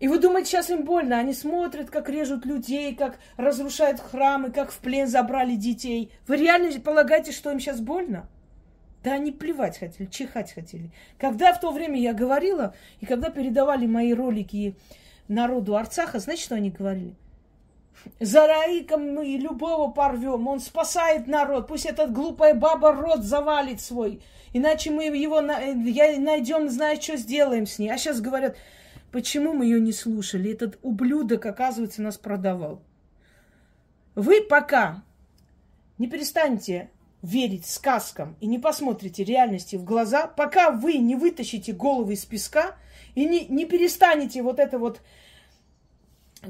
И 0.00 0.08
вы 0.08 0.18
думаете, 0.18 0.52
сейчас 0.52 0.70
им 0.70 0.86
больно? 0.86 1.18
Они 1.18 1.34
смотрят, 1.34 1.90
как 1.90 2.08
режут 2.08 2.46
людей, 2.46 2.94
как 2.94 3.18
разрушают 3.36 4.00
храмы, 4.00 4.50
как 4.50 4.70
в 4.70 4.78
плен 4.78 5.08
забрали 5.08 5.56
детей. 5.56 6.10
Вы 6.26 6.38
реально 6.38 6.80
полагаете, 6.80 7.32
что 7.32 7.52
им 7.52 7.60
сейчас 7.60 7.82
больно? 7.82 8.26
Да 9.06 9.12
они 9.12 9.30
плевать 9.30 9.78
хотели, 9.78 10.08
чихать 10.08 10.52
хотели. 10.52 10.90
Когда 11.16 11.52
в 11.52 11.60
то 11.60 11.70
время 11.70 11.96
я 12.00 12.12
говорила, 12.12 12.74
и 12.98 13.06
когда 13.06 13.30
передавали 13.30 13.86
мои 13.86 14.12
ролики 14.12 14.74
народу 15.28 15.76
Арцаха, 15.76 16.18
знаете, 16.18 16.42
что 16.42 16.56
они 16.56 16.70
говорили? 16.70 17.14
За 18.18 18.48
Раиком 18.48 19.14
мы 19.14 19.24
любого 19.24 19.92
порвем. 19.92 20.48
Он 20.48 20.58
спасает 20.58 21.28
народ. 21.28 21.68
Пусть 21.68 21.86
этот 21.86 22.10
глупая 22.12 22.54
баба 22.54 22.90
рот 22.90 23.22
завалит 23.22 23.80
свой. 23.80 24.20
Иначе 24.52 24.90
мы 24.90 25.04
его 25.04 25.40
найдем, 25.40 26.68
знаешь, 26.68 27.00
что 27.00 27.16
сделаем 27.16 27.68
с 27.68 27.78
ней. 27.78 27.90
А 27.90 27.98
сейчас 27.98 28.20
говорят, 28.20 28.56
почему 29.12 29.52
мы 29.52 29.66
ее 29.66 29.80
не 29.80 29.92
слушали? 29.92 30.52
Этот 30.52 30.80
ублюдок, 30.82 31.46
оказывается, 31.46 32.02
нас 32.02 32.18
продавал. 32.18 32.82
Вы 34.16 34.42
пока 34.42 35.04
не 35.96 36.08
перестанете 36.08 36.90
верить 37.26 37.66
сказкам 37.66 38.36
и 38.40 38.46
не 38.46 38.58
посмотрите 38.58 39.24
реальности 39.24 39.74
в 39.74 39.84
глаза, 39.84 40.28
пока 40.28 40.70
вы 40.70 40.98
не 40.98 41.16
вытащите 41.16 41.72
головы 41.72 42.14
из 42.14 42.24
песка 42.24 42.76
и 43.16 43.26
не, 43.26 43.46
не 43.46 43.64
перестанете 43.64 44.42
вот 44.42 44.60
это 44.60 44.78
вот 44.78 45.00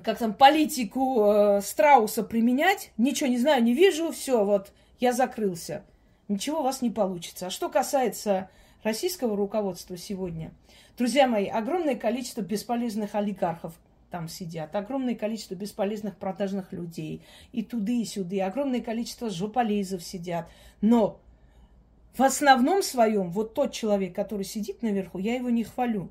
как 0.05 0.19
там, 0.19 0.35
политику 0.35 1.25
э, 1.25 1.61
Страуса 1.63 2.23
применять. 2.23 2.93
Ничего 2.99 3.31
не 3.31 3.39
знаю, 3.39 3.63
не 3.63 3.73
вижу, 3.73 4.13
все, 4.13 4.45
вот, 4.45 4.73
я 5.01 5.15
закрылся. 5.15 5.83
Ничего 6.29 6.61
у 6.61 6.63
вас 6.63 6.83
не 6.83 6.91
получится. 6.91 7.47
А 7.47 7.51
что 7.51 7.71
касается 7.71 8.51
российского 8.83 9.35
руководства 9.35 9.97
сегодня, 9.97 10.53
друзья 10.99 11.27
мои, 11.27 11.47
огромное 11.47 11.95
количество 11.95 12.43
бесполезных 12.43 13.15
олигархов 13.15 13.73
там 14.11 14.29
сидят, 14.29 14.75
огромное 14.75 15.15
количество 15.15 15.55
бесполезных 15.55 16.17
продажных 16.17 16.73
людей, 16.73 17.23
и 17.53 17.63
туды, 17.63 18.01
и 18.01 18.05
сюды, 18.05 18.41
огромное 18.41 18.81
количество 18.81 19.31
жополезов 19.31 20.03
сидят. 20.03 20.49
Но 20.81 21.21
в 22.17 22.23
основном 22.23 22.83
своем, 22.83 23.31
вот 23.31 23.55
тот 23.55 23.73
человек, 23.73 24.15
который 24.15 24.45
сидит 24.45 24.83
наверху, 24.83 25.19
я 25.19 25.35
его 25.35 25.51
не 25.51 25.65
хвалю. 25.65 26.11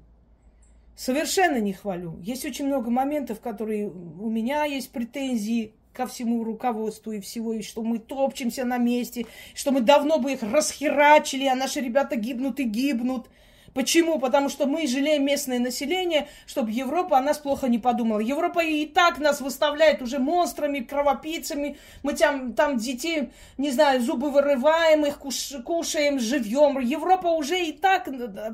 Совершенно 0.95 1.59
не 1.59 1.73
хвалю. 1.73 2.19
Есть 2.21 2.45
очень 2.45 2.67
много 2.67 2.89
моментов, 2.89 3.41
которые 3.41 3.89
у 3.89 4.29
меня 4.29 4.63
есть 4.65 4.91
претензии 4.91 5.73
ко 5.93 6.05
всему 6.05 6.43
руководству 6.43 7.11
и 7.11 7.21
всего, 7.21 7.53
и 7.53 7.61
что 7.61 7.81
мы 7.81 7.99
топчемся 7.99 8.65
на 8.65 8.77
месте, 8.77 9.25
что 9.53 9.71
мы 9.71 9.81
давно 9.81 10.19
бы 10.19 10.33
их 10.33 10.43
расхерачили, 10.43 11.45
а 11.45 11.55
наши 11.55 11.79
ребята 11.79 12.15
гибнут 12.17 12.59
и 12.59 12.63
гибнут. 12.63 13.29
Почему? 13.75 14.19
Потому 14.19 14.47
что 14.47 14.67
мы 14.67 14.87
жалеем 14.87 15.25
местное 15.25 15.59
население, 15.59 16.29
чтобы 16.45 16.71
Европа 16.71 17.17
о 17.17 17.21
нас 17.21 17.37
плохо 17.37 17.67
не 17.67 17.77
подумала. 17.77 18.19
Европа 18.19 18.63
и 18.63 18.85
так 18.85 19.19
нас 19.19 19.41
выставляет 19.41 20.01
уже 20.01 20.17
монстрами, 20.17 20.79
кровопийцами. 20.79 21.77
Мы 22.01 22.13
там, 22.13 22.53
там 22.53 22.77
детей, 22.77 23.33
не 23.57 23.71
знаю, 23.71 23.99
зубы 23.99 24.31
вырываем, 24.31 25.05
их 25.05 25.19
куш, 25.19 25.55
кушаем 25.65 26.21
живьем. 26.21 26.79
Европа 26.79 27.27
уже 27.27 27.65
и 27.65 27.73
так 27.73 28.07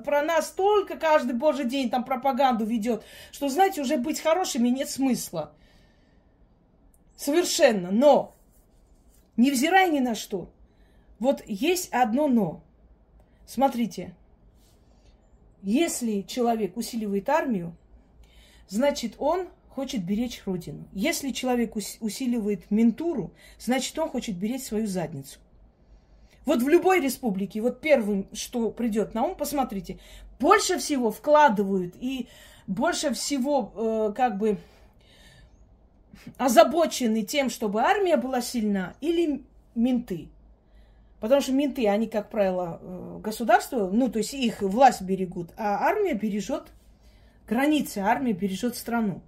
про 0.04 0.24
нас 0.24 0.50
только 0.50 0.98
каждый 0.98 1.34
божий 1.34 1.66
день 1.66 1.92
там 1.92 2.04
пропаганду 2.04 2.66
ведет, 2.66 3.04
что, 3.32 3.48
знаете, 3.48 3.82
уже 3.82 3.98
быть 3.98 4.20
хорошими 4.20 4.70
нет 4.70 4.90
смысла. 4.90 5.54
Совершенно. 7.16 7.92
Но, 7.92 8.34
невзирая 9.38 9.88
ни 9.88 10.00
на 10.00 10.16
что, 10.16 10.50
вот 11.20 11.44
есть 11.46 11.90
одно 11.94 12.28
но. 12.28 12.64
Смотрите, 13.46 14.16
если 15.62 16.22
человек 16.22 16.78
усиливает 16.78 17.30
армию, 17.30 17.76
значит, 18.68 19.16
он 19.18 19.48
хочет 19.70 20.04
беречь 20.04 20.42
родину. 20.46 20.88
Если 20.92 21.32
человек 21.32 21.76
усиливает 21.76 22.70
ментуру, 22.72 23.32
значит, 23.58 23.98
он 23.98 24.10
хочет 24.10 24.36
беречь 24.36 24.64
свою 24.64 24.88
задницу. 24.88 25.40
Вот 26.46 26.62
в 26.62 26.68
любой 26.68 27.00
республике, 27.00 27.62
вот 27.62 27.82
первым, 27.82 28.28
что 28.34 28.72
придет 28.72 29.14
на 29.14 29.24
ум, 29.24 29.36
посмотрите, 29.36 30.00
больше 30.40 30.80
всего 30.80 31.12
вкладывают 31.12 31.96
и 32.00 32.28
больше 32.66 33.14
всего 33.14 33.72
э, 33.76 34.14
как 34.16 34.38
бы 34.38 34.58
озабочены 36.38 37.24
тем, 37.24 37.50
чтобы 37.50 37.82
армия 37.82 38.18
была 38.18 38.42
сильна, 38.42 38.96
или 39.02 39.44
менты. 39.76 40.30
Потому 41.22 41.40
что 41.40 41.54
менты, 41.54 41.88
они, 41.88 42.08
как 42.08 42.32
правило, 42.32 42.80
э, 42.82 43.20
государство, 43.24 43.88
ну, 43.92 44.10
то 44.10 44.18
есть 44.18 44.34
их 44.34 44.64
власть 44.64 45.04
берегут, 45.04 45.52
а 45.56 45.86
армия 45.86 46.16
бережет 46.16 46.70
границы, 47.48 48.00
армия 48.00 48.34
бережет 48.34 48.76
страну. 48.76 49.22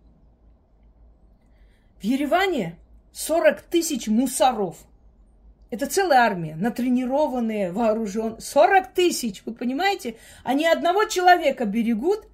В 1.99 2.03
Ереване 2.03 2.79
40 3.11 3.61
тысяч 3.61 4.07
мусоров. 4.07 4.77
Это 5.69 5.85
целая 5.85 6.21
армия, 6.21 6.55
натренированные, 6.55 7.71
вооруженные. 7.71 8.41
40 8.41 8.91
тысяч, 8.93 9.43
вы 9.45 9.53
понимаете? 9.53 10.15
Они 10.43 10.65
одного 10.65 11.05
человека 11.05 11.65
берегут, 11.65 12.27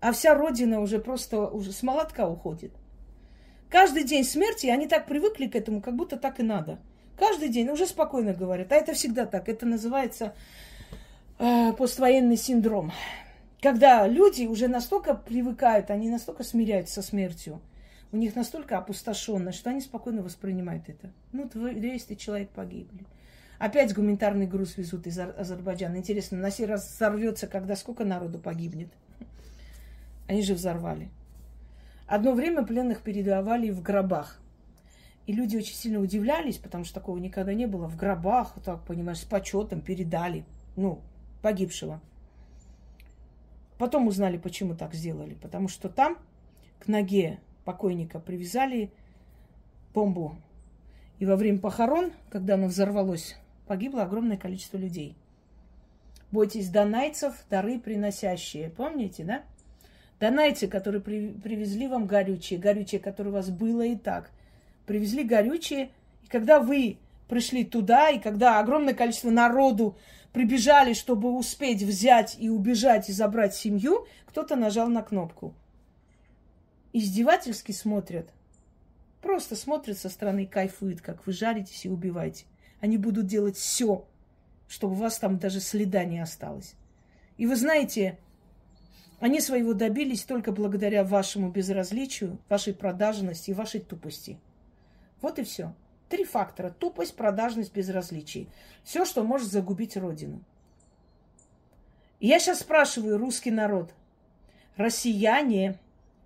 а 0.00 0.12
вся 0.12 0.34
родина 0.34 0.80
уже 0.80 1.00
просто 1.00 1.46
уже 1.46 1.72
с 1.72 1.82
молотка 1.82 2.26
уходит. 2.26 2.72
Каждый 3.68 4.04
день 4.04 4.24
смерти, 4.24 4.68
они 4.68 4.88
так 4.88 5.06
привыкли 5.06 5.48
к 5.48 5.54
этому, 5.54 5.82
как 5.82 5.96
будто 5.96 6.16
так 6.16 6.40
и 6.40 6.42
надо– 6.42 6.78
Каждый 7.20 7.50
день 7.50 7.68
уже 7.68 7.86
спокойно 7.86 8.32
говорят. 8.32 8.72
А 8.72 8.76
это 8.76 8.94
всегда 8.94 9.26
так. 9.26 9.50
Это 9.50 9.66
называется 9.66 10.32
э, 11.38 11.74
поствоенный 11.74 12.38
синдром. 12.38 12.92
Когда 13.60 14.06
люди 14.08 14.46
уже 14.46 14.68
настолько 14.68 15.12
привыкают, 15.14 15.90
они 15.90 16.08
настолько 16.08 16.44
смиряются 16.44 17.02
со 17.02 17.08
смертью, 17.08 17.60
у 18.10 18.16
них 18.16 18.34
настолько 18.36 18.78
опустошенно, 18.78 19.52
что 19.52 19.68
они 19.68 19.82
спокойно 19.82 20.22
воспринимают 20.22 20.88
это. 20.88 21.12
Ну, 21.32 21.44
200 21.44 22.14
человек 22.14 22.48
погибли. 22.48 23.04
Опять 23.58 23.92
гуманитарный 23.92 24.46
груз 24.46 24.78
везут 24.78 25.06
из 25.06 25.18
Азербайджана. 25.18 25.96
Интересно, 25.96 26.38
на 26.38 26.50
сей 26.50 26.64
раз 26.64 26.90
взорвется, 26.90 27.46
когда 27.46 27.76
сколько 27.76 28.06
народу 28.06 28.38
погибнет? 28.38 28.88
Они 30.26 30.40
же 30.40 30.54
взорвали. 30.54 31.10
Одно 32.06 32.32
время 32.32 32.64
пленных 32.64 33.02
передавали 33.02 33.68
в 33.68 33.82
гробах. 33.82 34.40
И 35.30 35.32
люди 35.32 35.56
очень 35.56 35.76
сильно 35.76 36.00
удивлялись, 36.00 36.58
потому 36.58 36.82
что 36.82 36.94
такого 36.94 37.16
никогда 37.16 37.54
не 37.54 37.66
было. 37.66 37.86
В 37.86 37.94
гробах, 37.94 38.52
так 38.64 38.84
понимаешь, 38.84 39.20
с 39.20 39.24
почетом 39.24 39.80
передали, 39.80 40.44
ну, 40.74 41.02
погибшего. 41.40 42.00
Потом 43.78 44.08
узнали, 44.08 44.38
почему 44.38 44.74
так 44.74 44.92
сделали. 44.92 45.34
Потому 45.34 45.68
что 45.68 45.88
там 45.88 46.18
к 46.80 46.88
ноге 46.88 47.38
покойника 47.64 48.18
привязали 48.18 48.90
бомбу. 49.94 50.34
И 51.20 51.26
во 51.26 51.36
время 51.36 51.60
похорон, 51.60 52.10
когда 52.28 52.54
оно 52.54 52.66
взорвалось, 52.66 53.36
погибло 53.68 54.02
огромное 54.02 54.36
количество 54.36 54.78
людей. 54.78 55.14
Бойтесь 56.32 56.70
донайцев, 56.70 57.36
дары 57.48 57.78
приносящие. 57.78 58.70
Помните, 58.70 59.22
да? 59.22 59.44
Донайцы, 60.18 60.66
которые 60.66 61.00
при, 61.00 61.28
привезли 61.28 61.86
вам 61.86 62.08
горючее, 62.08 62.58
горючее, 62.58 63.00
которое 63.00 63.30
у 63.30 63.34
вас 63.34 63.48
было 63.48 63.82
и 63.82 63.94
так– 63.94 64.32
привезли 64.90 65.22
горючее. 65.22 65.92
И 66.24 66.26
когда 66.26 66.58
вы 66.58 66.98
пришли 67.28 67.62
туда, 67.64 68.10
и 68.10 68.18
когда 68.18 68.58
огромное 68.58 68.92
количество 68.92 69.30
народу 69.30 69.96
прибежали, 70.32 70.94
чтобы 70.94 71.30
успеть 71.32 71.84
взять 71.84 72.36
и 72.40 72.48
убежать 72.48 73.08
и 73.08 73.12
забрать 73.12 73.54
семью, 73.54 74.08
кто-то 74.26 74.56
нажал 74.56 74.88
на 74.88 75.02
кнопку. 75.02 75.54
Издевательски 76.92 77.70
смотрят. 77.70 78.30
Просто 79.22 79.54
смотрят 79.54 79.96
со 79.96 80.08
стороны 80.08 80.44
кайфуют, 80.44 81.02
как 81.02 81.24
вы 81.24 81.34
жаритесь 81.34 81.84
и 81.84 81.88
убиваете. 81.88 82.46
Они 82.80 82.98
будут 82.98 83.26
делать 83.26 83.56
все, 83.56 84.08
чтобы 84.66 84.94
у 84.94 84.96
вас 84.96 85.20
там 85.20 85.38
даже 85.38 85.60
следа 85.60 86.02
не 86.02 86.18
осталось. 86.18 86.74
И 87.36 87.46
вы 87.46 87.54
знаете, 87.54 88.18
они 89.20 89.40
своего 89.40 89.72
добились 89.72 90.24
только 90.24 90.50
благодаря 90.50 91.04
вашему 91.04 91.48
безразличию, 91.48 92.40
вашей 92.48 92.74
продажности 92.74 93.50
и 93.50 93.54
вашей 93.54 93.78
тупости. 93.78 94.40
Вот 95.20 95.38
и 95.38 95.44
все. 95.44 95.74
Три 96.08 96.24
фактора. 96.24 96.70
Тупость, 96.70 97.14
продажность, 97.14 97.72
безразличие. 97.72 98.46
Все, 98.82 99.04
что 99.04 99.22
может 99.22 99.48
загубить 99.48 99.96
Родину. 99.96 100.42
я 102.18 102.38
сейчас 102.38 102.60
спрашиваю 102.60 103.18
русский 103.18 103.50
народ. 103.50 103.92
Россияне, 104.76 105.78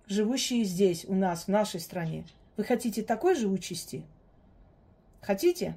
живущие 0.07 0.63
здесь, 0.63 1.05
у 1.05 1.13
нас, 1.13 1.43
в 1.43 1.47
нашей 1.49 1.79
стране, 1.79 2.25
вы 2.57 2.63
хотите 2.63 3.03
такой 3.03 3.35
же 3.35 3.47
участи? 3.47 4.03
Хотите? 5.21 5.75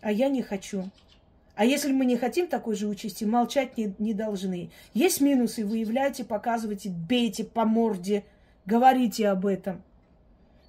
А 0.00 0.10
я 0.10 0.28
не 0.28 0.42
хочу. 0.42 0.90
А 1.54 1.64
если 1.64 1.92
мы 1.92 2.04
не 2.04 2.16
хотим 2.16 2.48
такой 2.48 2.74
же 2.74 2.88
участи, 2.88 3.24
молчать 3.24 3.76
не, 3.76 3.94
не 3.98 4.12
должны. 4.12 4.70
Есть 4.92 5.20
минусы, 5.20 5.64
выявляйте, 5.64 6.24
показывайте, 6.24 6.90
бейте 6.90 7.44
по 7.44 7.64
морде, 7.64 8.24
говорите 8.66 9.28
об 9.28 9.46
этом. 9.46 9.82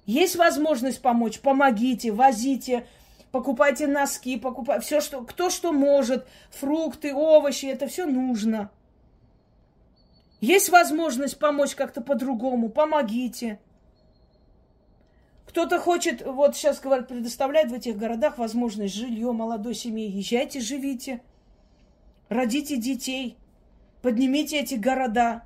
Есть 0.06 0.36
возможность 0.36 1.02
помочь, 1.02 1.40
помогите, 1.40 2.12
возите, 2.12 2.86
покупайте 3.32 3.88
носки, 3.88 4.38
покупайте 4.38 4.82
все, 4.82 5.00
что, 5.00 5.22
кто 5.22 5.50
что 5.50 5.72
может, 5.72 6.26
фрукты, 6.50 7.12
овощи, 7.12 7.66
это 7.66 7.88
все 7.88 8.06
нужно. 8.06 8.70
Есть 10.40 10.68
возможность 10.68 11.38
помочь 11.38 11.74
как-то 11.74 12.00
по-другому, 12.00 12.68
помогите. 12.68 13.58
Кто-то 15.46 15.80
хочет, 15.80 16.24
вот 16.24 16.54
сейчас 16.54 16.80
говорят, 16.80 17.08
предоставляет 17.08 17.70
в 17.70 17.74
этих 17.74 17.96
городах 17.96 18.38
возможность 18.38 18.94
жилье 18.94 19.32
молодой 19.32 19.74
семье. 19.74 20.06
Езжайте, 20.08 20.60
живите, 20.60 21.20
родите 22.28 22.76
детей, 22.76 23.38
поднимите 24.02 24.60
эти 24.60 24.74
города. 24.74 25.42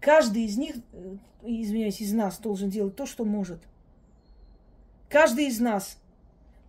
Каждый 0.00 0.44
из 0.44 0.56
них, 0.56 0.76
э, 0.92 1.16
извиняюсь, 1.46 2.00
из 2.00 2.12
нас 2.12 2.38
должен 2.38 2.70
делать 2.70 2.96
то, 2.96 3.06
что 3.06 3.24
может. 3.24 3.60
Каждый 5.08 5.46
из 5.46 5.60
нас. 5.60 5.98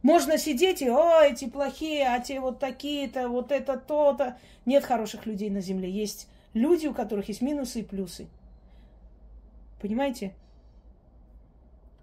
Можно 0.01 0.37
сидеть 0.37 0.81
и, 0.81 0.89
о, 0.89 1.21
эти 1.23 1.49
плохие, 1.49 2.07
а 2.07 2.19
те 2.19 2.39
вот 2.39 2.59
такие-то, 2.59 3.27
вот 3.27 3.51
это 3.51 3.77
то-то. 3.77 4.37
Нет 4.65 4.83
хороших 4.83 5.25
людей 5.25 5.49
на 5.49 5.61
земле. 5.61 5.89
Есть 5.89 6.27
люди, 6.53 6.85
у 6.85 6.93
которых 6.93 7.27
есть 7.27 7.41
минусы 7.41 7.79
и 7.79 7.83
плюсы. 7.83 8.27
Понимаете? 9.81 10.33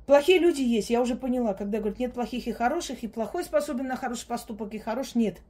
Плохие 0.06 0.40
люди 0.40 0.62
есть, 0.62 0.90
я 0.90 1.00
уже 1.00 1.14
поняла, 1.14 1.54
когда 1.54 1.78
говорят, 1.78 1.98
нет 1.98 2.12
плохих 2.12 2.48
и 2.48 2.52
хороших, 2.52 3.04
и 3.04 3.08
плохой 3.08 3.44
способен 3.44 3.86
на 3.86 3.96
хороший 3.96 4.26
поступок, 4.26 4.74
и 4.74 4.78
хорош 4.78 5.14
нет. 5.14 5.40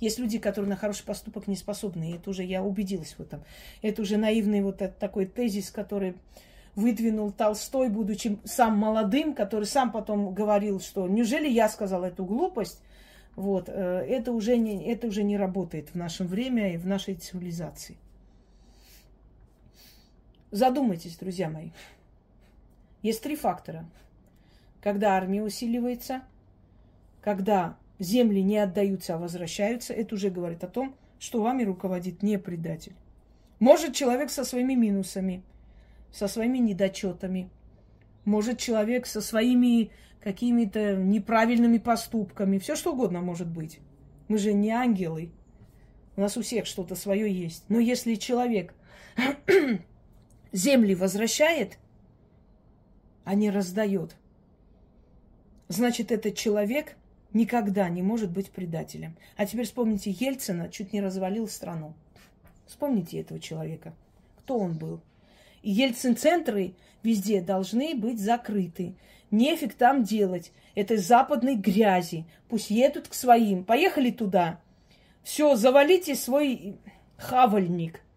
Есть 0.00 0.18
люди, 0.18 0.38
которые 0.38 0.68
на 0.68 0.76
хороший 0.76 1.04
поступок 1.04 1.46
не 1.46 1.56
способны, 1.56 2.10
и 2.10 2.16
это 2.16 2.30
уже 2.30 2.42
я 2.42 2.62
убедилась 2.62 3.14
в 3.16 3.20
этом. 3.20 3.44
Это 3.82 4.02
уже 4.02 4.16
наивный 4.16 4.62
вот 4.62 4.82
такой 4.98 5.26
тезис, 5.26 5.70
который 5.70 6.16
выдвинул 6.74 7.32
Толстой, 7.32 7.88
будучи 7.88 8.38
сам 8.44 8.76
молодым, 8.76 9.34
который 9.34 9.64
сам 9.64 9.92
потом 9.92 10.32
говорил, 10.34 10.80
что 10.80 11.08
неужели 11.08 11.48
я 11.48 11.68
сказал 11.68 12.04
эту 12.04 12.24
глупость, 12.24 12.82
вот, 13.36 13.68
э, 13.68 13.72
это 13.72 14.32
уже 14.32 14.56
не, 14.56 14.84
это 14.86 15.06
уже 15.06 15.22
не 15.22 15.36
работает 15.36 15.90
в 15.90 15.94
наше 15.94 16.24
время 16.24 16.74
и 16.74 16.76
в 16.76 16.86
нашей 16.86 17.14
цивилизации. 17.14 17.96
Задумайтесь, 20.50 21.16
друзья 21.16 21.48
мои. 21.48 21.70
Есть 23.02 23.22
три 23.22 23.36
фактора. 23.36 23.84
Когда 24.82 25.16
армия 25.16 25.42
усиливается, 25.42 26.22
когда 27.20 27.76
земли 27.98 28.42
не 28.42 28.58
отдаются, 28.58 29.14
а 29.14 29.18
возвращаются, 29.18 29.92
это 29.92 30.14
уже 30.14 30.30
говорит 30.30 30.64
о 30.64 30.68
том, 30.68 30.96
что 31.18 31.42
вами 31.42 31.62
руководит 31.62 32.22
не 32.22 32.38
предатель. 32.38 32.94
Может 33.58 33.94
человек 33.94 34.30
со 34.30 34.44
своими 34.44 34.74
минусами, 34.74 35.42
со 36.12 36.28
своими 36.28 36.58
недочетами, 36.58 37.50
может 38.24 38.58
человек 38.58 39.06
со 39.06 39.20
своими 39.20 39.90
какими-то 40.20 40.96
неправильными 40.96 41.78
поступками, 41.78 42.58
все 42.58 42.76
что 42.76 42.92
угодно 42.92 43.20
может 43.20 43.48
быть. 43.48 43.80
Мы 44.28 44.38
же 44.38 44.52
не 44.52 44.70
ангелы. 44.70 45.30
У 46.16 46.20
нас 46.20 46.36
у 46.36 46.42
всех 46.42 46.66
что-то 46.66 46.94
свое 46.94 47.32
есть. 47.32 47.64
Но 47.68 47.78
если 47.78 48.14
человек 48.14 48.74
земли 50.52 50.94
возвращает, 50.94 51.78
а 53.24 53.34
не 53.34 53.50
раздает. 53.50 54.16
Значит, 55.68 56.10
этот 56.10 56.34
человек 56.34 56.96
никогда 57.32 57.88
не 57.88 58.02
может 58.02 58.30
быть 58.30 58.50
предателем. 58.50 59.16
А 59.36 59.46
теперь 59.46 59.64
вспомните 59.64 60.10
Ельцина, 60.10 60.68
чуть 60.68 60.92
не 60.92 61.00
развалил 61.00 61.48
страну. 61.48 61.94
Вспомните 62.66 63.20
этого 63.20 63.40
человека. 63.40 63.94
Кто 64.38 64.58
он 64.58 64.76
был? 64.76 65.00
И 65.62 65.70
Ельцин-центры 65.70 66.74
везде 67.02 67.40
должны 67.40 67.94
быть 67.94 68.20
закрыты. 68.20 68.94
Нефиг 69.30 69.74
там 69.74 70.02
делать 70.02 70.52
этой 70.74 70.96
западной 70.96 71.54
грязи. 71.54 72.26
Пусть 72.48 72.70
едут 72.70 73.08
к 73.08 73.14
своим. 73.14 73.64
Поехали 73.64 74.10
туда. 74.10 74.60
Все, 75.22 75.54
завалите 75.54 76.14
свой 76.14 76.76
хавальник– 77.16 78.00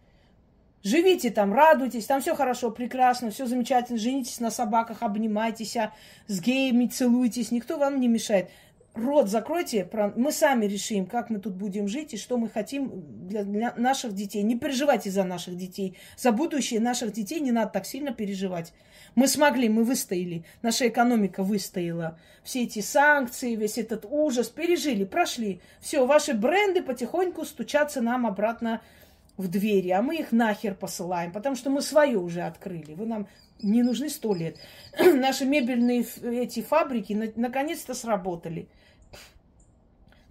Живите 0.83 1.31
там, 1.31 1.53
радуйтесь, 1.53 2.05
там 2.05 2.19
все 2.19 2.35
хорошо, 2.35 2.69
прекрасно, 2.69 3.31
все 3.31 3.45
замечательно. 3.45 3.97
Женитесь 3.97 4.41
на 4.41 4.51
собаках, 4.51 5.01
обнимайтесь, 5.01 5.77
а 5.77 5.93
с 6.27 6.41
геями 6.41 6.87
целуйтесь, 6.87 7.51
никто 7.51 7.77
вам 7.77 8.01
не 8.01 8.09
мешает. 8.09 8.49
Рот 8.93 9.27
закройте, 9.27 9.89
мы 10.15 10.31
сами 10.31 10.67
решим, 10.67 11.07
как 11.07 11.31
мы 11.31 11.39
тут 11.39 11.55
будем 11.55 11.87
жить 11.87 12.13
и 12.13 12.17
что 12.17 12.37
мы 12.37 12.47
хотим 12.47 13.27
для, 13.27 13.73
наших 13.75 14.13
детей. 14.13 14.43
Не 14.43 14.55
переживайте 14.55 15.09
за 15.09 15.23
наших 15.23 15.57
детей. 15.57 15.97
За 16.15 16.31
будущее 16.31 16.79
наших 16.79 17.11
детей 17.11 17.39
не 17.39 17.51
надо 17.51 17.71
так 17.71 17.87
сильно 17.87 18.13
переживать. 18.13 18.71
Мы 19.15 19.27
смогли, 19.27 19.67
мы 19.67 19.83
выстояли, 19.83 20.45
наша 20.61 20.87
экономика 20.87 21.41
выстояла. 21.41 22.19
Все 22.43 22.63
эти 22.63 22.81
санкции, 22.81 23.55
весь 23.55 23.79
этот 23.79 24.05
ужас 24.07 24.49
пережили, 24.49 25.05
прошли. 25.05 25.59
Все, 25.79 26.05
ваши 26.05 26.33
бренды 26.35 26.83
потихоньку 26.83 27.45
стучатся 27.45 28.01
нам 28.01 28.27
обратно 28.27 28.81
в 29.37 29.47
двери, 29.47 29.89
а 29.89 30.03
мы 30.03 30.17
их 30.17 30.31
нахер 30.31 30.75
посылаем, 30.75 31.31
потому 31.31 31.55
что 31.55 31.71
мы 31.71 31.81
свое 31.81 32.19
уже 32.19 32.41
открыли. 32.41 32.93
Вы 32.93 33.07
нам 33.07 33.27
не 33.63 33.81
нужны 33.81 34.09
сто 34.09 34.35
лет. 34.35 34.57
Наши 34.99 35.45
мебельные 35.45 36.05
эти 36.23 36.61
фабрики 36.61 37.13
на- 37.13 37.31
наконец-то 37.35 37.95
сработали. 37.95 38.67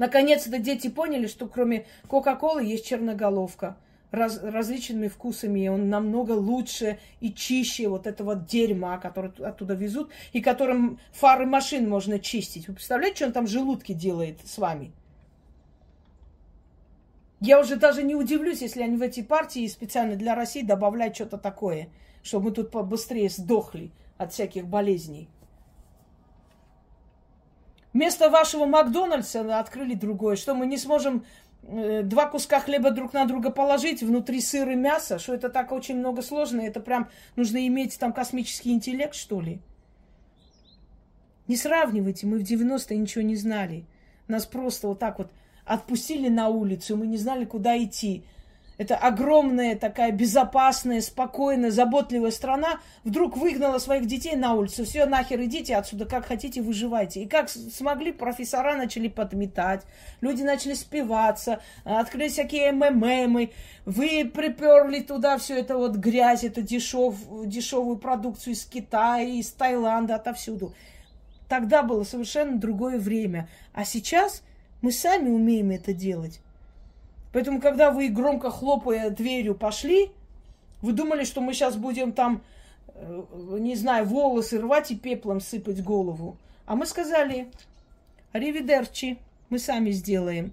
Наконец-то 0.03 0.59
дети 0.59 0.89
поняли, 0.91 1.29
что 1.29 1.47
кроме 1.47 1.87
Кока-Колы 2.09 2.65
есть 2.65 2.85
черноголовка 2.85 3.77
раз, 4.11 4.43
различными 4.43 5.07
вкусами. 5.07 5.61
И 5.61 5.69
он 5.69 5.91
намного 5.91 6.33
лучше 6.33 6.99
и 7.21 7.33
чище 7.33 7.87
вот 7.87 8.09
этого 8.09 8.35
дерьма, 8.35 8.99
которое 8.99 9.33
оттуда 9.47 9.75
везут, 9.75 10.11
и 10.33 10.41
которым 10.41 10.99
фары 11.13 11.47
машин 11.47 11.89
можно 11.89 12.19
чистить. 12.19 12.67
Вы 12.67 12.75
представляете, 12.75 13.19
что 13.19 13.27
он 13.27 13.33
там 13.33 13.47
желудки 13.47 13.93
делает 13.93 14.41
с 14.45 14.59
вами? 14.59 14.91
Я 17.39 17.61
уже 17.61 17.77
даже 17.77 18.03
не 18.03 18.17
удивлюсь, 18.17 18.61
если 18.61 18.83
они 18.83 18.97
в 18.97 19.03
эти 19.03 19.23
партии 19.23 19.69
специально 19.69 20.17
для 20.17 20.35
России 20.35 20.63
добавляют 20.63 21.15
что-то 21.15 21.39
такое, 21.39 21.91
чтобы 22.25 22.47
мы 22.47 22.51
тут 22.51 22.73
побыстрее 22.73 23.29
сдохли 23.29 23.93
от 24.19 24.33
всяких 24.33 24.67
болезней. 24.67 25.29
Вместо 27.93 28.31
вашего 28.31 28.65
Макдональдса 28.65 29.59
открыли 29.59 29.95
другое, 29.95 30.37
что 30.37 30.55
мы 30.55 30.67
не 30.67 30.79
сможем 30.79 31.27
э, 31.63 32.03
два 32.03 32.27
куска 32.27 32.61
хлеба 32.61 32.91
друг 32.91 33.13
на 33.13 33.27
друга 33.27 33.51
положить, 33.51 34.03
внутри 34.03 34.41
сыр 34.41 34.71
и 34.71 34.75
мясо, 34.75 35.19
что 35.19 35.35
это 35.35 35.51
так 35.51 35.73
очень 35.73 35.99
много 35.99 36.23
сложно, 36.23 36.63
это 36.63 36.81
прям 36.81 37.11
нужно 37.37 37.67
иметь 37.67 37.99
там 37.99 38.13
космический 38.13 38.73
интеллект, 38.73 39.15
что 39.15 39.41
ли? 39.41 39.61
Не 41.49 41.57
сравнивайте, 41.57 42.27
мы 42.27 42.39
в 42.39 42.43
90-е 42.43 42.97
ничего 42.97 43.23
не 43.23 43.37
знали. 43.37 43.85
Нас 44.27 44.47
просто 44.47 44.89
вот 44.89 44.99
так 44.99 45.19
вот 45.19 45.31
отпустили 45.67 46.29
на 46.29 46.49
улицу, 46.49 46.97
мы 46.97 47.07
не 47.07 47.19
знали, 47.19 47.45
куда 47.45 47.77
идти. 47.83 48.25
Это 48.79 48.97
огромная 48.97 49.77
такая 49.77 50.13
безопасная, 50.13 51.01
спокойная, 51.01 51.71
заботливая 51.71 52.31
страна 52.31 52.81
вдруг 53.05 53.37
выгнала 53.37 53.79
своих 53.79 54.07
детей 54.07 54.35
на 54.35 54.55
улицу. 54.55 54.85
Все, 54.85 55.07
нахер 55.07 55.43
идите 55.43 55.77
отсюда, 55.77 56.07
как 56.07 56.27
хотите, 56.27 56.63
выживайте. 56.63 57.23
И 57.23 57.29
как 57.29 57.49
смогли, 57.49 58.13
профессора 58.13 58.75
начали 58.75 59.09
подметать, 59.09 59.83
люди 60.21 60.43
начали 60.43 60.75
спиваться, 60.75 61.61
открыли 61.85 62.29
всякие 62.29 62.73
МММы. 62.73 63.51
Вы 63.85 64.31
приперли 64.33 65.01
туда 65.01 65.37
все 65.39 65.59
это 65.59 65.77
вот 65.77 65.97
грязь, 65.97 66.45
эту 66.45 66.63
дешев, 66.63 67.17
дешевую 67.45 67.99
продукцию 67.99 68.55
из 68.55 68.65
Китая, 68.65 69.23
из 69.23 69.51
Таиланда, 69.53 70.15
отовсюду. 70.15 70.75
Тогда 71.49 71.83
было 71.83 72.05
совершенно 72.05 72.59
другое 72.59 72.99
время. 72.99 73.49
А 73.75 73.85
сейчас 73.85 74.43
мы 74.81 74.91
сами 74.91 75.29
умеем 75.29 75.71
это 75.71 75.93
делать. 75.93 76.41
Поэтому, 77.33 77.61
когда 77.61 77.91
вы 77.91 78.09
громко 78.09 78.51
хлопая 78.51 79.11
дверью 79.11 79.55
пошли, 79.55 80.11
вы 80.83 80.93
думали, 80.93 81.25
что 81.25 81.41
мы 81.41 81.55
сейчас 81.55 81.77
будем 81.77 82.13
там, 82.13 82.43
э, 82.95 83.23
не 83.59 83.75
знаю, 83.77 84.07
волосы 84.07 84.61
рвать 84.61 84.91
и 84.91 84.97
пеплом 84.97 85.41
сыпать 85.41 85.83
голову. 85.83 86.37
А 86.67 86.77
мы 86.77 86.87
сказали, 86.87 87.51
Ривидерчи, 88.33 89.19
мы 89.49 89.59
сами 89.59 89.91
сделаем. 89.91 90.53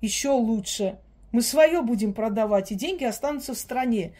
Еще 0.00 0.30
лучше. 0.30 0.98
Мы 1.32 1.42
свое 1.42 1.80
будем 1.80 2.12
продавать, 2.12 2.72
и 2.72 2.74
деньги 2.74 3.04
останутся 3.04 3.54
в 3.54 3.58
стране. 3.58 4.12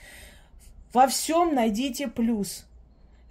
Во 0.92 1.06
всем 1.06 1.54
найдите 1.54 2.08
плюс. 2.08 2.64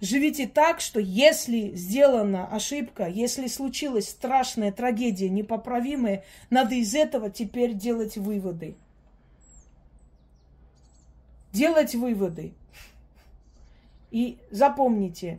Живите 0.02 0.48
так, 0.48 0.80
что 0.80 0.98
если 0.98 1.76
сделана 1.76 2.48
ошибка, 2.48 3.06
если 3.06 3.46
случилась 3.46 4.08
страшная 4.08 4.72
трагедия, 4.72 5.30
непоправимая, 5.30 6.24
надо 6.50 6.74
из 6.74 6.96
этого 6.96 7.30
теперь 7.30 7.74
делать 7.74 8.16
выводы. 8.16 8.74
Делать 11.52 11.94
выводы. 11.94 12.52
И 14.10 14.38
запомните, 14.50 15.38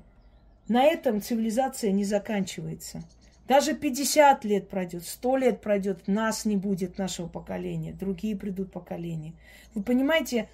на 0.70 0.86
этом 0.86 1.22
цивилизация 1.22 1.92
не 1.92 2.06
заканчивается. 2.06 3.04
Даже 3.50 3.76
50 3.76 4.46
лет 4.46 4.70
пройдет, 4.70 5.04
100 5.04 5.38
лет 5.38 5.62
пройдет, 5.62 6.08
нас 6.08 6.46
не 6.46 6.56
будет, 6.56 6.98
нашего 6.98 7.28
поколения, 7.28 7.92
другие 7.92 8.38
придут 8.38 8.72
поколения. 8.72 9.34
Вы 9.76 9.84
понимаете, 9.84 10.48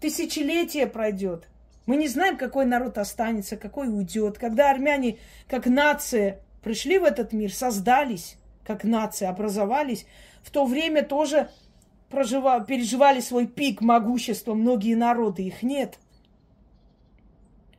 тысячелетие 0.00 0.86
пройдет, 0.86 1.48
мы 1.86 1.96
не 1.96 2.08
знаем, 2.08 2.38
какой 2.38 2.64
народ 2.64 2.96
останется, 2.98 3.56
какой 3.56 3.88
уйдет. 3.88 4.38
Когда 4.38 4.70
армяне, 4.70 5.18
как 5.48 5.66
нация, 5.66 6.40
пришли 6.62 6.98
в 6.98 7.04
этот 7.04 7.32
мир, 7.32 7.52
создались, 7.52 8.36
как 8.64 8.84
нация, 8.84 9.28
образовались, 9.28 10.06
в 10.42 10.50
то 10.50 10.64
время 10.64 11.04
тоже 11.04 11.50
проживали, 12.08 12.64
переживали 12.64 13.20
свой 13.20 13.46
пик 13.46 13.82
могущества 13.82 14.54
многие 14.54 14.94
народы. 14.94 15.42
Их 15.42 15.62
нет. 15.62 15.98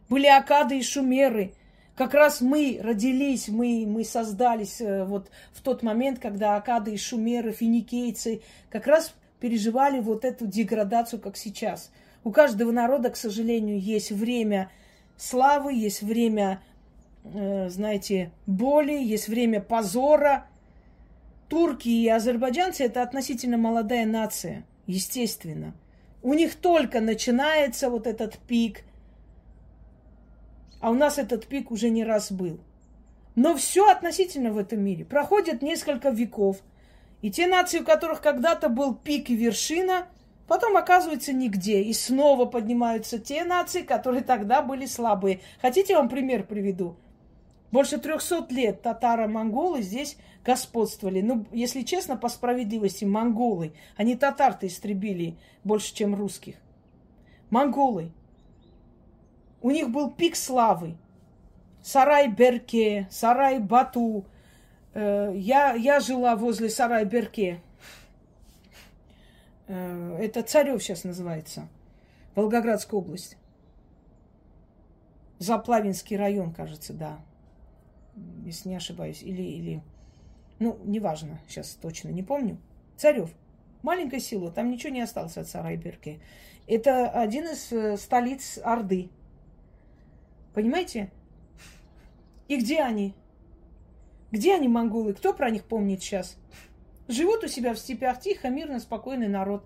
Были 0.08 0.28
акады 0.28 0.78
и 0.78 0.84
шумеры. 0.84 1.54
Как 1.96 2.14
раз 2.14 2.42
мы 2.42 2.80
родились, 2.84 3.48
мы, 3.48 3.86
мы 3.88 4.04
создались 4.04 4.82
э, 4.82 5.06
вот 5.06 5.32
в 5.54 5.62
тот 5.62 5.82
момент, 5.82 6.20
когда 6.20 6.58
акады 6.58 6.94
и 6.94 6.98
шумеры, 6.98 7.54
финикийцы 7.54 8.42
как 8.70 8.86
раз 8.86 9.16
переживали 9.40 10.00
вот 10.00 10.26
эту 10.26 10.46
деградацию, 10.46 11.20
как 11.20 11.38
сейчас– 11.38 11.90
у 12.26 12.32
каждого 12.32 12.72
народа, 12.72 13.12
к 13.12 13.16
сожалению, 13.16 13.80
есть 13.80 14.12
время 14.12 14.72
славы, 15.16 15.74
есть 15.76 16.02
время, 16.02 16.60
э, 17.24 17.70
знаете, 17.70 18.32
боли, 18.48 18.94
есть 18.94 19.28
время 19.30 19.62
позора. 19.62 20.48
Турки 21.48 21.88
и 21.88 22.10
азербайджанцы– 22.10 22.84
это 22.86 23.04
относительно 23.04 23.58
молодая 23.58 24.08
нация, 24.08 24.66
естественно. 24.88 25.76
У 26.24 26.34
них 26.34 26.56
только 26.56 27.00
начинается 27.00 27.92
вот 27.92 28.08
этот 28.08 28.40
пик, 28.40 28.84
а 30.82 30.90
у 30.90 30.96
нас 30.96 31.20
этот 31.20 31.46
пик 31.46 31.70
уже 31.70 31.92
не 31.92 32.04
раз 32.04 32.32
был. 32.32 32.60
Но 33.36 33.56
все 33.56 33.88
относительно 33.88 34.52
в 34.52 34.58
этом 34.58 34.84
мире. 34.84 35.06
Проходит 35.06 35.62
несколько 35.62 36.10
веков. 36.10 36.58
И 37.22 37.30
те 37.30 37.46
нации, 37.46 37.82
у 37.82 37.86
которых 37.86 38.20
когда-то 38.22 38.68
был 38.68 38.96
пик 38.96 39.30
и 39.30 39.36
вершина, 39.36 40.08
Потом 40.48 40.78
оказывается 40.78 41.34
нигде. 41.34 41.82
И 41.82 41.94
снова 41.94 42.46
поднимаются 42.46 43.20
те 43.20 43.44
нации, 43.44 43.82
которые 43.82 44.24
тогда 44.24 44.62
были 44.62 44.86
слабые. 44.86 45.42
Хотите, 45.62 45.94
я 45.94 46.00
вам 46.00 46.10
пример 46.10 46.46
приведу? 46.46 46.98
Больше 47.72 47.98
трехсот 47.98 48.52
лет 48.52 48.82
татаро-монголы 48.84 49.82
здесь 49.82 50.18
господствовали. 50.46 51.22
Ну, 51.22 51.46
если 51.52 51.82
честно, 51.82 52.16
по 52.16 52.30
справедливости, 52.30 53.06
монголы. 53.06 53.74
Они 53.98 54.16
татар-то 54.16 54.68
истребили 54.68 55.38
больше, 55.64 55.94
чем 55.94 56.16
русских. 56.16 56.56
Монголы. 57.50 58.12
У 59.62 59.72
них 59.72 59.90
был 59.90 60.12
пик 60.12 60.36
славы. 60.36 60.96
Сарай-Берке, 61.82 63.08
Сарай-Бату. 63.12 64.26
Э, 64.94 65.34
я, 65.36 65.74
я 65.74 66.00
жила 66.00 66.36
возле 66.36 66.70
Сарай-Берке. 66.70 67.62
Э, 69.68 70.18
это 70.20 70.44
Царев 70.44 70.82
сейчас 70.84 71.04
называется. 71.04 71.68
Волгоградская 72.36 73.00
область. 73.00 73.38
Заплавинский 75.40 76.18
район, 76.18 76.54
кажется, 76.54 76.94
да. 76.94 77.20
Если 78.44 78.70
не 78.70 78.76
ошибаюсь. 78.76 79.22
Или, 79.22 79.42
или... 79.42 79.84
Ну, 80.60 80.80
неважно, 80.86 81.42
сейчас 81.48 81.72
точно 81.82 82.10
не 82.10 82.24
помню. 82.24 82.58
Царев. 82.96 83.32
Маленькое 83.82 84.22
село, 84.22 84.50
там 84.50 84.72
ничего 84.72 84.94
не 84.94 85.02
осталось 85.02 85.38
от 85.38 85.48
Сарайберки. 85.48 86.20
Это 86.68 87.10
один 87.10 87.46
из 87.46 87.72
э, 87.72 87.98
столиц 87.98 88.58
Орды. 88.64 89.10
Понимаете? 90.54 91.12
И 92.48 92.58
где 92.58 92.82
они? 92.82 93.14
Где 94.32 94.56
они, 94.56 94.68
монголы? 94.68 95.14
Кто 95.14 95.34
про 95.34 95.50
них 95.50 95.66
помнит 95.66 96.02
сейчас? 96.02 96.38
Живут 97.08 97.44
у 97.44 97.48
себя 97.48 97.74
в 97.74 97.80
степях 97.80 98.20
тихо, 98.20 98.50
мирно, 98.50 98.80
спокойный 98.80 99.28
народ. 99.28 99.64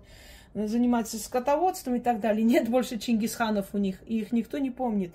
Занимается 0.52 1.18
скотоводством 1.18 1.94
и 1.94 2.00
так 2.00 2.20
далее. 2.20 2.44
Нет 2.44 2.68
больше 2.68 2.98
Чингисханов 2.98 3.68
у 3.72 3.78
них, 3.78 4.02
и 4.06 4.18
их 4.18 4.32
никто 4.32 4.58
не 4.58 4.70
помнит. 4.70 5.12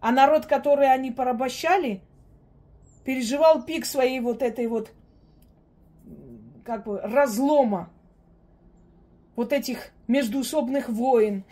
А 0.00 0.12
народ, 0.12 0.46
который 0.46 0.92
они 0.92 1.10
порабощали, 1.10 2.02
переживал 3.04 3.62
пик 3.62 3.84
своей 3.84 4.20
вот 4.20 4.42
этой 4.42 4.66
вот 4.66 4.90
как 6.64 6.84
бы 6.84 7.00
разлома, 7.00 7.90
вот 9.36 9.52
этих 9.52 9.90
междуусобных 10.06 10.88
войн, 10.88 11.44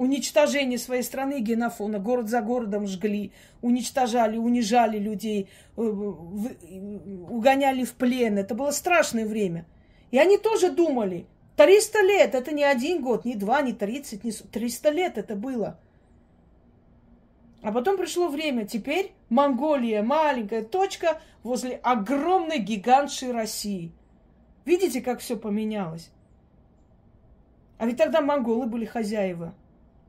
уничтожение 0.00 0.78
своей 0.78 1.02
страны 1.02 1.40
генофона, 1.40 1.98
город 1.98 2.30
за 2.30 2.40
городом 2.40 2.86
жгли, 2.86 3.32
уничтожали, 3.60 4.38
унижали 4.38 4.98
людей, 4.98 5.50
э, 5.76 5.82
угоняли 5.82 7.84
в 7.84 7.92
плен. 7.92 8.38
Это 8.38 8.54
было 8.54 8.70
страшное 8.70 9.26
время. 9.26 9.66
И 10.10 10.18
они 10.18 10.38
тоже 10.38 10.70
думали, 10.70 11.26
300 11.56 12.00
лет, 12.00 12.34
это 12.34 12.50
не 12.50 12.64
один 12.64 13.02
год, 13.02 13.26
не 13.26 13.34
два, 13.34 13.60
не 13.60 13.74
30, 13.74 14.24
не 14.24 14.32
300 14.32 14.88
лет 14.88 15.18
это 15.18 15.36
было. 15.36 15.78
А 17.60 17.70
потом 17.70 17.98
пришло 17.98 18.28
время, 18.28 18.66
теперь 18.66 19.12
Монголия, 19.28 20.02
маленькая 20.02 20.62
точка 20.62 21.20
возле 21.42 21.76
огромной 21.76 22.58
гигантшей 22.58 23.32
России. 23.32 23.92
Видите, 24.64 25.02
как 25.02 25.20
все 25.20 25.36
поменялось? 25.36 26.10
А 27.76 27.84
ведь 27.84 27.98
тогда 27.98 28.22
монголы 28.22 28.64
были 28.64 28.86
хозяева 28.86 29.52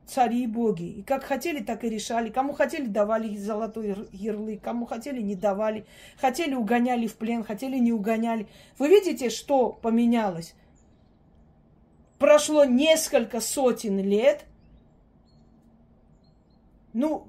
цари 0.06 0.42
и 0.42 0.46
боги. 0.46 0.84
И 0.84 1.02
как 1.02 1.24
хотели, 1.24 1.62
так 1.62 1.84
и 1.84 1.88
решали. 1.88 2.30
Кому 2.30 2.52
хотели, 2.52 2.86
давали 2.86 3.36
золотой 3.36 4.08
ярлык, 4.12 4.62
кому 4.62 4.86
хотели, 4.86 5.20
не 5.20 5.34
давали. 5.34 5.86
Хотели, 6.20 6.54
угоняли 6.54 7.06
в 7.06 7.16
плен, 7.16 7.44
хотели, 7.44 7.78
не 7.78 7.92
угоняли. 7.92 8.46
Вы 8.78 8.88
видите, 8.88 9.30
что 9.30 9.70
поменялось? 9.70 10.54
Прошло 12.18 12.64
несколько 12.64 13.40
сотен 13.40 13.98
лет, 13.98 14.44
ну, 16.92 17.26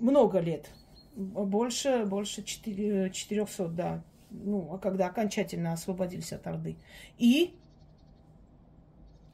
много 0.00 0.40
лет, 0.40 0.70
больше, 1.14 2.04
больше 2.04 2.42
400, 2.42 3.68
да, 3.68 4.02
ну, 4.30 4.74
а 4.74 4.78
когда 4.78 5.06
окончательно 5.06 5.72
освободились 5.72 6.32
от 6.32 6.46
Орды. 6.48 6.76
И, 7.16 7.54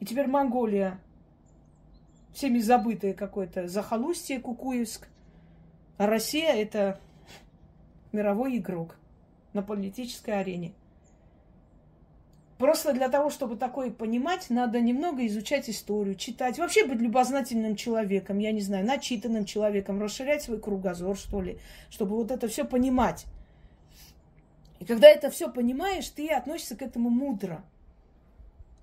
и 0.00 0.04
теперь 0.04 0.26
Монголия 0.26 1.00
всеми 2.32 2.58
забытое 2.58 3.14
какое-то 3.14 3.68
захолустье 3.68 4.40
Кукуевск. 4.40 5.08
А 5.98 6.06
Россия– 6.06 6.52
это 6.54 7.00
мировой 8.12 8.56
игрок 8.58 8.96
на 9.52 9.62
политической 9.62 10.30
арене. 10.30 10.72
Просто 12.60 12.92
для 12.92 13.08
того, 13.08 13.30
чтобы 13.30 13.56
такое 13.56 13.90
понимать, 13.90 14.50
надо 14.50 14.82
немного 14.82 15.26
изучать 15.26 15.70
историю, 15.70 16.14
читать, 16.14 16.58
вообще 16.58 16.84
быть 16.84 17.00
любознательным 17.00 17.74
человеком, 17.74 18.38
я 18.38 18.52
не 18.52 18.60
знаю, 18.60 18.84
начитанным 18.84 19.46
человеком, 19.46 19.98
расширять 19.98 20.42
свой 20.42 20.60
кругозор, 20.60 21.16
что 21.16 21.40
ли, 21.40 21.58
чтобы 21.88 22.16
вот 22.16 22.30
это 22.30 22.48
все 22.48 22.66
понимать. 22.66 23.24
И 24.78 24.84
когда 24.84 25.08
это 25.08 25.30
все 25.30 25.50
понимаешь, 25.50 26.06
ты 26.10 26.28
относишься 26.28 26.76
к 26.76 26.82
этому 26.82 27.08
мудро. 27.08 27.64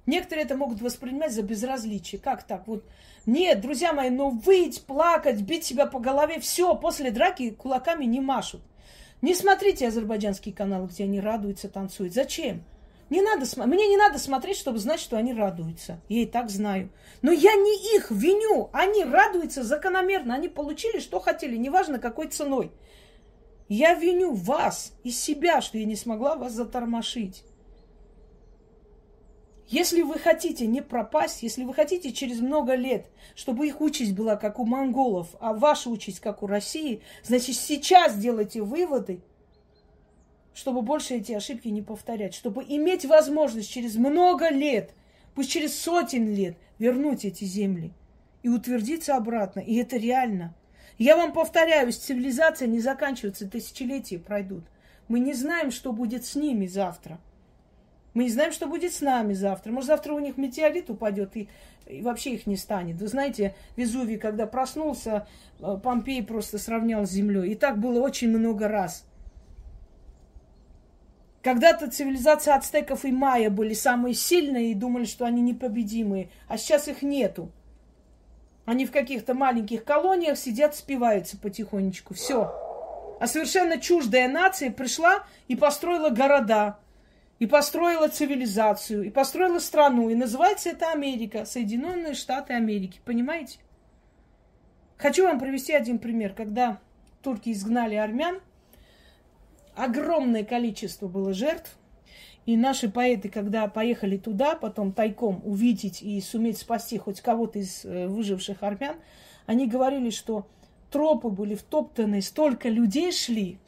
Некоторые 0.08 0.46
это 0.46 0.56
могут 0.56 0.82
воспринимать 0.82 1.34
за 1.34 1.44
безразличие. 1.44 2.20
Как 2.20 2.44
так? 2.44 2.66
Вот 2.66 2.86
нет, 3.26 3.60
друзья 3.60 3.92
мои, 3.92 4.10
но 4.10 4.30
выть, 4.30 4.84
плакать, 4.84 5.42
бить 5.42 5.66
себя 5.66 5.86
по 5.86 6.00
голове, 6.00 6.40
все, 6.40 6.74
после 6.76 7.12
драки 7.12 7.52
кулаками 7.52 8.06
не 8.06 8.22
машут. 8.22 8.62
Не 9.22 9.36
смотрите 9.36 9.86
азербайджанские 9.86 10.56
каналы, 10.56 10.88
где 10.88 11.04
они 11.04 11.20
радуются, 11.20 11.68
танцуют. 11.68 12.14
Зачем? 12.14 12.64
Не 13.10 13.22
надо, 13.22 13.46
мне 13.66 13.88
не 13.88 13.98
надо 13.98 14.18
смотреть, 14.18 14.58
чтобы 14.58 14.80
знать, 14.80 15.02
что 15.02 15.18
они 15.18 15.34
радуются. 15.34 16.00
Я 16.08 16.22
и 16.22 16.26
так 16.26 16.50
знаю. 16.50 16.90
Но 17.22 17.32
я 17.32 17.56
не 17.56 17.96
их 17.96 18.10
виню. 18.10 18.70
Они 18.72 19.04
радуются 19.04 19.64
закономерно. 19.64 20.36
Они 20.36 20.48
получили, 20.48 21.00
что 21.00 21.20
хотели, 21.20 21.58
неважно 21.58 22.00
какой 22.00 22.28
ценой. 22.28 22.72
Я 23.70 23.94
виню 23.94 24.34
вас 24.34 24.94
и 25.04 25.12
себя, 25.12 25.60
что 25.62 25.78
я 25.78 25.86
не 25.86 25.96
смогла 25.98 26.36
вас 26.36 26.54
затормошить. 26.54 27.44
Если 29.68 30.02
вы 30.02 30.18
хотите 30.18 30.66
не 30.66 30.82
пропасть, 30.82 31.44
если 31.44 31.64
вы 31.66 31.74
хотите 31.74 32.14
через 32.14 32.40
много 32.40 32.76
лет, 32.76 33.08
чтобы 33.36 33.68
их 33.68 33.82
участь 33.82 34.14
была 34.14 34.38
как 34.38 34.60
у 34.60 34.66
монголов, 34.66 35.36
а 35.42 35.54
ваша 35.54 35.90
участь 35.90 36.22
как 36.22 36.42
у 36.42 36.48
России, 36.48 37.02
значит 37.24 37.56
сейчас 37.58 38.18
делайте 38.18 38.62
выводы, 38.62 39.20
чтобы 40.54 40.82
больше 40.82 41.16
эти 41.16 41.34
ошибки 41.34 41.68
не 41.68 41.82
повторять, 41.82 42.34
чтобы 42.34 42.64
иметь 42.64 43.04
возможность 43.06 43.70
через 43.70 43.96
много 43.96 44.50
лет, 44.50 44.94
пусть 45.36 45.52
через 45.52 45.78
сотен 45.78 46.34
лет 46.34 46.56
вернуть 46.80 47.26
эти 47.26 47.44
земли 47.44 47.92
и 48.44 48.50
утвердиться 48.50 49.18
обратно. 49.18 49.60
И 49.60 49.76
это 49.76 49.98
реально. 49.98 50.56
Я 50.98 51.18
вам 51.18 51.34
повторяю, 51.34 51.92
цивилизация 51.92 52.70
не 52.70 52.80
заканчивается, 52.80 53.50
тысячелетия 53.50 54.18
пройдут. 54.18 54.64
Мы 55.10 55.20
не 55.20 55.34
знаем, 55.34 55.72
что 55.72 55.92
будет 55.92 56.26
с 56.26 56.36
ними 56.36 56.68
завтра. 56.68 57.20
Мы 58.18 58.24
не 58.24 58.32
знаем, 58.32 58.52
что 58.52 58.66
будет 58.66 58.96
с 58.96 59.02
нами 59.02 59.34
завтра. 59.34 59.72
Может, 59.72 59.90
завтра 59.90 60.12
у 60.12 60.18
них 60.18 60.38
метеорит 60.38 60.90
упадет 60.90 61.38
и, 61.38 61.50
и 61.86 62.02
вообще 62.02 62.32
их 62.32 62.48
не 62.48 62.58
станет. 62.58 63.00
Вы 63.00 63.06
знаете, 63.06 63.54
Везувий, 63.76 64.18
когда 64.18 64.48
проснулся, 64.48 65.28
э, 65.60 65.78
Помпей 65.84 66.24
просто 66.24 66.58
сравнял 66.58 67.06
с 67.06 67.12
землей. 67.12 67.52
И 67.52 67.54
так 67.54 67.78
было 67.78 68.00
очень 68.02 68.30
много 68.30 68.68
раз. 68.68 69.06
Когда-то 71.44 71.92
цивилизация 71.92 72.56
ацтеков 72.56 73.06
и 73.06 73.12
майя 73.12 73.52
были 73.52 73.76
самые 73.76 74.16
сильные 74.16 74.72
и 74.72 74.74
думали, 74.74 75.06
что 75.06 75.26
они 75.26 75.44
непобедимые, 75.44 76.32
а 76.48 76.58
сейчас 76.58 76.88
их 76.88 77.04
нету. 77.04 77.52
Они 78.66 78.88
в 78.88 78.92
каких-то 78.92 79.36
маленьких 79.36 79.84
колониях 79.84 80.40
сидят, 80.40 80.76
спиваются 80.76 81.38
потихонечку. 81.38 82.16
Все. 82.16 82.52
А 83.20 83.28
совершенно 83.28 83.78
чуждая 83.78 84.28
нация 84.28 84.72
пришла 84.72 85.24
и 85.48 85.56
построила 85.56 86.10
города, 86.10 86.80
и 87.40 87.46
построила 87.46 88.08
цивилизацию, 88.08 89.04
и 89.04 89.10
построила 89.10 89.60
страну. 89.60 90.10
И 90.10 90.16
называется 90.16 90.70
это 90.70 90.92
Америка, 90.92 91.46
Соединенные 91.46 92.14
Штаты 92.14 92.54
Америки. 92.54 93.00
Понимаете? 93.06 93.60
Хочу 94.98 95.24
вам 95.26 95.40
привести 95.40 95.74
один 95.74 96.00
пример. 96.00 96.34
Когда 96.34 96.80
турки 97.22 97.52
изгнали 97.52 97.96
армян, 97.96 98.40
огромное 99.76 100.44
количество 100.44 101.08
было 101.08 101.34
жертв. 101.34 101.78
И 102.48 102.56
наши 102.56 102.90
поэты, 102.90 103.28
когда 103.28 103.68
поехали 103.68 104.18
туда, 104.18 104.56
потом 104.56 104.94
тайком 104.94 105.42
увидеть 105.44 106.02
и 106.02 106.20
суметь 106.22 106.58
спасти 106.58 106.98
хоть 106.98 107.20
кого-то 107.20 107.60
из 107.60 107.84
э, 107.84 108.08
выживших 108.08 108.64
армян, 108.64 108.96
они 109.46 109.68
говорили, 109.68 110.10
что 110.12 110.48
тропы 110.90 111.30
были 111.30 111.56
втоптаны, 111.56 112.22
столько 112.22 112.70
людей 112.70 113.12
шли. 113.12 113.60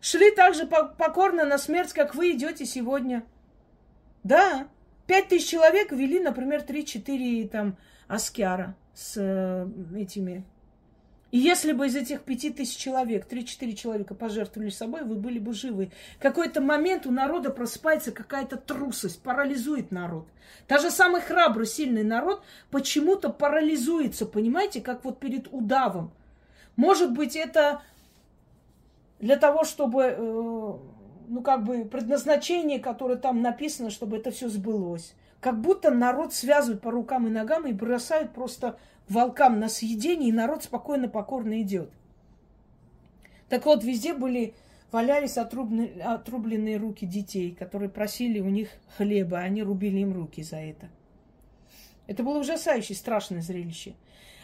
Шли 0.00 0.30
так 0.30 0.54
же 0.54 0.66
покорно 0.66 1.44
на 1.44 1.58
смерть, 1.58 1.92
как 1.92 2.14
вы 2.14 2.32
идете 2.32 2.64
сегодня. 2.64 3.24
Да, 4.22 4.68
пять 5.06 5.28
тысяч 5.28 5.48
человек 5.48 5.92
вели, 5.92 6.20
например, 6.20 6.62
три-четыре 6.62 7.48
там 7.48 7.76
аскяра 8.06 8.76
с 8.94 9.14
э, 9.16 9.66
этими 9.96 10.44
и 11.30 11.38
если 11.38 11.72
бы 11.72 11.86
из 11.86 11.94
этих 11.94 12.22
пяти 12.22 12.50
тысяч 12.50 12.76
человек, 12.76 13.26
три-четыре 13.26 13.74
человека 13.74 14.14
пожертвовали 14.14 14.70
собой, 14.70 15.02
вы 15.02 15.16
были 15.16 15.38
бы 15.38 15.52
живы. 15.52 15.90
Какой-то 16.20 16.62
момент 16.62 17.04
у 17.06 17.10
народа 17.10 17.50
просыпается 17.50 18.12
какая-то 18.12 18.56
трусость, 18.56 19.22
парализует 19.22 19.90
народ. 19.90 20.26
Даже 20.68 20.90
самый 20.90 21.20
храбрый, 21.20 21.66
сильный 21.66 22.02
народ 22.02 22.42
почему-то 22.70 23.28
парализуется, 23.28 24.24
понимаете, 24.24 24.80
как 24.80 25.04
вот 25.04 25.20
перед 25.20 25.48
удавом. 25.52 26.12
Может 26.76 27.12
быть, 27.12 27.36
это 27.36 27.82
для 29.20 29.36
того, 29.36 29.64
чтобы, 29.64 30.02
э, 30.04 30.16
ну, 30.16 31.42
как 31.42 31.64
бы 31.64 31.84
предназначение, 31.84 32.78
которое 32.78 33.16
там 33.16 33.42
написано, 33.42 33.90
чтобы 33.90 34.16
это 34.18 34.30
все 34.30 34.48
сбылось. 34.48 35.14
Как 35.40 35.60
будто 35.60 35.90
народ 35.90 36.34
связывают 36.34 36.82
по 36.82 36.90
рукам 36.90 37.26
и 37.26 37.30
ногам 37.30 37.66
и 37.66 37.72
бросают 37.72 38.32
просто 38.32 38.78
волкам 39.08 39.60
на 39.60 39.68
съедение, 39.68 40.30
и 40.30 40.32
народ 40.32 40.64
спокойно, 40.64 41.08
покорно 41.08 41.60
идет. 41.62 41.90
Так 43.48 43.64
вот, 43.66 43.82
везде 43.82 44.14
были, 44.14 44.54
валялись 44.92 45.38
отрубленные, 45.38 46.02
отрубленные 46.02 46.76
руки 46.76 47.06
детей, 47.06 47.54
которые 47.54 47.88
просили 47.88 48.40
у 48.40 48.48
них 48.48 48.68
хлеба, 48.96 49.38
а 49.38 49.42
они 49.42 49.62
рубили 49.62 49.98
им 49.98 50.12
руки 50.12 50.42
за 50.42 50.56
это. 50.56 50.88
Это 52.06 52.22
было 52.22 52.38
ужасающее, 52.38 52.96
страшное 52.96 53.42
зрелище. 53.42 53.94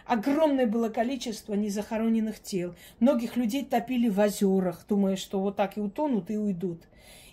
Огромное 0.04 0.66
было 0.66 0.90
количество 0.90 1.54
незахороненных 1.54 2.40
тел. 2.40 2.74
Многих 3.00 3.36
людей 3.36 3.64
топили 3.64 4.08
в 4.08 4.18
озерах, 4.20 4.84
думая, 4.86 5.16
что 5.16 5.40
вот 5.40 5.56
так 5.56 5.78
и 5.78 5.80
утонут, 5.80 6.30
и 6.30 6.36
уйдут. 6.36 6.82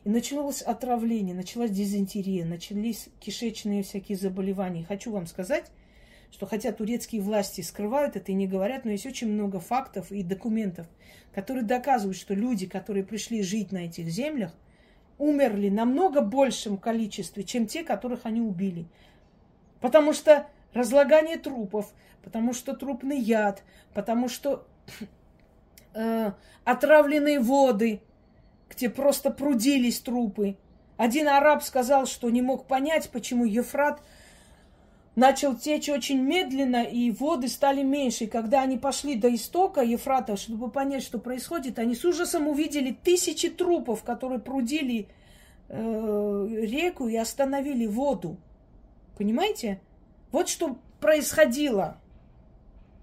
И 0.03 0.09
началось 0.09 0.61
отравление, 0.61 1.35
началась 1.35 1.71
дизентерия, 1.71 2.45
начались 2.45 3.09
кишечные 3.19 3.83
всякие 3.83 4.17
заболевания. 4.17 4.85
Хочу 4.85 5.11
вам 5.11 5.27
сказать, 5.27 5.65
что 6.31 6.45
хотя 6.45 6.71
турецкие 6.71 7.21
власти 7.21 7.61
скрывают 7.61 8.15
это 8.15 8.31
и 8.31 8.35
не 8.35 8.47
говорят, 8.47 8.85
но 8.85 8.91
есть 8.91 9.05
очень 9.05 9.27
много 9.27 9.59
фактов 9.59 10.11
и 10.11 10.23
документов, 10.23 10.87
которые 11.35 11.65
доказывают, 11.65 12.17
что 12.17 12.33
люди, 12.33 12.67
которые 12.67 13.03
пришли 13.03 13.43
жить 13.43 13.71
на 13.73 13.85
этих 13.85 14.07
землях, 14.07 14.55
умерли 15.17 15.69
намного 15.69 16.21
большем 16.21 16.77
количестве, 16.77 17.43
чем 17.43 17.67
те, 17.67 17.83
которых 17.83 18.21
они 18.23 18.41
убили. 18.41 18.87
Потому 19.81 20.13
что 20.13 20.47
разлагание 20.73 21.37
трупов, 21.37 21.93
потому 22.23 22.53
что 22.53 22.73
трупный 22.73 23.19
яд, 23.19 23.63
потому 23.93 24.29
что 24.29 24.65
э, 25.93 26.31
отравленные 26.63 27.39
воды, 27.39 28.01
где 28.69 28.89
просто 28.89 29.31
прудились 29.31 29.99
трупы. 29.99 30.57
Один 30.97 31.27
араб 31.27 31.63
сказал, 31.63 32.05
что 32.05 32.29
не 32.29 32.41
мог 32.41 32.67
понять, 32.67 33.09
почему 33.11 33.45
Ефрат– 33.45 34.01
начал 35.15 35.55
течь 35.55 35.89
очень 35.89 36.21
медленно, 36.21 36.83
и 36.83 37.11
воды 37.11 37.47
стали 37.47 37.83
меньше. 37.83 38.25
И 38.25 38.27
когда 38.27 38.61
они 38.61 38.77
пошли 38.77 39.15
до 39.15 39.33
истока 39.33 39.81
Ефрата, 39.81 40.37
чтобы 40.37 40.69
понять, 40.69 41.03
что 41.03 41.19
происходит, 41.19 41.79
они 41.79 41.95
с 41.95 42.05
ужасом 42.05 42.47
увидели 42.47 42.91
тысячи 42.91 43.49
трупов, 43.49 44.03
которые 44.03 44.39
прудили 44.39 45.07
э, 45.69 46.47
реку 46.61 47.07
и 47.07 47.15
остановили 47.17 47.85
воду. 47.85 48.37
Понимаете? 49.17 49.81
Вот 50.31 50.47
что 50.47 50.77
происходило. 50.99 51.97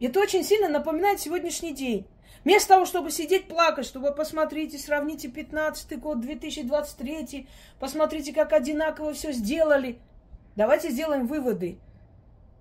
Это 0.01 0.20
очень 0.20 0.44
сильно 0.44 0.68
напоминает 0.68 1.20
сегодняшний 1.20 1.72
день. 1.72 2.07
Вместо 2.44 2.68
того, 2.68 2.86
чтобы 2.86 3.11
сидеть 3.11 3.49
плакать, 3.49 3.84
чтобы 3.84 4.14
посмотрите, 4.14 4.78
сравните 4.78 5.28
15 5.28 5.99
год, 5.99 6.20
2023, 6.20 7.46
посмотрите, 7.80 8.32
как 8.32 8.53
одинаково 8.53 9.12
все 9.12 9.32
сделали. 9.32 9.99
Давайте 10.55 10.90
сделаем 10.90 11.26
выводы. 11.26 11.78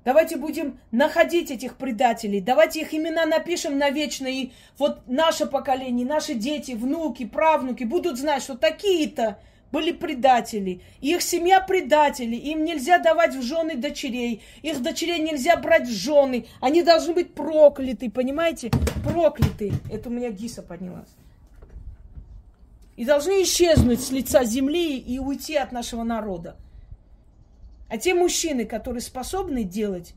Давайте 0.04 0.38
будем 0.38 0.80
находить 0.92 1.52
этих 1.52 1.76
предателей. 1.76 2.40
Давайте 2.40 2.82
их 2.82 2.94
имена 2.94 3.26
напишем 3.26 3.78
навечно. 3.78 4.26
И 4.28 4.52
вот 4.78 5.02
наше 5.06 5.46
поколение, 5.46 6.08
наши 6.08 6.34
дети, 6.34 6.72
внуки, 6.72 7.26
правнуки 7.26 7.84
будут 7.84 8.18
знать, 8.18 8.42
что 8.42 8.58
такие-то 8.58 9.38
были 9.72 9.92
предатели. 9.92 10.82
Их 11.02 11.22
семья 11.22 11.60
предатели. 11.60 12.36
Им 12.36 12.64
нельзя 12.64 13.00
давать 13.00 13.36
в 13.36 13.42
жены 13.42 13.76
дочерей. 13.76 14.42
Их 14.62 14.82
дочерей 14.82 15.20
нельзя 15.20 15.58
брать 15.58 15.88
в 15.88 15.92
жены. 15.92 16.46
Они 16.62 16.84
должны 16.84 17.14
быть 17.14 17.34
прокляты, 17.34 18.10
понимаете? 18.10 18.72
Прокляты. 19.04 19.74
Это 19.92 20.10
у 20.10 20.12
меня 20.12 20.30
Гиса 20.30 20.62
поднялась. 20.62 21.10
И 22.96 23.06
должны 23.06 23.44
исчезнуть 23.44 24.02
с 24.02 24.12
лица 24.12 24.44
земли 24.44 24.98
и 24.98 25.20
уйти 25.20 25.56
от 25.56 25.72
нашего 25.72 26.04
народа. 26.04 26.56
А 27.90 27.98
те 27.98 28.14
мужчины, 28.14 28.66
которые 28.66 29.02
способны 29.02 29.64
делать, 29.64 30.14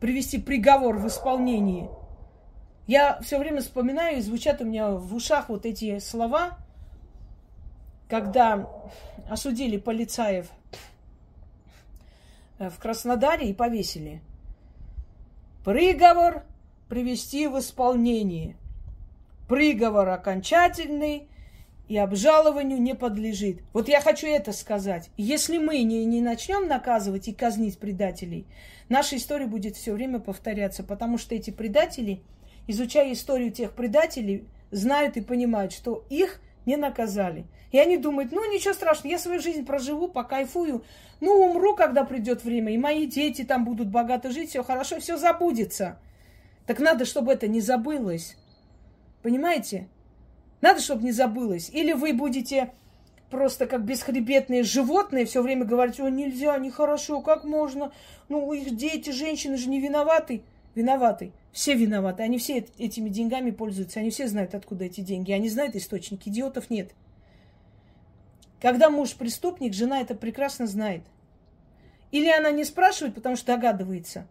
привести 0.00 0.38
приговор 0.38 0.96
в 0.96 1.06
исполнение, 1.06 1.90
я 2.86 3.20
все 3.20 3.38
время 3.38 3.60
вспоминаю, 3.60 4.18
и 4.18 4.22
звучат 4.22 4.60
у 4.60 4.64
меня 4.64 4.90
в 4.90 5.14
ушах 5.14 5.48
вот 5.48 5.66
эти 5.66 5.98
слова, 5.98 6.58
когда 8.08 8.68
осудили 9.28 9.76
полицаев 9.76 10.48
э, 12.58 12.68
в 12.70 12.78
Краснодаре 12.78 13.50
и 13.50 13.54
повесили. 13.54 14.20
Приговор 15.64 16.44
привести 16.88 17.48
в 17.48 17.58
исполнение. 17.58 18.56
Приговор 19.48 20.08
окончательный, 20.08 21.28
и 21.88 21.96
обжалованию 21.96 22.80
не 22.80 22.94
подлежит. 22.94 23.60
Вот 23.72 23.88
я 23.88 24.00
хочу 24.00 24.26
это 24.26 24.52
сказать. 24.52 25.10
Если 25.16 25.58
мы 25.58 25.82
не, 25.82 26.04
не 26.04 26.20
начнем 26.20 26.66
наказывать 26.66 27.28
и 27.28 27.32
казнить 27.32 27.78
предателей, 27.78 28.46
наша 28.88 29.16
история 29.16 29.46
будет 29.46 29.76
все 29.76 29.92
время 29.92 30.18
повторяться, 30.18 30.82
потому 30.82 31.18
что 31.18 31.34
эти 31.34 31.50
предатели, 31.50 32.22
изучая 32.66 33.12
историю 33.12 33.52
тех 33.52 33.72
предателей, 33.72 34.48
знают 34.72 35.16
и 35.16 35.20
понимают, 35.20 35.72
что 35.72 36.04
их 36.10 36.40
не 36.66 36.76
наказали. 36.76 37.46
И 37.72 37.78
они 37.78 37.96
думают, 37.96 38.32
ну 38.32 38.52
ничего 38.52 38.74
страшного, 38.74 39.12
я 39.12 39.18
свою 39.18 39.40
жизнь 39.40 39.64
проживу, 39.64 40.08
покайфую, 40.08 40.84
ну 41.20 41.32
умру, 41.32 41.74
когда 41.74 42.04
придет 42.04 42.44
время, 42.44 42.72
и 42.72 42.78
мои 42.78 43.06
дети 43.06 43.44
там 43.44 43.64
будут 43.64 43.88
богато 43.88 44.30
жить, 44.30 44.50
все 44.50 44.62
хорошо, 44.62 45.00
все 45.00 45.16
забудется. 45.16 45.98
Так 46.66 46.80
надо, 46.80 47.04
чтобы 47.04 47.32
это 47.32 47.46
не 47.48 47.60
забылось. 47.60 48.36
Понимаете? 49.22 49.88
Надо, 50.60 50.80
чтобы 50.80 51.04
не 51.04 51.12
забылось. 51.12 51.70
Или 51.70 51.92
вы 51.92 52.12
будете 52.12 52.72
просто 53.30 53.66
как 53.66 53.84
бесхребетные 53.84 54.62
животные 54.62 55.26
все 55.26 55.42
время 55.42 55.64
говорить, 55.64 56.00
о, 56.00 56.08
нельзя, 56.08 56.58
нехорошо, 56.58 57.20
как 57.20 57.44
можно? 57.44 57.92
Ну, 58.28 58.52
их 58.52 58.76
дети, 58.76 59.10
женщины 59.10 59.56
же 59.56 59.68
не 59.68 59.80
виноваты. 59.80 60.42
Виноваты. 60.74 61.32
Все 61.56 61.72
виноваты. 61.72 62.22
Они 62.22 62.36
все 62.36 62.66
этими 62.76 63.08
деньгами 63.08 63.50
пользуются. 63.50 64.00
Они 64.00 64.10
все 64.10 64.28
знают, 64.28 64.54
откуда 64.54 64.84
эти 64.84 65.00
деньги. 65.00 65.32
Они 65.32 65.48
знают 65.48 65.74
источник. 65.74 66.26
Идиотов 66.26 66.68
нет. 66.68 66.90
Когда 68.60 68.90
муж 68.90 69.14
преступник, 69.14 69.72
жена 69.72 70.02
это 70.02 70.14
прекрасно 70.14 70.66
знает. 70.66 71.00
Или 72.10 72.28
она 72.28 72.50
не 72.50 72.62
спрашивает, 72.62 73.14
потому 73.14 73.36
что 73.36 73.46
догадывается. 73.46 74.26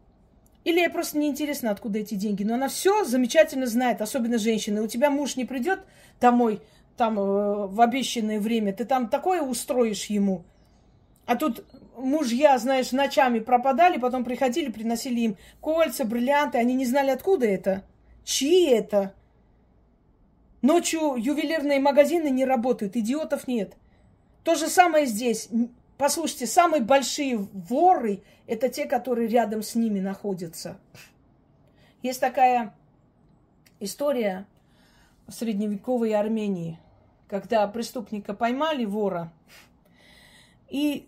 Или 0.66 0.82
ей 0.82 0.90
просто 0.90 1.18
неинтересно, 1.18 1.72
откуда 1.72 1.98
эти 1.98 2.14
деньги. 2.14 2.44
Но 2.44 2.54
она 2.54 2.68
все 2.68 3.04
замечательно 3.06 3.66
знает, 3.66 4.04
особенно 4.04 4.38
женщины. 4.38 4.84
У 4.84 4.88
тебя 4.88 5.10
муж 5.10 5.36
не 5.36 5.46
придет 5.46 5.80
домой 6.22 6.62
там 6.96 7.18
э, 7.18 7.66
в 7.66 7.82
обещанное 7.82 8.40
время, 8.40 8.72
ты 8.72 8.86
там 8.86 9.10
такое 9.10 9.42
устроишь 9.42 10.06
ему. 10.06 10.44
А 11.26 11.36
тут 11.36 11.66
мужья, 11.98 12.58
знаешь, 12.58 12.92
ночами 12.92 13.40
пропадали, 13.40 13.98
потом 13.98 14.24
приходили, 14.24 14.72
приносили 14.72 15.22
им 15.22 15.38
кольца, 15.62 16.06
бриллианты. 16.06 16.58
Они 16.58 16.74
не 16.74 16.86
знали, 16.86 17.10
откуда 17.12 17.46
это, 17.46 17.84
чьи 18.24 18.70
это. 18.70 19.14
Ночью 20.62 21.16
ювелирные 21.16 21.80
магазины 21.80 22.30
не 22.30 22.46
работают, 22.46 22.96
идиотов 22.96 23.48
нет. 23.48 23.74
То 24.44 24.56
же 24.56 24.68
самое 24.68 25.06
здесь. 25.06 25.50
Послушайте, 25.98 26.48
самые 26.48 26.82
большие 26.82 27.38
воры– 27.38 28.22
это 28.48 28.70
те, 28.70 28.86
которые 28.86 29.28
рядом 29.28 29.64
с 29.64 29.76
ними 29.76 30.00
находятся. 30.00 30.78
Есть 32.02 32.20
такая 32.20 32.76
история 33.80 34.46
в 35.28 35.32
средневековой 35.32 36.14
Армении, 36.14 36.80
когда 37.28 37.68
преступника 37.68 38.34
поймали, 38.34 38.86
вора, 38.86 39.32
и 40.70 41.08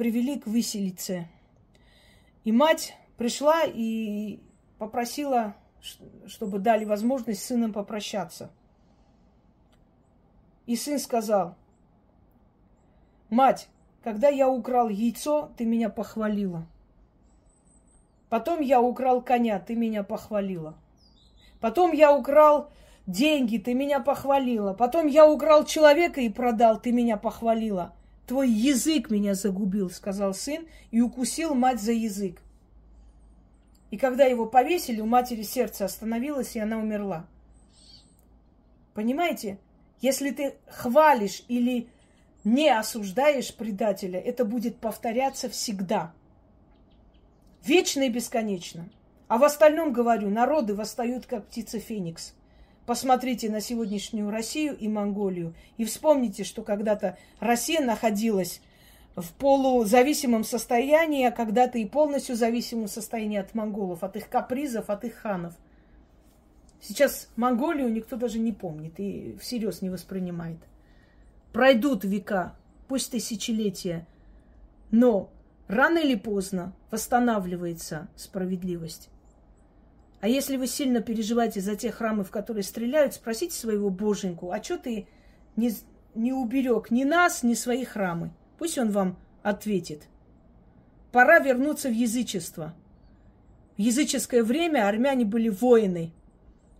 привели 0.00 0.38
к 0.38 0.46
выселице. 0.46 1.28
И 2.44 2.52
мать 2.52 2.96
пришла 3.18 3.64
и 3.66 4.40
попросила, 4.78 5.54
чтобы 6.26 6.58
дали 6.58 6.86
возможность 6.86 7.42
с 7.42 7.48
сыном 7.48 7.74
попрощаться. 7.74 8.50
И 10.64 10.74
сын 10.74 10.98
сказал, 10.98 11.54
мать, 13.28 13.68
когда 14.02 14.28
я 14.30 14.48
украл 14.48 14.88
яйцо, 14.88 15.52
ты 15.58 15.66
меня 15.66 15.90
похвалила. 15.90 16.66
Потом 18.30 18.60
я 18.60 18.80
украл 18.80 19.20
коня, 19.20 19.58
ты 19.58 19.74
меня 19.74 20.02
похвалила. 20.02 20.78
Потом 21.60 21.92
я 21.92 22.16
украл 22.16 22.70
деньги, 23.06 23.58
ты 23.58 23.74
меня 23.74 24.00
похвалила. 24.00 24.72
Потом 24.72 25.08
я 25.08 25.30
украл 25.30 25.66
человека 25.66 26.22
и 26.22 26.30
продал, 26.30 26.80
ты 26.80 26.90
меня 26.90 27.18
похвалила. 27.18 27.94
Твой 28.30 28.48
язык 28.48 29.10
меня 29.10 29.34
загубил, 29.34 29.90
сказал 29.90 30.34
сын, 30.34 30.68
и 30.92 31.00
укусил 31.00 31.52
мать 31.56 31.82
за 31.82 31.90
язык. 31.90 32.40
И 33.90 33.96
когда 33.96 34.24
его 34.24 34.46
повесили, 34.46 35.00
у 35.00 35.06
матери 35.06 35.42
сердце 35.42 35.84
остановилось, 35.84 36.54
и 36.54 36.60
она 36.60 36.78
умерла. 36.78 37.26
Понимаете? 38.94 39.58
Если 40.00 40.30
ты 40.30 40.54
хвалишь 40.68 41.42
или 41.48 41.88
не 42.44 42.68
осуждаешь 42.68 43.52
предателя, 43.52 44.20
это 44.20 44.44
будет 44.44 44.76
повторяться 44.76 45.48
всегда. 45.48 46.12
Вечно 47.64 48.02
и 48.02 48.10
бесконечно. 48.10 48.88
А 49.26 49.38
в 49.38 49.42
остальном, 49.42 49.92
говорю, 49.92 50.30
народы 50.30 50.76
восстают, 50.76 51.26
как 51.26 51.48
птица 51.48 51.80
Феникс. 51.80 52.34
Посмотрите 52.90 53.48
на 53.48 53.60
сегодняшнюю 53.60 54.32
Россию 54.32 54.76
и 54.76 54.88
Монголию. 54.88 55.54
И 55.76 55.84
вспомните, 55.84 56.42
что 56.42 56.62
когда-то 56.62 57.16
Россия 57.38 57.80
находилась 57.80 58.60
в 59.14 59.32
полузависимом 59.34 60.42
состоянии, 60.42 61.24
а 61.24 61.30
когда-то 61.30 61.78
и 61.78 61.84
полностью 61.84 62.34
зависимом 62.34 62.88
состоянии 62.88 63.38
от 63.38 63.54
монголов, 63.54 64.02
от 64.02 64.16
их 64.16 64.28
капризов, 64.28 64.90
от 64.90 65.04
их 65.04 65.14
ханов. 65.14 65.54
Сейчас 66.80 67.28
Монголию 67.36 67.92
никто 67.92 68.16
даже 68.16 68.40
не 68.40 68.50
помнит 68.50 68.98
и 68.98 69.36
всерьез 69.40 69.82
не 69.82 69.88
воспринимает. 69.88 70.58
Пройдут 71.52 72.02
века, 72.02 72.56
пусть 72.88 73.12
тысячелетия, 73.12 74.04
но 74.90 75.30
рано 75.68 75.98
или 75.98 76.16
поздно 76.16 76.72
восстанавливается 76.90 78.08
справедливость. 78.16 79.10
А 80.20 80.28
если 80.28 80.56
вы 80.56 80.66
сильно 80.66 81.00
переживаете 81.00 81.60
за 81.60 81.76
те 81.76 81.90
храмы, 81.90 82.24
в 82.24 82.30
которые 82.30 82.62
стреляют, 82.62 83.14
спросите 83.14 83.54
своего 83.54 83.88
боженьку, 83.88 84.50
а 84.50 84.62
что 84.62 84.78
ты 84.78 85.06
не, 85.56 85.72
не 86.14 86.32
уберег 86.32 86.90
ни 86.90 87.04
нас, 87.04 87.42
ни 87.42 87.54
свои 87.54 87.84
храмы? 87.84 88.30
Пусть 88.58 88.76
он 88.76 88.90
вам 88.90 89.16
ответит. 89.42 90.02
Пора 91.10 91.38
вернуться 91.38 91.88
в 91.88 91.94
язычество. 91.94 92.74
В 93.78 93.80
языческое 93.80 94.44
время 94.44 94.86
армяне 94.86 95.24
были 95.24 95.48
воины, 95.48 96.12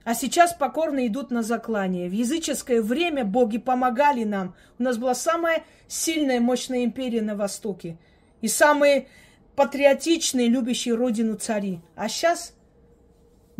а 0.04 0.14
сейчас 0.14 0.52
покорно 0.54 1.06
идут 1.06 1.30
на 1.30 1.42
заклание. 1.42 2.08
В 2.08 2.12
языческое 2.12 2.82
время 2.82 3.24
боги 3.24 3.58
помогали 3.58 4.24
нам. 4.24 4.54
У 4.78 4.82
нас 4.82 4.98
была 4.98 5.14
самая 5.14 5.64
сильная, 5.88 6.40
мощная 6.40 6.84
империя 6.84 7.22
на 7.22 7.34
Востоке. 7.34 7.98
И 8.40 8.48
самые 8.48 9.08
патриотичные, 9.56 10.48
любящие 10.48 10.94
родину 10.94 11.36
цари. 11.36 11.80
А 11.96 12.08
сейчас 12.08 12.54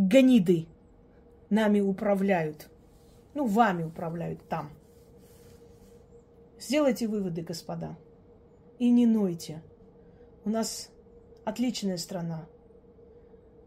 гниды 0.09 0.67
нами 1.51 1.81
управляют. 1.81 2.71
Ну, 3.35 3.47
вами 3.47 3.85
управляют 3.85 4.49
там. 4.49 4.71
Сделайте 6.59 7.07
выводы, 7.07 7.43
господа. 7.43 7.99
И 8.79 8.91
не 8.91 9.07
нойте. 9.07 9.63
У 10.45 10.51
нас 10.51 10.91
отличная 11.45 11.99
страна. 11.99 12.49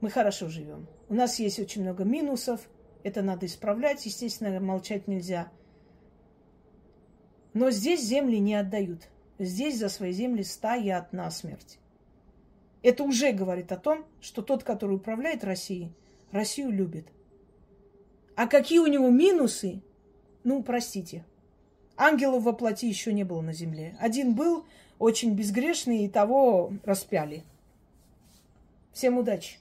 Мы 0.01 0.09
хорошо 0.09 0.47
живем. 0.47 0.87
У 1.07 1.13
нас 1.13 1.37
есть 1.37 1.59
очень 1.59 1.83
много 1.83 2.03
минусов, 2.03 2.67
это 3.03 3.21
надо 3.21 3.45
исправлять, 3.45 4.05
естественно, 4.05 4.59
молчать 4.59 5.07
нельзя. 5.07 5.51
Но 7.53 7.69
здесь 7.69 8.03
земли 8.03 8.37
не 8.39 8.55
отдают. 8.55 9.07
Здесь 9.37 9.77
за 9.77 9.89
свои 9.89 10.11
земли 10.11 10.43
стоят 10.43 11.13
насмерть. 11.13 11.77
Это 12.81 13.03
уже 13.03 13.31
говорит 13.31 13.71
о 13.71 13.77
том, 13.77 14.05
что 14.19 14.41
тот, 14.41 14.63
который 14.63 14.95
управляет 14.95 15.43
Россией, 15.43 15.93
Россию 16.33 16.71
любит. 16.71 17.07
А 18.35 18.47
какие 18.47 18.79
у 18.79 18.87
него 18.87 19.09
минусы? 19.09 19.81
Ну, 20.43 20.63
простите. 20.63 21.23
Ангелов 21.95 22.43
во 22.43 22.53
плоти 22.53 22.87
еще 22.87 23.13
не 23.13 23.23
было 23.23 23.41
на 23.41 23.53
земле. 23.53 23.95
Один 23.99 24.33
был 24.33 24.65
очень 24.97 25.35
безгрешный, 25.35 26.05
и 26.05 26.09
того 26.09 26.73
распяли. 26.83 27.43
Всем 28.93 29.19
удачи! 29.19 29.59